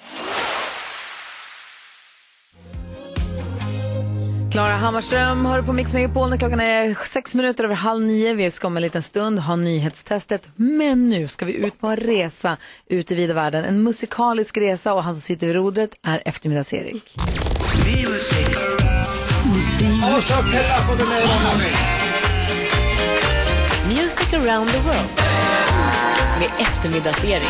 Klara 4.53 4.73
Hammarström 4.73 5.47
hör 5.47 5.63
på 5.63 5.73
Mix 5.73 5.95
Megapol 5.95 6.31
när 6.31 6.37
klockan 6.37 6.61
är 6.61 6.95
sex 7.07 7.35
minuter 7.35 7.65
över 7.65 7.75
halv 7.75 8.05
nio. 8.07 8.35
Vi 8.35 8.51
ska 8.51 8.67
om 8.67 8.77
en 8.77 8.83
liten 8.83 9.03
stund 9.03 9.39
ha 9.39 9.57
nyhetstestet. 9.57 10.49
Men 10.57 11.11
nu 11.11 11.29
ska 11.29 11.45
vi 11.45 11.53
ut 11.53 11.81
på 11.81 11.87
en 11.87 11.97
resa 11.97 12.57
ut 12.87 13.13
i 13.13 13.15
vida 13.15 13.35
världen. 13.35 13.65
En 13.65 13.83
musikalisk 13.83 14.57
resa 14.57 14.95
och 14.95 15.03
han 15.05 15.15
som 15.15 15.23
sitter 15.23 15.47
vid 15.47 15.57
rodret 15.57 15.91
är 16.03 16.23
eftermiddags-Erik. 16.25 17.15
Music 24.31 24.47
around 24.47 24.69
the 24.69 24.79
world 24.79 25.11
med 26.39 26.51
eftermiddagsserie. 26.59 27.49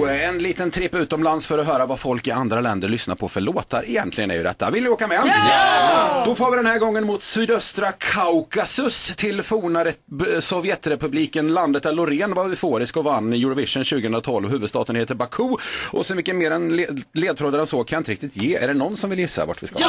Så, 0.00 0.06
en 0.06 0.38
liten 0.38 0.70
tripp 0.70 0.94
utomlands 0.94 1.46
för 1.46 1.58
att 1.58 1.66
höra 1.66 1.86
vad 1.86 1.98
folk 1.98 2.26
i 2.26 2.30
andra 2.30 2.60
länder 2.60 2.88
lyssnar 2.88 3.14
på 3.14 3.28
för 3.28 3.40
låtar. 3.40 3.84
Egentligen 3.88 4.30
är 4.30 4.34
ju 4.34 4.42
detta. 4.42 4.70
Vill 4.70 4.82
ni 4.82 4.88
åka 4.88 5.06
med? 5.06 5.20
Ja! 5.24 6.22
Då 6.26 6.34
får 6.34 6.50
vi 6.50 6.56
den 6.56 6.66
här 6.66 6.78
gången 6.78 7.06
mot 7.06 7.22
sydöstra 7.22 7.92
Kaukasus 7.92 9.16
till 9.16 9.42
forna 9.42 9.84
Re- 9.84 10.40
Sovjetrepubliken, 10.40 11.54
landet 11.54 11.82
där 11.82 11.92
Loreen 11.92 12.34
var 12.34 12.44
euforisk 12.48 12.96
och 12.96 13.04
vann 13.04 13.32
Eurovision 13.32 13.84
2012. 13.84 14.50
Huvudstaden 14.50 14.96
heter 14.96 15.14
Baku. 15.14 15.56
Och 15.92 16.06
så 16.06 16.14
mycket 16.14 16.36
mer 16.36 16.50
än 16.50 16.76
le- 16.76 16.86
ledtrådar 17.12 17.58
än 17.58 17.66
så 17.66 17.84
kan 17.84 17.96
jag 17.96 18.00
inte 18.00 18.12
riktigt 18.12 18.36
ge. 18.36 18.56
Är 18.56 18.68
det 18.68 18.74
någon 18.74 18.96
som 18.96 19.10
vill 19.10 19.18
gissa 19.18 19.46
vart 19.46 19.62
vi 19.62 19.66
ska? 19.66 19.84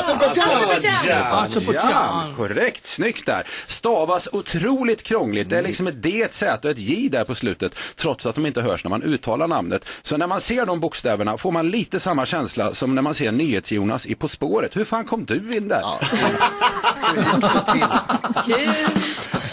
Azerbaijan. 1.43 2.36
Korrekt, 2.38 2.88
snyggt 2.88 3.26
där. 3.26 3.43
Stavas 3.68 4.30
otroligt 4.32 5.03
krångligt. 5.03 5.49
Det 5.49 5.57
är 5.57 5.62
liksom 5.62 5.88
ett 5.88 6.03
D, 6.03 6.22
ett 6.22 6.34
Z 6.34 6.59
och 6.68 6.72
ett 6.72 6.78
J 6.78 7.09
där 7.12 7.24
på 7.24 7.36
slutet. 7.36 7.76
Trots 7.95 8.26
att 8.26 8.36
de 8.36 8.45
inte 8.45 8.62
hörs 8.62 8.84
när 8.84 8.89
man 8.89 9.03
uttalar 9.03 9.47
namnet. 9.47 9.86
Så 10.03 10.17
när 10.17 10.27
man 10.27 10.41
ser 10.41 10.65
de 10.65 10.79
bokstäverna 10.79 11.37
får 11.37 11.51
man 11.51 11.69
lite 11.69 11.99
samma 11.99 12.25
känsla 12.25 12.73
som 12.73 12.95
när 12.95 13.01
man 13.01 13.13
ser 13.13 13.31
NyhetsJonas 13.31 14.05
i 14.05 14.15
På 14.15 14.27
spåret. 14.27 14.75
Hur 14.75 14.85
fan 14.85 15.05
kom 15.05 15.25
du 15.25 15.57
in 15.57 15.67
där? 15.67 15.81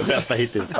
Bästa 0.09 0.34
hittills. 0.34 0.72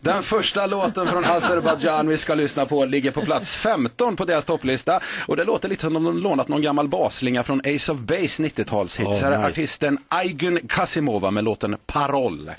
Den 0.00 0.22
första 0.22 0.66
låten 0.66 1.06
från 1.06 1.24
Azerbaijan 1.24 2.08
vi 2.08 2.16
ska 2.16 2.34
lyssna 2.34 2.66
på 2.66 2.84
ligger 2.84 3.10
på 3.10 3.20
plats 3.20 3.56
15 3.56 4.16
på 4.16 4.24
deras 4.24 4.44
topplista. 4.44 5.00
Och 5.26 5.36
det 5.36 5.44
låter 5.44 5.68
lite 5.68 5.82
som 5.84 5.96
om 5.96 6.04
de 6.04 6.18
lånat 6.18 6.48
någon 6.48 6.62
gammal 6.62 6.88
baslinga 6.88 7.42
från 7.42 7.60
Ace 7.60 7.92
of 7.92 7.98
Base 7.98 8.42
90-talshits. 8.42 9.06
Oh, 9.06 9.22
Här 9.22 9.32
är 9.32 9.36
nice. 9.38 9.48
artisten 9.48 9.98
Aygun 10.08 10.60
Kasimova 10.68 11.30
med 11.30 11.44
låten 11.44 11.76
Paroll. 11.86 12.50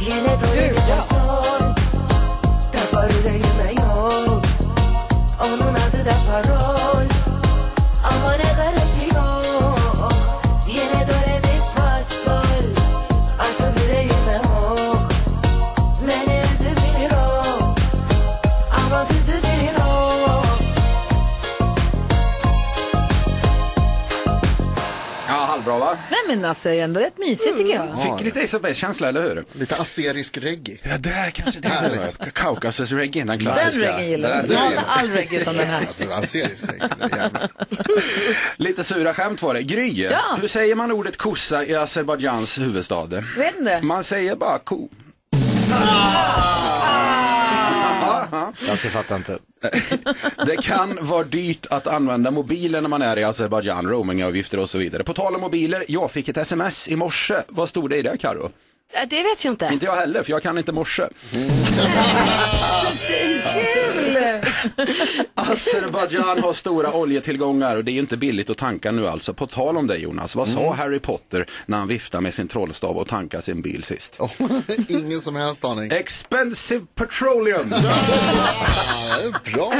Onun 0.00 1.27
men 26.28 26.44
alltså 26.44 26.70
ändå 26.70 27.00
rätt 27.00 27.18
mysigt 27.18 27.56
tycker 27.56 27.74
jag. 27.74 28.02
Fick 28.18 28.24
lite 28.24 28.40
Ace 28.44 28.56
of 28.56 28.62
Base-känsla, 28.62 29.08
eller 29.08 29.22
hur? 29.22 29.44
Lite 29.52 29.76
aserisk 29.76 30.36
reggae. 30.38 30.76
Ja, 30.82 30.98
det 30.98 31.10
är 31.10 31.30
kanske 31.30 31.60
det. 31.60 31.68
Härligt. 31.68 32.34
Kaukasus-reggae, 32.34 33.18
den 33.20 33.26
Den 33.26 33.38
klassiska. 33.38 33.80
reggae 33.80 34.10
gillar 34.10 34.30
jag. 34.36 34.44
Den- 34.48 34.52
Jag 34.52 34.60
hatar 34.80 34.84
all 34.86 35.08
reggae 35.10 35.40
utom 35.40 35.56
den 35.56 35.68
här. 35.68 35.78
Alltså 35.80 36.04
aserisk 36.10 36.64
reggae, 36.68 36.88
det 36.98 37.16
är. 37.16 37.48
Lite 38.62 38.84
sura 38.84 39.14
skämt 39.14 39.42
var 39.42 39.54
det. 39.54 39.62
Gry, 39.62 39.88
Ja. 40.10 40.38
hur 40.40 40.48
säger 40.48 40.74
man 40.74 40.92
ordet 40.92 41.16
kossa 41.16 41.64
i 41.64 41.74
Azerbajdzjans 41.74 42.58
huvudstad? 42.58 43.06
Vet 43.36 43.58
inte. 43.58 43.78
Man 43.82 44.04
säger 44.04 44.36
bara 44.36 44.58
ko. 44.58 44.88
Lasse 48.66 48.88
fattar 48.88 49.16
inte. 49.16 49.38
Det 50.46 50.56
kan 50.62 50.98
vara 51.00 51.24
dyrt 51.24 51.66
att 51.70 51.86
använda 51.86 52.30
mobilen 52.30 52.82
när 52.82 52.90
man 52.90 53.02
är 53.02 53.18
i 53.18 53.24
Azerbajdzjan, 53.24 53.88
roamingavgifter 53.88 54.60
och 54.60 54.70
så 54.70 54.78
vidare. 54.78 55.04
På 55.04 55.14
tal 55.14 55.34
om 55.34 55.40
mobiler, 55.40 55.84
jag 55.88 56.10
fick 56.10 56.28
ett 56.28 56.36
sms 56.36 56.88
i 56.88 56.96
morse. 56.96 57.34
Vad 57.48 57.68
stod 57.68 57.90
det 57.90 57.96
i 57.96 58.02
det, 58.02 58.16
Karo? 58.16 58.50
Det 58.92 59.22
vet 59.22 59.44
jag 59.44 59.52
inte. 59.52 59.68
Inte 59.72 59.86
jag 59.86 59.96
heller, 59.96 60.22
för 60.22 60.30
jag 60.30 60.42
kan 60.42 60.58
inte 60.58 60.72
morse. 60.72 61.02
Kul! 63.72 64.18
Azerbajdzjan 65.34 66.42
har 66.42 66.52
stora 66.52 66.92
oljetillgångar 66.92 67.76
och 67.76 67.84
det 67.84 67.90
är 67.90 67.92
ju 67.92 67.98
inte 67.98 68.16
billigt 68.16 68.50
att 68.50 68.58
tanka 68.58 68.90
nu 68.90 69.08
alltså. 69.08 69.34
På 69.34 69.46
tal 69.46 69.76
om 69.76 69.86
det 69.86 69.96
Jonas, 69.96 70.36
vad 70.36 70.48
sa 70.48 70.74
Harry 70.74 70.98
Potter 71.00 71.46
när 71.66 71.78
han 71.78 71.88
viftade 71.88 72.22
med 72.22 72.34
sin 72.34 72.48
trollstav 72.48 72.96
och 72.96 73.08
tankade 73.08 73.42
sin 73.42 73.62
bil 73.62 73.82
sist? 73.82 74.20
Ingen 74.88 75.20
som 75.20 75.36
helst 75.36 75.64
aning. 75.64 75.92
Expensive 75.92 76.86
petroleum! 76.94 77.68
Ja, 77.70 77.78
det 79.18 79.50
är 79.50 79.54
bra. 79.54 79.72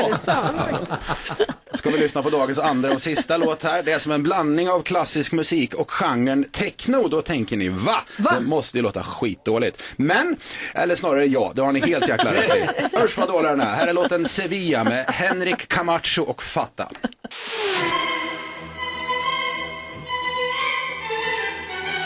Ska 1.75 1.91
vi 1.91 1.99
lyssna 1.99 2.23
på 2.23 2.31
dagens 2.31 2.59
andra 2.59 2.93
och 2.93 3.03
sista 3.03 3.37
låt 3.37 3.63
här. 3.63 3.83
Det 3.83 3.93
är 3.93 3.99
som 3.99 4.13
en 4.13 4.23
blandning 4.23 4.71
av 4.71 4.83
klassisk 4.83 5.33
musik 5.33 5.75
och 5.75 5.91
genren 5.91 6.45
techno. 6.45 7.09
Då 7.09 7.23
tänker 7.23 7.57
ni, 7.57 7.69
va? 7.69 8.03
Det 8.17 8.41
måste 8.41 8.79
ju 8.79 8.83
låta 8.83 9.03
skitdåligt. 9.03 9.83
Men, 9.97 10.37
eller 10.75 10.97
snarare 10.97 11.27
ja, 11.27 11.53
det 11.55 11.63
har 11.63 11.73
ni 11.73 11.81
helt 11.81 12.09
jäkla 12.09 12.33
rätt 12.33 12.57
i. 12.57 12.97
Usch 13.05 13.19
vad 13.19 13.29
dålig 13.29 13.51
den 13.51 13.61
är. 13.61 13.75
Här 13.75 13.87
är 13.87 13.93
låten 13.93 14.29
Sevilla 14.29 14.85
med 14.85 15.07
Henrik 15.07 15.69
Camacho 15.69 16.23
och 16.23 16.43
Fatta. 16.43 16.89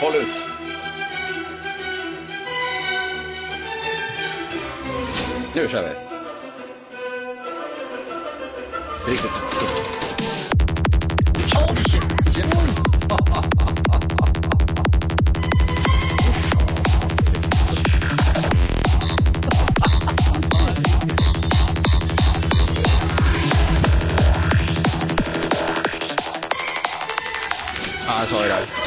Håll 0.01 0.15
ut. 0.17 0.47
Nu 5.55 5.69
kör 5.69 5.83
vi. 5.83 6.12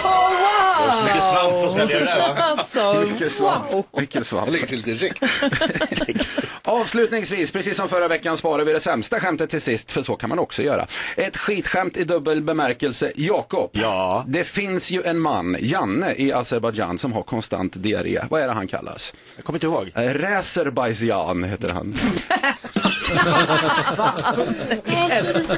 Oh, 0.07 0.31
wow! 0.31 0.54
Det 0.85 0.91
var 0.91 0.97
så 0.97 1.03
mycket 1.03 1.23
svamp 1.23 1.53
för 1.59 1.65
att 1.67 1.73
svälja 1.73 1.99
det 1.99 2.05
där 2.05 2.19
va? 2.19 2.35
Alltså, 2.37 3.05
Mycket 3.11 3.31
svamp. 3.31 3.71
wow. 3.73 3.85
Mycket 3.99 4.25
svamp. 4.27 4.47
Jag 4.47 4.53
lägger 4.53 4.67
till 4.67 4.81
direkt. 4.81 5.23
Avslutningsvis, 6.63 7.51
precis 7.51 7.77
som 7.77 7.89
förra 7.89 8.07
veckan 8.07 8.37
sparar 8.37 8.63
vi 8.65 8.73
det 8.73 8.79
sämsta 8.79 9.19
skämtet 9.19 9.49
till 9.49 9.61
sist, 9.61 9.91
för 9.91 10.03
så 10.03 10.15
kan 10.15 10.29
man 10.29 10.39
också 10.39 10.63
göra. 10.63 10.87
Ett 11.17 11.37
skitskämt 11.37 11.97
i 11.97 12.03
dubbel 12.03 12.41
bemärkelse. 12.41 13.11
Jakob, 13.15 13.69
Ja. 13.73 14.23
det 14.27 14.43
finns 14.43 14.91
ju 14.91 15.03
en 15.03 15.19
man, 15.19 15.57
Janne, 15.59 16.13
i 16.17 16.33
Azerbajdzjan 16.33 16.97
som 16.97 17.13
har 17.13 17.23
konstant 17.23 17.73
diarré. 17.75 18.19
Vad 18.29 18.41
är 18.41 18.47
det 18.47 18.53
han 18.53 18.67
kallas? 18.67 19.13
Jag 19.35 19.45
kommer 19.45 19.57
inte 19.57 19.67
ihåg. 19.67 19.91
Eh, 19.95 20.13
heter 21.45 21.69
han. 21.73 21.93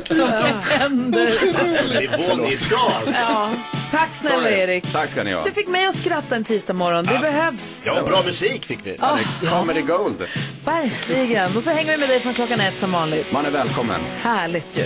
Som 0.07 0.61
händer. 0.69 1.99
Nivån 1.99 2.45
idag 2.45 2.91
alltså. 2.97 3.11
Ja. 3.13 3.51
Tack 3.91 4.15
snälla. 4.15 4.49
Erik. 4.49 4.91
Tack 4.93 5.09
ska 5.09 5.16
ni 5.23 5.33
ha. 5.33 5.43
Du 5.43 5.51
fick 5.51 5.67
mig 5.67 5.85
att 5.85 5.95
skratta 5.97 6.35
en 6.35 6.43
tisdag 6.43 6.73
morgon. 6.73 7.05
Det 7.05 7.19
behövs. 7.21 7.81
Ja, 7.85 8.03
bra 8.03 8.23
musik 8.25 8.65
fick 8.65 8.79
vi. 8.83 8.95
Ja, 8.99 9.19
Comedy 9.49 9.81
Gold. 9.81 10.25
verkligen. 10.65 11.57
Och 11.57 11.63
så 11.63 11.71
hänger 11.71 11.91
vi 11.91 11.97
med 11.97 12.09
dig 12.09 12.19
från 12.19 12.33
klockan 12.33 12.59
ett 12.59 12.79
som 12.79 12.91
vanligt. 12.91 13.31
Man 13.31 13.45
är 13.45 13.51
välkommen. 13.51 14.01
Härligt 14.21 14.77
ju. 14.77 14.83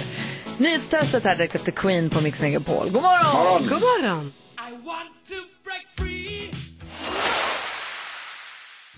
Nyhetstestet 0.57 1.25
här 1.25 1.36
direkt 1.36 1.55
efter 1.55 1.71
Queen 1.71 2.09
på 2.09 2.21
Mix 2.21 2.41
Megapol. 2.41 2.89
God 2.89 3.01
morgon! 3.03 3.45
Morgon. 3.45 3.67
God 3.69 3.82
morgon! 3.82 4.32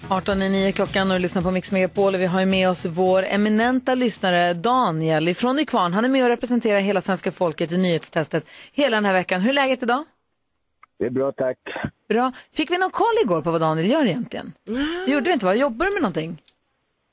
18 0.10 0.42
i 0.42 0.50
9 0.50 0.72
klockan 0.72 1.12
och 1.12 1.18
du 1.18 1.22
lyssnar 1.22 1.42
på 1.42 1.52
Mix 1.52 1.72
Megapol 1.72 2.16
och 2.16 2.22
vi 2.22 2.26
har 2.26 2.40
ju 2.40 2.46
med 2.46 2.70
oss 2.70 2.86
vår 2.86 3.24
eminenta 3.24 3.96
lyssnare 3.96 4.54
Daniel 4.54 5.28
ifrån 5.28 5.56
Nykvarn. 5.56 5.94
Han 5.94 6.06
är 6.06 6.10
med 6.10 6.24
och 6.24 6.30
representerar 6.30 6.80
hela 6.80 7.02
svenska 7.02 7.32
folket 7.32 7.72
i 7.72 7.78
nyhetstestet 7.78 8.46
hela 8.74 8.98
den 8.98 9.06
här 9.06 9.14
veckan. 9.14 9.42
Hur 9.42 9.50
är 9.50 9.54
läget 9.54 9.84
idag? 9.84 10.04
Det 10.98 11.06
är 11.06 11.10
bra, 11.10 11.32
tack. 11.32 11.58
Bra. 12.10 12.32
Fick 12.54 12.72
vi 12.72 12.78
någon 12.78 12.90
koll 12.92 13.16
igår 13.26 13.42
på 13.42 13.52
vad 13.52 13.62
Daniel 13.62 13.90
gör 13.92 14.06
egentligen? 14.06 14.54
Det 15.06 15.12
gjorde 15.12 15.26
vi 15.26 15.34
inte 15.34 15.46
va? 15.46 15.56
Jobbar 15.56 15.86
du 15.86 15.92
med 15.94 16.02
någonting? 16.02 16.42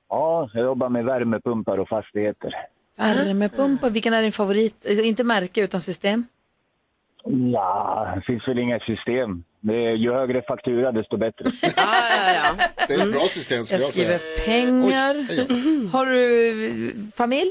Ja, 0.09 0.51
jag 0.55 0.65
jobbar 0.65 0.89
med 0.89 1.05
värmepumpar 1.05 1.79
och 1.79 1.89
fastigheter. 1.89 2.55
Värmepumpar, 2.97 3.91
vilken 3.91 4.15
är 4.15 4.23
din 4.23 4.33
favorit? 4.33 4.75
Eh, 4.87 5.09
Inte 5.09 5.25
märke 5.25 5.61
utan 5.61 5.81
system? 5.81 6.25
Ja, 7.53 8.13
det 8.15 8.23
finns 8.27 8.49
väl 8.49 8.59
inga 8.59 8.79
system. 8.81 9.45
Det 9.61 9.75
är, 9.75 9.93
ju 9.93 10.13
högre 10.13 10.43
faktura, 10.43 10.93
desto 10.93 11.17
bättre. 11.17 11.45
Det 12.89 12.95
är 12.95 13.03
ett 13.07 13.13
bra 13.13 13.21
system 13.21 13.65
skulle 13.65 13.81
Jag 13.81 13.87
jag 13.87 13.93
säga. 13.95 14.19
skriver 14.19 14.47
pengar. 14.47 15.27
Oj. 15.31 15.87
Har 15.93 16.07
du 16.07 16.87
eh, 16.89 16.91
familj? 17.17 17.51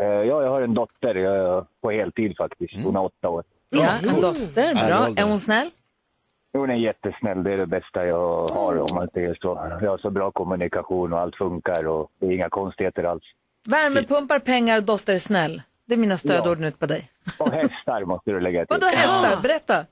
Eh, 0.00 0.06
Ja, 0.06 0.24
jag 0.42 0.50
har 0.50 0.62
en 0.62 0.74
dotter 0.74 1.14
jag 1.14 1.66
på 1.80 1.90
heltid 1.90 2.36
faktiskt. 2.36 2.84
Hon 2.84 2.96
är 2.96 3.04
åtta 3.04 3.28
år. 3.28 3.44
Ja, 3.70 3.90
en 4.02 4.20
dotter. 4.20 4.74
Bra. 4.74 5.22
Är 5.22 5.28
hon 5.28 5.40
snäll? 5.40 5.70
Hon 6.52 6.70
är 6.70 6.74
jättesnäll. 6.74 7.42
Det 7.42 7.52
är 7.52 7.56
det 7.56 7.66
bästa 7.66 8.06
jag 8.06 8.48
har 8.48 8.76
om 8.76 8.88
man 8.94 9.08
säger 9.14 9.38
så. 9.40 9.78
Jag 9.82 9.90
har 9.90 9.98
så 9.98 10.10
bra 10.10 10.30
kommunikation 10.30 11.12
och 11.12 11.18
allt 11.18 11.36
funkar 11.36 11.86
och 11.86 12.10
det 12.20 12.26
är 12.26 12.30
inga 12.30 12.48
konstigheter 12.48 13.04
alls. 13.04 13.22
Värmepumpar, 13.68 14.38
pengar, 14.38 14.80
dotter, 14.80 15.18
snäll. 15.18 15.62
Det 15.86 15.94
är 15.94 15.98
mina 15.98 16.16
stödord 16.16 16.58
nu 16.58 16.70
på 16.72 16.86
dig. 16.86 17.10
Och 17.40 17.50
hästar 17.52 18.04
måste 18.04 18.30
du 18.30 18.40
lägga 18.40 18.66
till. 18.66 18.76
Vadå 18.80 18.86
hästar? 18.96 19.42
Berätta. 19.42 19.86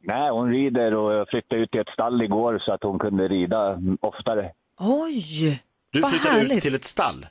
Nej, 0.00 0.30
hon 0.30 0.50
rider 0.50 0.94
och 0.94 1.12
jag 1.12 1.28
flyttade 1.28 1.60
ut 1.62 1.70
till 1.70 1.80
ett 1.80 1.88
stall 1.88 2.22
igår 2.22 2.58
så 2.58 2.72
att 2.72 2.82
hon 2.82 2.98
kunde 2.98 3.28
rida 3.28 3.78
oftare. 4.00 4.52
Oj! 4.80 5.62
Du 5.90 6.00
Vad 6.00 6.10
flyttade 6.10 6.40
ut 6.40 6.60
till 6.62 6.74
ett 6.74 6.84
stall. 6.84 7.26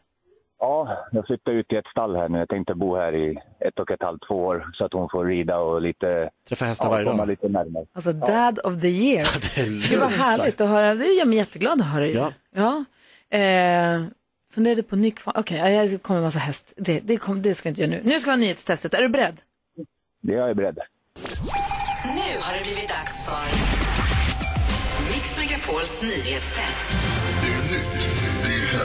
Ja, 0.63 1.07
jag 1.11 1.25
flyttade 1.27 1.57
ut 1.57 1.67
till 1.67 1.77
ett 1.77 1.87
stall 1.87 2.15
här 2.15 2.29
nu. 2.29 2.37
Jag 2.37 2.49
tänkte 2.49 2.75
bo 2.75 2.95
här 2.95 3.15
i 3.15 3.37
ett 3.59 3.79
och 3.79 3.91
ett 3.91 4.01
halvt, 4.01 4.21
två 4.27 4.35
år 4.35 4.71
så 4.73 4.85
att 4.85 4.93
hon 4.93 5.09
får 5.09 5.25
rida 5.25 5.57
och 5.57 5.81
lite... 5.81 6.29
Träffa 6.49 6.65
hästar 6.65 6.89
varje 6.89 7.05
komma 7.05 7.17
dag. 7.17 7.27
lite 7.27 7.47
närmare. 7.47 7.85
Alltså 7.93 8.11
dad 8.11 8.59
of 8.63 8.81
the 8.81 8.87
year. 8.87 9.27
Det 9.55 9.61
är 9.61 9.99
lugnt 9.99 10.15
härligt 10.15 10.61
att 10.61 10.69
höra. 10.69 10.95
Det 10.95 11.05
gör 11.05 11.25
mig 11.25 11.37
jätteglad 11.37 11.81
att 11.81 11.87
höra. 11.87 12.07
Ja. 12.07 12.33
ja. 12.55 12.85
Eh, 13.37 14.01
funderade 14.51 14.83
på 14.83 14.95
Nykvarn. 14.95 15.35
Okej, 15.37 15.59
okay, 15.59 15.73
jag 15.73 16.01
kommer 16.01 16.17
en 16.17 16.23
massa 16.23 16.39
häst. 16.39 16.73
Det, 16.77 16.99
det, 16.99 17.17
kom, 17.17 17.41
det 17.41 17.53
ska 17.53 17.69
vi 17.69 17.69
inte 17.69 17.81
göra 17.81 17.91
nu. 17.91 18.01
Nu 18.03 18.19
ska 18.19 18.31
vi 18.31 18.37
ha 18.37 18.39
nyhetstestet. 18.39 18.93
Är 18.93 19.01
du 19.01 19.09
beredd? 19.09 19.37
Det 20.21 20.33
är 20.33 20.47
jag 20.47 20.55
beredd. 20.55 20.79
Nu 22.03 22.29
har 22.41 22.57
det 22.57 22.63
blivit 22.63 22.89
dags 22.89 23.25
för 23.25 23.45
Mix 25.13 25.37
Megapols 25.37 26.01
nyhetstest. 26.03 26.85
Det 27.41 27.51
är 27.51 27.63
nytt, 27.71 28.22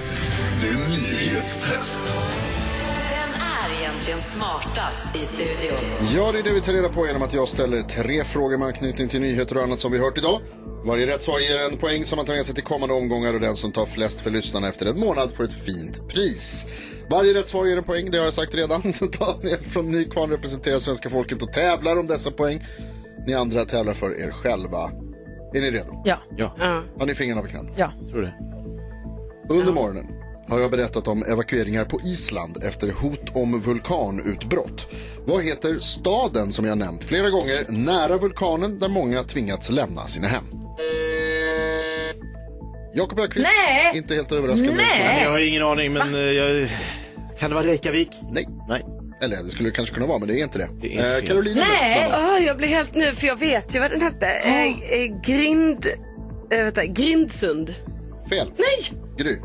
det 0.00 0.04
är 0.04 0.10
hett, 0.10 0.22
det 0.60 0.68
är 0.68 0.88
nyhetstest. 0.88 2.02
Vem 3.10 3.42
är 3.42 3.80
egentligen 3.80 4.18
smartast 4.18 5.16
i 5.16 5.18
studion? 5.18 5.78
Ja, 6.14 6.32
det 6.32 6.38
är 6.38 6.42
det 6.42 6.52
vi 6.52 6.60
tar 6.60 6.72
reda 6.72 6.88
på 6.88 7.06
genom 7.06 7.22
att 7.22 7.34
jag 7.34 7.48
ställer 7.48 7.82
tre 7.82 8.24
frågor 8.24 8.56
med 8.56 8.68
anknytning 8.68 9.08
till 9.08 9.20
nyheter 9.20 9.56
och 9.56 9.62
annat 9.62 9.80
som 9.80 9.92
vi 9.92 9.98
hört 9.98 10.18
idag. 10.18 10.40
Varje 10.84 11.06
rätt 11.06 11.22
svar 11.22 11.38
ger 11.38 11.70
en 11.72 11.76
poäng 11.78 12.04
som 12.04 12.16
man 12.16 12.26
tar 12.26 12.34
med 12.34 12.46
sig 12.46 12.54
till 12.54 12.64
kommande 12.64 12.94
omgångar 12.94 13.34
och 13.34 13.40
den 13.40 13.56
som 13.56 13.72
tar 13.72 13.86
flest 13.86 14.20
för 14.20 14.30
lyssnarna 14.30 14.68
efter 14.68 14.86
en 14.86 15.00
månad 15.00 15.32
får 15.32 15.44
ett 15.44 15.64
fint 15.64 16.08
pris. 16.08 16.66
Varje 17.10 17.34
rätt 17.34 17.48
svar 17.48 17.66
ger 17.66 17.76
en 17.76 17.84
poäng, 17.84 18.10
det 18.10 18.18
har 18.18 18.24
jag 18.24 18.34
sagt 18.34 18.54
redan. 18.54 18.82
Daniel 19.18 19.64
från 19.70 19.90
Nykvarn 19.90 20.30
representerar 20.30 20.78
svenska 20.78 21.10
folket 21.10 21.42
och 21.42 21.52
tävlar 21.52 21.98
om 21.98 22.06
dessa 22.06 22.30
poäng. 22.30 22.64
Ni 23.26 23.34
andra 23.34 23.64
tävlar 23.64 23.94
för 23.94 24.20
er 24.20 24.30
själva. 24.30 24.90
Är 25.54 25.60
ni 25.60 25.70
redo? 25.70 26.02
Ja. 26.04 26.18
Ja, 26.36 26.52
Har 26.98 27.06
ni 27.06 27.14
fingrarna 27.14 27.42
på 27.42 27.48
knappen? 27.48 27.74
Ja. 27.76 27.92
tror 28.10 28.22
det. 28.22 28.57
Under 29.48 29.72
morgonen 29.72 30.06
har 30.48 30.58
jag 30.60 30.70
berättat 30.70 31.08
om 31.08 31.22
evakueringar 31.22 31.84
på 31.84 32.00
Island 32.00 32.64
efter 32.64 32.92
hot 32.92 33.30
om 33.34 33.60
vulkanutbrott. 33.60 34.88
Vad 35.26 35.44
heter 35.44 35.78
staden 35.78 36.52
som 36.52 36.64
jag 36.64 36.78
nämnt 36.78 37.04
flera 37.04 37.30
gånger 37.30 37.64
nära 37.68 38.16
vulkanen 38.16 38.78
där 38.78 38.88
många 38.88 39.22
tvingats 39.24 39.70
lämna 39.70 40.06
sina 40.06 40.28
hem? 40.28 40.44
Jakob 42.94 43.20
Öqvist, 43.20 43.48
Nej! 43.66 43.96
inte 43.98 44.14
helt 44.14 44.32
överraskande. 44.32 44.74
Nej! 44.74 45.20
Jag 45.24 45.30
har 45.30 45.38
ingen 45.48 45.62
aning, 45.62 45.92
men 45.92 46.14
eh, 46.14 46.20
jag... 46.20 46.68
kan 47.38 47.50
det 47.50 47.54
vara 47.56 47.66
Reykjavik? 47.66 48.08
Nej. 48.32 48.46
Nej. 48.68 48.84
Eller 49.22 49.36
det 49.42 49.50
skulle 49.50 49.68
det 49.68 49.74
kanske 49.74 49.94
kunna 49.94 50.06
vara, 50.06 50.18
men 50.18 50.28
det 50.28 50.40
är 50.40 50.42
inte 50.42 50.58
det. 50.58 50.68
Det 50.82 50.96
är 50.96 50.98
Eh, 50.98 51.18
fel. 51.20 51.26
Carolina 51.28 51.60
Nej, 51.80 51.98
snabbast. 52.00 52.24
åh, 52.24 52.44
jag 52.46 52.56
blir 52.56 52.68
helt 52.68 52.94
nu 52.94 53.12
för 53.14 53.26
jag 53.26 53.36
vet 53.36 53.74
ju 53.74 53.80
vad 53.80 53.90
den 53.90 54.00
hette. 54.00 54.26
Eh, 54.26 54.66
eh, 54.66 55.20
grind... 55.24 55.86
Eh, 56.50 56.64
vänta, 56.64 56.84
Grindsund. 56.86 57.74
Fel. 58.30 58.50
Nej! 58.56 58.97
Gry. 59.18 59.36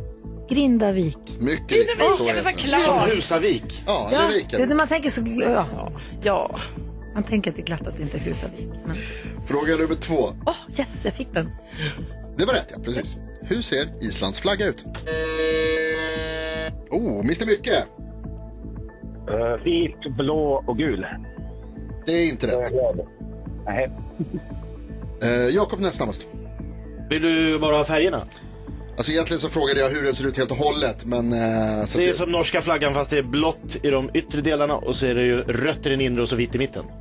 Grindavik. 0.49 1.17
Mycket 1.39 1.67
Grindavik, 1.69 1.99
riktigt, 1.99 1.99
är 1.99 2.34
det 2.34 2.41
så 2.41 2.49
heter 2.49 2.51
klart? 2.51 2.82
Som 2.82 2.99
Husavik. 2.99 3.84
Ja, 3.86 4.09
Ja, 4.11 4.17
det 4.19 4.26
är 4.26 4.30
det 4.30 4.36
är 4.36 4.57
det 4.57 4.57
Viken. 4.65 4.78
man 4.78 4.88
tänker 4.88 5.09
så... 5.09 5.21
Ja. 5.41 5.67
Ja. 6.24 6.55
Man 7.13 7.24
tänker 7.24 7.49
att 7.51 7.55
det 7.55 7.61
är 7.61 7.65
glatt 7.65 7.88
att 7.88 7.97
det 7.97 8.03
inte 8.03 8.17
är 8.17 8.21
Husavik. 8.21 8.69
Men... 8.86 8.95
Fråga 9.47 9.76
nummer 9.76 9.95
två. 9.95 10.34
Åh, 10.45 10.55
yes, 10.80 11.05
jag 11.05 11.13
fick 11.13 11.34
den. 11.34 11.49
Det 12.38 12.45
var 12.45 12.53
rätt, 12.53 12.67
ja. 12.76 12.78
Precis. 12.84 13.17
Hur 13.41 13.61
ser 13.61 14.03
Islands 14.05 14.39
flagga 14.39 14.65
ut? 14.67 14.86
Oh, 16.89 17.19
Mr 17.19 17.45
Mycket. 17.45 17.88
Eh, 19.30 19.63
vit, 19.63 20.15
blå 20.17 20.63
och 20.67 20.78
gul. 20.78 21.05
Det 22.05 22.11
är 22.11 22.30
inte 22.30 22.47
rätt. 22.47 22.71
Nej. 23.65 23.91
Eh, 25.21 25.55
Jakob 25.55 25.80
näst 25.80 25.97
snabbast. 25.97 26.26
Vill 27.09 27.21
du 27.21 27.59
bara 27.59 27.78
ha 27.78 27.84
färgerna? 27.84 28.28
Alltså 28.98 29.12
egentligen 29.12 29.39
så 29.39 29.50
frågade 29.50 29.80
jag 29.80 29.89
hur 29.89 30.04
den 30.04 30.14
ser 30.16 30.28
ut 30.28 30.38
helt 30.38 30.52
och 30.52 30.58
hållet, 30.58 31.06
men... 31.06 31.34
Eh, 31.34 31.86
så 31.86 31.98
Det 31.98 32.06
är 32.06 32.10
att- 32.10 32.16
som 32.16 32.32
norska 32.32 32.62
flaggan 32.62 32.94
fast 32.94 33.10
det 33.10 33.18
är 33.18 33.22
blått 33.24 33.78
i 33.84 33.89
de 33.89 34.10
yttre 34.14 34.41
delarna 34.41 34.76
och 34.76 34.96
så 34.96 35.06
är 35.06 35.16
det 35.16 35.22
ju 35.24 35.41
rött 35.41 35.86
i 35.86 35.89
den 35.89 36.02
inre 36.02 36.22
och 36.22 36.30
så 36.30 36.36
vitt 36.36 36.56
i 36.56 36.58
mitten. 36.58 36.86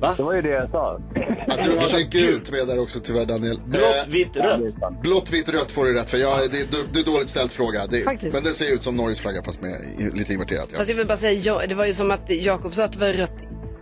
Va? 0.00 0.14
Det 0.16 0.22
var 0.22 0.32
ju 0.34 0.42
det 0.42 0.48
jag 0.48 0.70
sa. 0.70 1.00
Att 1.48 1.64
du 1.64 1.78
hade 1.78 2.02
gult 2.02 2.50
med 2.50 2.66
där 2.66 2.78
också 2.82 3.00
tyvärr 3.00 3.24
Daniel. 3.24 3.60
Blått, 3.66 3.82
Eh, 3.82 4.08
vitt, 4.12 4.36
rött. 4.36 5.02
Blått, 5.02 5.30
vitt, 5.30 5.48
rött 5.48 5.70
får 5.70 5.84
du 5.84 5.94
rätt 5.94 6.10
för. 6.10 6.18
Ja, 6.18 6.38
det, 6.50 6.60
är, 6.60 6.66
det 6.92 7.00
är 7.00 7.04
dåligt 7.04 7.28
ställt 7.28 7.52
fråga. 7.52 7.86
Det, 7.86 8.02
Faktiskt. 8.02 8.34
men 8.34 8.44
den 8.44 8.54
ser 8.54 8.74
ut 8.74 8.82
som 8.82 8.96
Norges 8.96 9.20
flagga 9.20 9.42
fast 9.42 9.62
med 9.62 9.72
lite 10.14 10.32
inverterat. 10.32 10.68
Ja. 10.72 10.78
Fast 10.78 10.90
jag 10.90 10.96
vill 10.96 11.06
bara 11.06 11.18
säga, 11.18 11.32
ja, 11.32 11.62
det 11.68 11.74
var 11.74 11.86
ju 11.86 11.92
som 11.94 12.10
att 12.10 12.30
Jakob 12.30 12.74
sa 12.74 12.84
att 12.84 12.92
det 12.92 12.98
var 13.00 13.08
rött. 13.12 13.34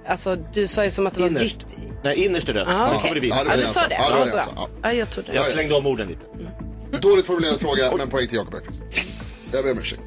Alltså 0.06 0.36
du 0.52 0.66
sa 0.66 0.84
ju 0.84 0.90
som 0.90 1.06
att 1.06 1.14
det 1.14 1.20
var 1.20 1.28
vitt. 1.28 1.66
Nej, 2.04 2.24
innerst 2.24 2.48
är 2.48 2.52
rött. 2.52 2.68
Ah, 2.68 2.86
okej. 2.86 2.98
kommer 3.00 3.14
det 3.14 3.20
vitt. 3.20 3.30
Ja, 3.36 3.44
det 3.44 3.48
var 3.48 3.56
det 3.56 3.56
du 3.56 3.62
jag 3.62 3.70
sa 3.70 3.80
sa. 3.80 3.88
det. 3.88 3.94
Ja, 3.94 4.08
det 4.08 4.10
var 4.14 4.18
Ja, 4.18 4.24
det 4.24 4.30
jag 4.30 4.36
bra. 4.36 4.44
sa. 4.44 4.52
Ja. 4.56 4.68
Ja, 4.82 4.92
jag 4.92 5.10
trodde 5.10 5.30
det. 5.32 5.36
Jag 5.36 5.46
slängde 5.46 5.74
om 5.74 5.86
orden 5.86 6.08
lite. 6.08 6.26
Dåligt 7.00 7.26
formulerad 7.26 7.60
fråga, 7.60 7.92
men 7.96 8.08
poäng 8.08 8.26
till 8.28 8.36
Jakob 8.36 8.52
Bergqvist. 8.52 8.82
Yes! 8.96 9.50
Jag 9.54 9.64
ber 9.64 9.70
om 9.72 9.78
ursäkt. 9.78 10.02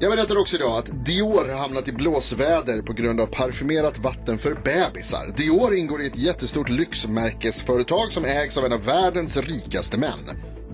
Jag 0.00 0.10
berättar 0.12 0.38
också 0.38 0.56
idag 0.56 0.78
att 0.78 1.04
Dior 1.04 1.48
har 1.48 1.58
hamnat 1.58 1.88
i 1.88 1.92
blåsväder 1.92 2.82
på 2.82 2.92
grund 2.92 3.20
av 3.20 3.26
parfymerat 3.26 3.98
vatten 3.98 4.38
för 4.38 4.54
bebisar. 4.54 5.32
Dior 5.36 5.74
ingår 5.74 6.02
i 6.02 6.06
ett 6.06 6.18
jättestort 6.18 6.68
lyxmärkesföretag 6.68 8.12
som 8.12 8.24
ägs 8.24 8.58
av 8.58 8.64
en 8.64 8.72
av 8.72 8.84
världens 8.84 9.36
rikaste 9.36 9.98
män. 9.98 10.18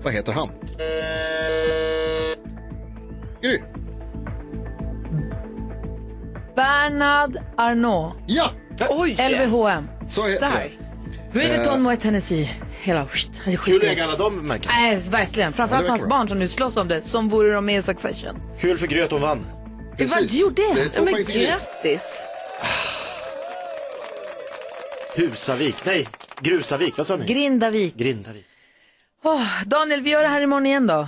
Vad 0.03 0.13
heter 0.13 0.33
han? 0.33 0.49
Gry. 3.41 3.59
Bernard 6.55 7.37
Arnault. 7.57 8.13
Ja! 8.27 8.49
Oj! 8.89 9.17
LVHM. 9.29 9.87
Så 10.07 10.21
heter 10.27 10.47
Stark. 10.47 10.71
Louis 11.33 11.49
Vuitton, 11.49 11.81
Moet 11.81 12.03
Hennessy. 12.03 12.47
Hela 12.81 13.05
skit. 13.07 13.31
Han 13.43 13.53
är 13.53 13.57
Kul 13.57 13.75
att 13.77 13.83
äga 13.83 14.03
alla 14.03 14.15
de 14.17 14.47
märkena. 14.47 14.73
Nej, 14.73 14.99
verkligen. 15.11 15.53
Framförallt 15.53 15.85
det 15.85 15.91
hans 15.91 16.07
barn 16.07 16.27
som 16.27 16.39
nu 16.39 16.47
slåss 16.47 16.77
om 16.77 16.87
det, 16.87 17.01
som 17.01 17.29
vore 17.29 17.53
de 17.53 17.65
med 17.65 17.79
i 17.79 17.81
Succession. 17.81 18.41
Kul 18.59 18.77
för 18.77 18.87
Gröt 18.87 19.11
hon 19.11 19.21
vann. 19.21 19.45
Det 19.97 20.29
du 20.31 20.37
gjorde 20.39 20.61
Det 20.75 20.81
är 20.81 20.89
det. 21.05 21.11
Men 21.11 21.23
grattis. 21.23 22.23
Husavik. 25.15 25.75
Nej, 25.85 26.07
Grusavik. 26.41 26.97
Vad 26.97 27.07
sa 27.07 27.15
ni? 27.15 27.25
Grindavik. 27.25 27.95
Grindavik. 27.95 28.45
Åh, 29.23 29.63
Daniel, 29.65 30.01
vi 30.01 30.09
gör 30.09 30.21
det 30.21 30.27
här 30.29 30.41
imorgon 30.41 30.65
igen 30.65 30.87
då. 30.87 31.07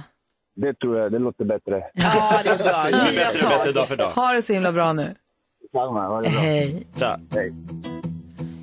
Det 0.55 0.73
tror 0.73 0.97
jag, 0.99 1.11
det 1.11 1.19
låter 1.19 1.45
bättre. 1.45 1.83
Ja, 1.93 2.39
det 2.43 2.49
är 2.49 2.57
bra. 2.57 2.83
Det 2.91 2.97
är 2.97 3.11
Nya 3.11 3.25
bättre, 3.25 3.47
bättre 3.47 3.65
tag. 3.65 3.73
dag 3.73 3.87
för 3.87 3.95
dag. 3.95 4.11
Ha 4.11 4.33
det 4.33 4.41
så 4.41 4.53
himla 4.53 4.71
bra 4.71 4.93
nu. 4.93 5.15
Samma, 5.73 6.07
ha 6.07 6.21
det 6.21 6.29
bra. 6.29 6.39
Hej. 6.39 6.87
Tja. 6.99 7.19
Hej. 7.31 7.53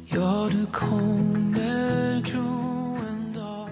Ja, 0.06 0.48
du 0.52 0.66
kommer 0.66 2.20
gro 2.20 2.98
en 3.08 3.34
dag 3.34 3.68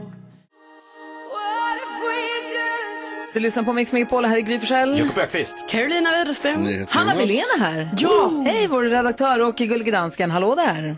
Du 3.34 3.40
lyssnar 3.40 3.62
på 3.62 3.72
Mix 3.72 3.92
Megapol, 3.92 4.24
här 4.24 4.36
är 4.36 4.40
Gry 4.40 4.58
Forssell. 4.58 4.98
Jakob 4.98 5.18
Öqvist. 5.18 5.56
Carolina 5.68 6.10
Widerström. 6.18 6.86
Hanna 6.88 7.14
Wilén 7.14 7.44
är 7.56 7.60
här. 7.60 7.90
Ja, 7.98 8.42
hej 8.46 8.66
vår 8.66 8.82
redaktör 8.82 9.42
och 9.42 9.56
Gullige 9.56 9.90
Dansken. 9.90 10.30
Hallå 10.30 10.54
där. 10.54 10.96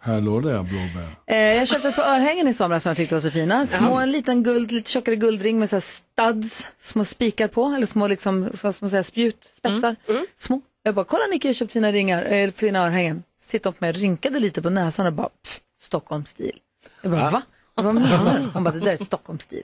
Hallå 0.00 0.40
där 0.40 0.62
Blåbär. 0.62 1.08
Eh, 1.26 1.36
jag 1.36 1.68
köpte 1.68 1.88
ett 1.88 1.96
par 1.96 2.14
örhängen 2.14 2.48
i 2.48 2.52
somras 2.52 2.82
som 2.82 2.90
jag 2.90 2.96
tyckte 2.96 3.14
var 3.14 3.20
så 3.20 3.30
fina. 3.30 3.66
Små, 3.66 3.94
en 3.94 4.12
liten 4.12 4.42
guld, 4.42 4.72
lite 4.72 4.90
tjockare 4.90 5.16
guldring 5.16 5.58
med 5.58 5.70
så 5.70 5.76
här 5.76 5.80
studs, 5.80 6.70
små 6.78 7.04
spikar 7.04 7.48
på, 7.48 7.64
eller 7.66 7.86
små 7.86 8.06
liksom, 8.06 8.50
så 8.54 8.72
ska 8.72 8.84
man 8.84 8.90
säga, 8.90 9.02
spjut, 9.02 9.44
spetsar. 9.44 9.96
Små. 10.36 10.60
Jag 10.86 10.94
bara, 10.94 11.04
kolla 11.04 11.26
Nicky, 11.26 11.48
jag 11.48 11.50
har 11.50 11.54
köpt 11.54 11.72
fina 11.72 11.92
ringar, 11.92 12.24
äh, 12.24 12.50
fina 12.50 12.86
örhängen. 12.86 13.22
Så 13.40 13.50
tittade 13.50 13.68
hon 13.68 13.74
på 13.74 13.84
mig, 13.84 13.92
rynkade 13.92 14.38
lite 14.38 14.62
på 14.62 14.70
näsan 14.70 15.06
och 15.06 15.12
bara, 15.12 15.28
pff, 15.28 15.60
Stockholmsstil. 15.80 16.58
Jag 17.02 17.12
bara, 17.12 17.30
va? 17.30 17.42
Jag 17.74 17.84
bara, 17.84 17.92
vad 17.92 18.02
menar 18.02 18.38
du? 18.38 18.46
Hon 18.54 18.64
bara, 18.64 18.74
det 18.74 18.80
där 18.80 18.92
är 18.92 18.96
Stockholmsstil. 18.96 19.62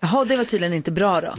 Jaha, 0.00 0.24
det 0.24 0.36
var 0.36 0.44
tydligen 0.44 0.74
inte 0.74 0.90
bra 0.90 1.20
då. 1.20 1.34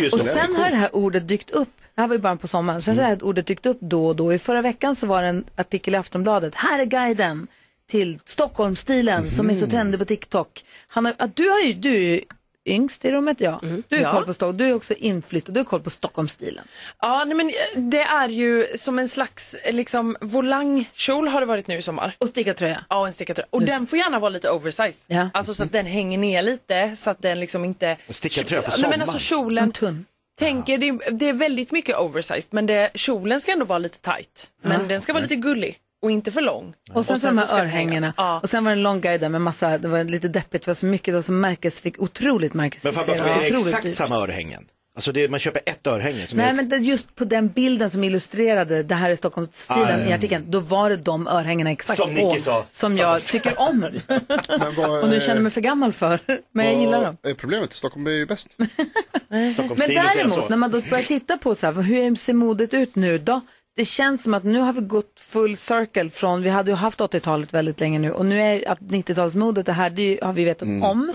Just 0.00 0.14
Och 0.14 0.20
sen 0.20 0.56
har 0.56 0.70
det 0.70 0.76
här 0.76 0.96
ordet 0.96 1.28
dykt 1.28 1.50
upp, 1.50 1.68
det 1.94 2.00
här 2.00 2.08
var 2.08 2.14
ju 2.14 2.20
bara 2.20 2.36
på 2.36 2.48
sommaren, 2.48 2.82
sen 2.82 2.94
har 2.94 3.02
det 3.02 3.08
här 3.08 3.24
ordet 3.24 3.46
dykt 3.46 3.66
upp 3.66 3.78
då 3.80 4.06
och 4.06 4.16
då. 4.16 4.32
I 4.32 4.38
förra 4.38 4.62
veckan 4.62 4.96
så 4.96 5.06
var 5.06 5.22
det 5.22 5.28
en 5.28 5.44
artikel 5.56 5.94
i 5.94 5.96
Aftonbladet, 5.96 6.54
här 6.54 6.78
är 6.78 6.84
guiden 6.84 7.46
till 7.90 8.18
Stockholmsstilen 8.24 9.30
som 9.30 9.50
är 9.50 9.54
så 9.54 9.66
trendig 9.66 10.00
på 10.00 10.04
TikTok. 10.04 10.64
Han 10.88 11.04
har, 11.04 11.14
att 11.18 11.36
du, 11.36 11.48
har 11.48 11.60
ju, 11.60 11.72
du 11.72 11.94
är 11.94 12.00
ju 12.00 12.20
yngst 12.68 13.04
i 13.04 13.12
rummet, 13.12 13.40
ja. 13.40 13.60
Du 13.88 13.96
har 13.96 14.02
Ja. 14.02 14.12
koll 14.12 14.26
på 14.26 14.34
Stockholm, 14.34 14.56
du 14.58 14.64
är 14.66 14.74
också 14.74 14.94
inflyttad, 14.94 15.54
du 15.54 15.60
har 15.60 15.64
koll 15.64 15.80
på 15.80 15.90
Stockholmsstilen. 15.90 16.64
Ja, 17.02 17.24
nej, 17.24 17.34
men 17.36 17.48
eh, 17.48 17.54
det 17.76 18.00
är 18.02 18.28
ju 18.28 18.66
som 18.76 18.98
en 18.98 19.08
slags 19.08 19.56
liksom, 19.70 20.16
volangkjol 20.20 21.28
har 21.28 21.40
det 21.40 21.46
varit 21.46 21.66
nu 21.66 21.76
i 21.76 21.82
sommar. 21.82 22.12
Och 22.18 22.28
stickartröja. 22.28 22.84
Ja, 22.88 23.06
en 23.06 23.12
stickartröja. 23.12 23.46
Och 23.50 23.62
den 23.62 23.86
får 23.86 23.98
gärna 23.98 24.18
vara 24.18 24.28
lite 24.30 24.50
oversized. 24.50 24.94
Ja. 25.06 25.28
Alltså 25.34 25.54
så 25.54 25.64
att 25.64 25.72
den 25.72 25.86
hänger 25.86 26.18
ner 26.18 26.42
lite 26.42 26.96
så 26.96 27.10
att 27.10 27.22
den 27.22 27.40
liksom 27.40 27.64
inte... 27.64 27.96
Stickartröja 28.08 28.62
på 28.62 28.68
Nej, 28.70 28.76
men 28.78 28.82
sommaren. 28.82 29.00
alltså 29.02 29.18
kjolen. 29.18 29.72
tunn. 29.72 30.04
Tänker, 30.38 30.78
det, 30.78 30.88
är- 30.88 31.10
det 31.10 31.28
är 31.28 31.32
väldigt 31.32 31.72
mycket 31.72 31.96
oversized 31.96 32.46
men 32.50 32.66
det, 32.66 32.90
kjolen 32.94 33.40
ska 33.40 33.52
ändå 33.52 33.64
vara 33.64 33.78
lite 33.78 33.98
tight. 34.00 34.48
Men 34.62 34.88
den 34.88 35.00
ska 35.00 35.12
vara 35.12 35.22
lite 35.22 35.36
gullig 35.36 35.78
och 36.02 36.10
inte 36.10 36.30
för 36.32 36.40
lång. 36.40 36.74
Och 36.92 37.06
sen, 37.06 37.20
så 37.20 37.28
de 37.28 37.38
här 37.38 37.60
örhängena. 37.60 38.14
Ja. 38.16 38.40
Och 38.42 38.48
sen 38.50 38.64
var 38.64 38.70
det 38.70 38.76
en 38.76 38.82
lång 38.82 39.00
guide 39.00 39.20
där 39.20 39.28
med 39.28 39.40
massa, 39.40 39.78
det 39.78 39.88
var 39.88 40.04
lite 40.04 40.28
deppigt, 40.28 40.64
det 40.64 40.70
var 40.70 40.74
så 40.74 40.86
mycket, 40.86 41.06
det 41.06 41.12
var 41.16 41.22
så 41.22 41.32
märkesfix, 41.32 41.98
otroligt 41.98 42.54
Men 42.54 42.64
märkesfixerat. 42.64 43.06
fråga, 43.18 43.34
är 43.34 43.40
det 43.40 43.46
exakt 43.46 43.82
dyrt. 43.82 43.96
samma 43.96 44.16
örhängen? 44.16 44.64
Alltså 44.94 45.12
det, 45.12 45.28
man 45.28 45.40
köper 45.40 45.62
ett 45.66 45.86
örhänge 45.86 46.26
som 46.26 46.38
Nej 46.38 46.48
är 46.48 46.52
men 46.54 46.68
det, 46.68 46.76
just 46.76 47.14
på 47.16 47.24
den 47.24 47.48
bilden 47.48 47.90
som 47.90 48.04
illustrerade 48.04 48.82
det 48.82 48.94
här 48.94 49.10
är 49.10 49.16
Stockholmsstilen 49.16 50.00
Ah, 50.02 50.06
i 50.06 50.12
artikeln, 50.12 50.44
då 50.48 50.60
var 50.60 50.90
det 50.90 50.96
de 50.96 51.26
örhängena 51.28 51.70
exakt 51.70 51.96
Som 51.96 52.14
på 52.14 52.28
Nicky 52.28 52.40
sa. 52.40 52.64
som 52.70 52.96
jag 52.96 53.22
tycker 53.24 53.60
om. 53.60 53.78
Men 54.48 54.74
vad, 54.76 54.90
Och 55.02 55.08
nu 55.08 55.20
känner 55.20 55.34
jag 55.34 55.42
mig 55.42 55.52
för 55.52 55.60
gammal 55.60 55.92
för, 55.92 56.20
men 56.52 56.66
jag 56.66 56.80
gillar 56.80 57.04
dem. 57.04 57.16
Är 57.22 57.34
problemet? 57.34 57.72
Stockholm 57.72 58.06
är 58.06 58.10
ju 58.10 58.26
bäst. 58.26 58.48
Men 59.28 59.54
däremot, 59.76 60.48
när 60.48 60.56
man 60.56 60.70
då 60.70 60.80
börjar 60.80 61.02
titta 61.06 61.38
på 61.38 61.54
så 61.54 61.66
här, 61.66 61.82
hur 61.82 62.14
ser 62.14 62.32
modet 62.34 62.74
ut 62.74 62.94
nu 62.94 63.18
då? 63.18 63.40
Det 63.78 63.84
känns 63.84 64.22
som 64.22 64.34
att 64.34 64.44
nu 64.44 64.58
har 64.58 64.72
vi 64.72 64.80
gått 64.80 65.20
full 65.20 65.56
circle 65.56 66.10
från, 66.10 66.42
vi 66.42 66.48
hade 66.50 66.70
ju 66.70 66.74
haft 66.76 67.00
80-talet 67.00 67.54
väldigt 67.54 67.80
länge 67.80 67.98
nu 67.98 68.12
och 68.12 68.26
nu 68.26 68.42
är 68.42 68.68
att 68.68 68.80
90-talsmodet, 68.80 69.62
det 69.62 69.72
här 69.72 69.90
det 69.90 70.02
ju- 70.02 70.18
har 70.22 70.32
vi 70.32 70.44
vetat 70.44 70.62
Mm. 70.68 70.82
om. 70.82 71.12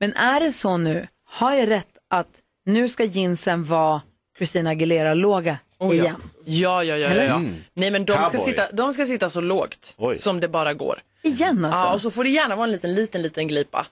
Men 0.00 0.12
är 0.14 0.40
det 0.40 0.52
så 0.52 0.76
nu, 0.76 1.06
har 1.30 1.52
jag 1.54 1.70
rätt 1.70 1.88
att 2.10 2.28
nu 2.66 2.88
ska 2.88 3.04
jeansen 3.04 3.64
vara 3.64 4.02
Christina 4.38 4.70
Aguilera-låga 4.70 5.58
Oh, 5.78 5.96
ja. 5.96 6.02
igen? 6.02 6.22
Ja, 6.44 6.84
ja, 6.84 6.96
ja. 6.96 7.14
ja, 7.14 7.22
ja. 7.24 7.34
Mm. 7.34 7.54
Nej, 7.74 7.90
men 7.90 8.04
de 8.04 8.12
ska, 8.24 8.38
sitta, 8.38 8.72
de 8.72 8.92
ska 8.92 9.04
sitta 9.06 9.30
så 9.30 9.40
lågt 9.40 9.94
Oj. 9.96 10.18
som 10.18 10.40
det 10.40 10.48
bara 10.48 10.74
går. 10.74 10.98
Igen 11.22 11.64
alltså? 11.64 11.80
Ja, 11.80 11.94
och 11.94 12.00
så 12.00 12.10
får 12.10 12.24
det 12.24 12.30
gärna 12.30 12.56
vara 12.56 12.66
en 12.66 12.72
liten, 12.72 12.94
liten, 12.94 13.22
liten 13.22 13.48
glipa. 13.48 13.86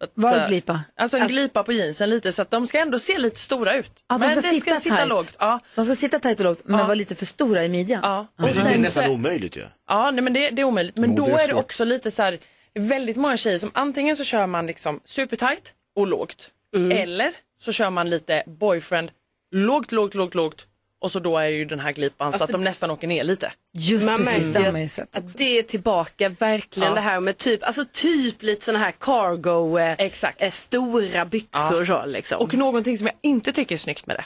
Är 0.00 0.40
så- 0.40 0.46
glipa? 0.48 0.80
Alltså 0.96 1.16
en 1.16 1.22
Alltså- 1.22 1.38
glipa 1.38 1.62
på 1.62 1.72
jeansen 1.72 2.10
lite 2.10 2.32
så 2.32 2.42
att 2.42 2.50
de 2.50 2.66
ska 2.66 2.78
ändå 2.78 2.98
se 2.98 3.18
lite 3.18 3.40
stora 3.40 3.74
ut. 3.76 4.04
Ja, 4.08 4.14
de 4.14 4.20
men 4.20 4.30
ska 4.30 4.40
det 4.40 4.48
sitta 4.48 4.70
ska 4.70 4.80
sitta 4.80 4.96
tight. 4.96 5.08
lågt. 5.08 5.36
Ja. 5.38 5.60
De 5.74 5.84
ska 5.84 5.94
sitta 5.94 6.18
tajt 6.18 6.38
och 6.40 6.44
lågt, 6.44 6.60
men 6.64 6.78
Ja. 6.78 6.84
vara 6.84 6.94
lite 6.94 7.14
för 7.14 7.26
stora 7.26 7.64
i 7.64 7.68
midjan. 7.68 8.00
Ja. 8.02 8.26
Men 8.36 8.46
det 8.46 8.50
är 8.50 8.62
sen 8.62 8.80
nästan 8.80 9.04
så- 9.04 9.10
omöjligt 9.10 9.56
ju. 9.56 9.64
Ja, 9.88 10.10
nej, 10.10 10.22
men 10.22 10.32
det, 10.32 10.50
det 10.50 10.62
är 10.62 10.66
omöjligt. 10.66 10.96
Men 10.96 11.14
då 11.14 11.26
är 11.26 11.48
det 11.48 11.54
också 11.54 11.84
lite 11.84 12.10
så 12.10 12.22
här, 12.22 12.38
väldigt 12.74 13.16
många 13.16 13.36
tjejer 13.36 13.58
som 13.58 13.70
antingen 13.74 14.16
så 14.16 14.24
kör 14.24 14.46
man 14.46 14.66
liksom 14.66 15.00
supertight 15.04 15.72
och 15.96 16.06
lågt. 16.06 16.50
Eller 16.92 17.32
så 17.60 17.72
kör 17.72 17.90
man 17.90 18.10
lite 18.10 18.42
boyfriend, 18.46 19.10
lågt, 19.52 19.92
lågt, 19.92 20.14
lågt, 20.14 20.34
lågt. 20.34 20.66
Och 21.04 21.12
så 21.12 21.18
då 21.18 21.38
är 21.38 21.46
ju 21.46 21.64
den 21.64 21.80
här 21.80 21.92
glipan 21.92 22.32
så 22.32 22.44
att 22.44 22.50
de 22.50 22.64
nästan 22.64 22.90
åker 22.90 23.06
ner 23.06 23.24
lite. 23.24 23.52
Just 23.72 24.06
Man 24.06 24.18
precis, 24.18 24.48
det 24.48 24.62
har 24.62 24.72
man 24.72 24.80
ju 24.82 24.88
sett. 24.88 25.16
Att 25.16 25.36
det 25.38 25.58
är 25.58 25.62
tillbaka 25.62 26.28
verkligen 26.28 26.88
Ja. 26.88 26.94
det 26.94 27.00
här 27.00 27.20
med 27.20 27.38
typ, 27.38 27.62
alltså 27.62 27.84
typ 27.92 28.42
lite 28.42 28.64
sådana 28.64 28.84
här 28.84 28.92
cargo, 29.00 29.78
eh, 29.78 29.92
Exakt. 29.98 30.42
eh, 30.42 30.50
stora 30.50 31.24
byxor 31.24 31.84
så 31.84 32.06
liksom. 32.06 32.40
Och 32.40 32.54
någonting 32.54 32.98
som 32.98 33.06
jag 33.06 33.16
inte 33.22 33.52
tycker 33.52 33.74
är 33.74 33.78
snyggt 33.78 34.06
med 34.06 34.16
det. 34.16 34.24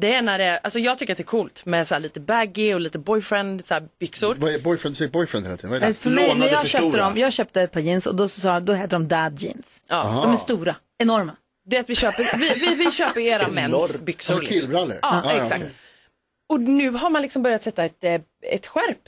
Det 0.00 0.14
är 0.14 0.22
när 0.22 0.38
det 0.38 0.58
alltså 0.58 0.78
jag 0.78 0.98
tycker 0.98 1.12
att 1.12 1.16
det 1.16 1.22
är 1.22 1.24
coolt 1.24 1.64
med 1.66 1.86
så 1.88 1.94
här 1.94 2.00
lite 2.00 2.20
baggy 2.20 2.74
och 2.74 2.80
lite 2.80 2.98
boyfriend 2.98 3.64
så 3.66 3.74
här 3.74 3.82
byxor. 4.00 4.34
Vad 4.38 4.54
är 4.54 4.58
boyfriend? 4.58 4.94
Du 4.94 4.98
säger 4.98 5.10
boyfriend 5.10 5.46
hela 5.46 5.56
tiden. 5.56 5.70
Vad 5.70 5.82
är 5.82 5.86
det? 5.86 5.94
För 5.94 6.10
mig, 6.10 6.34
när 6.38 6.48
jag 6.48 6.66
köpte 6.68 6.98
dem, 6.98 7.16
jag 7.16 7.32
köpte 7.32 7.62
ett 7.62 7.72
par 7.72 7.80
jeans 7.80 8.06
och 8.06 8.14
då, 8.14 8.28
så 8.28 8.40
sa, 8.40 8.60
då 8.60 8.72
heter 8.72 8.92
de 8.98 9.08
dad 9.08 9.40
jeans. 9.42 9.82
Ja. 9.88 10.20
De 10.24 10.32
är 10.32 10.36
stora, 10.36 10.76
enorma. 10.98 11.32
Det 11.66 11.76
är 11.76 11.80
att 11.80 11.90
vi 11.90 11.94
köper, 11.94 12.38
vi, 12.38 12.54
vi, 12.66 12.74
vi 12.74 12.90
köper 12.90 13.20
era 13.20 13.48
mäns 13.48 14.00
byxor. 14.00 14.34
Alltså 14.34 14.52
killbrallor? 14.52 14.98
Ja, 15.02 15.22
Ja, 15.24 15.32
ja, 15.34 15.42
exakt. 15.42 15.60
okej. 15.60 15.70
Och 16.50 16.60
nu 16.60 16.90
har 16.90 17.10
man 17.10 17.22
liksom 17.22 17.42
börjat 17.42 17.62
sätta 17.62 17.84
ett, 17.84 18.04
eh, 18.04 18.14
ett 18.52 18.66
skärp 18.66 18.98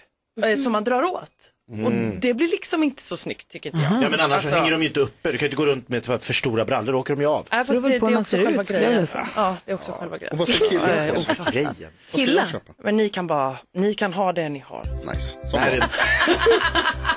eh, 0.50 0.56
som 0.56 0.72
man 0.72 0.84
drar 0.84 1.02
åt. 1.02 1.28
Mm. 1.72 1.86
Och 1.86 1.92
det 2.20 2.34
blir 2.34 2.48
liksom 2.48 2.82
inte 2.82 3.02
så 3.02 3.16
snyggt 3.16 3.48
tycker 3.48 3.70
inte 3.70 3.82
jag. 3.92 4.02
Ja 4.02 4.08
men 4.08 4.20
annars 4.20 4.42
så 4.42 4.46
Alltså- 4.48 4.56
hänger 4.60 4.70
de 4.72 4.82
ju 4.82 4.88
inte 4.88 5.00
uppe. 5.00 5.32
Du 5.32 5.38
kan 5.38 5.44
ju 5.44 5.46
inte 5.46 5.56
gå 5.56 5.66
runt 5.66 5.88
med 5.88 6.02
typ 6.02 6.22
för 6.22 6.32
stora 6.34 6.64
brallor, 6.64 6.92
då 6.92 6.98
åker 6.98 7.14
de 7.16 7.22
ju 7.22 7.28
av. 7.28 7.46
Nej, 7.52 7.64
väl 7.64 7.82
det, 7.82 8.00
på 8.00 8.06
det 8.06 8.12
hur 8.12 8.16
är 8.16 8.20
också 8.20 8.36
själva 8.36 8.62
ut, 8.62 8.68
grejen. 8.68 9.06
Ja, 9.36 9.56
det 9.64 9.70
är 9.70 9.74
också 9.74 9.92
själva 9.92 10.18
grejen. 10.18 10.32
Och 10.32 10.38
vad 10.38 10.48
ska 10.48 10.68
killar 10.68 10.96
Ja, 10.96 11.04
ha 11.04 11.10
på 11.12 11.20
sig? 11.20 11.32
oklart. 11.32 11.52
Grejen. 11.54 11.74
Killar? 12.12 12.46
köpa? 12.46 12.72
Men 12.84 12.96
ni 12.96 13.08
kan 13.08 13.26
bara, 13.26 13.56
ni 13.74 13.94
kan 13.94 14.12
ha 14.12 14.32
det 14.32 14.48
ni 14.48 14.58
har. 14.58 14.84
Nice. 15.12 15.38
Det 15.42 15.48
Som 15.48 15.60
bra. 15.60 15.68
är... 15.70 15.86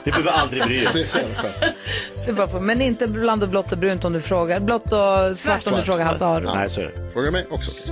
Vi 0.03 0.11
behöver 0.11 0.32
aldrig 0.32 0.63
bry 0.63 0.80
Det 0.80 0.86
är 0.86 0.89
oss. 0.89 1.13
Det 2.26 2.30
är 2.30 2.34
bara 2.34 2.47
för, 2.47 2.59
men 2.59 2.82
inte 2.82 3.07
bland 3.07 3.43
och 3.43 3.49
blått 3.49 3.71
och 3.71 3.78
brunt 3.78 4.05
om 4.05 4.13
du 4.13 4.21
frågar. 4.21 4.59
Blått 4.59 4.84
och 4.93 5.38
svart 5.38 5.67
om 5.67 5.71
du 5.73 5.78
Svart. 5.78 5.86
frågar 5.86 6.05
Hasse 6.05 6.26
Aro. 6.26 6.53
Nej, 6.55 6.69
så 6.69 6.82
är 6.82 6.86
det. 6.86 7.11
Fråga 7.13 7.32
mig 7.32 7.45
också. 7.49 7.91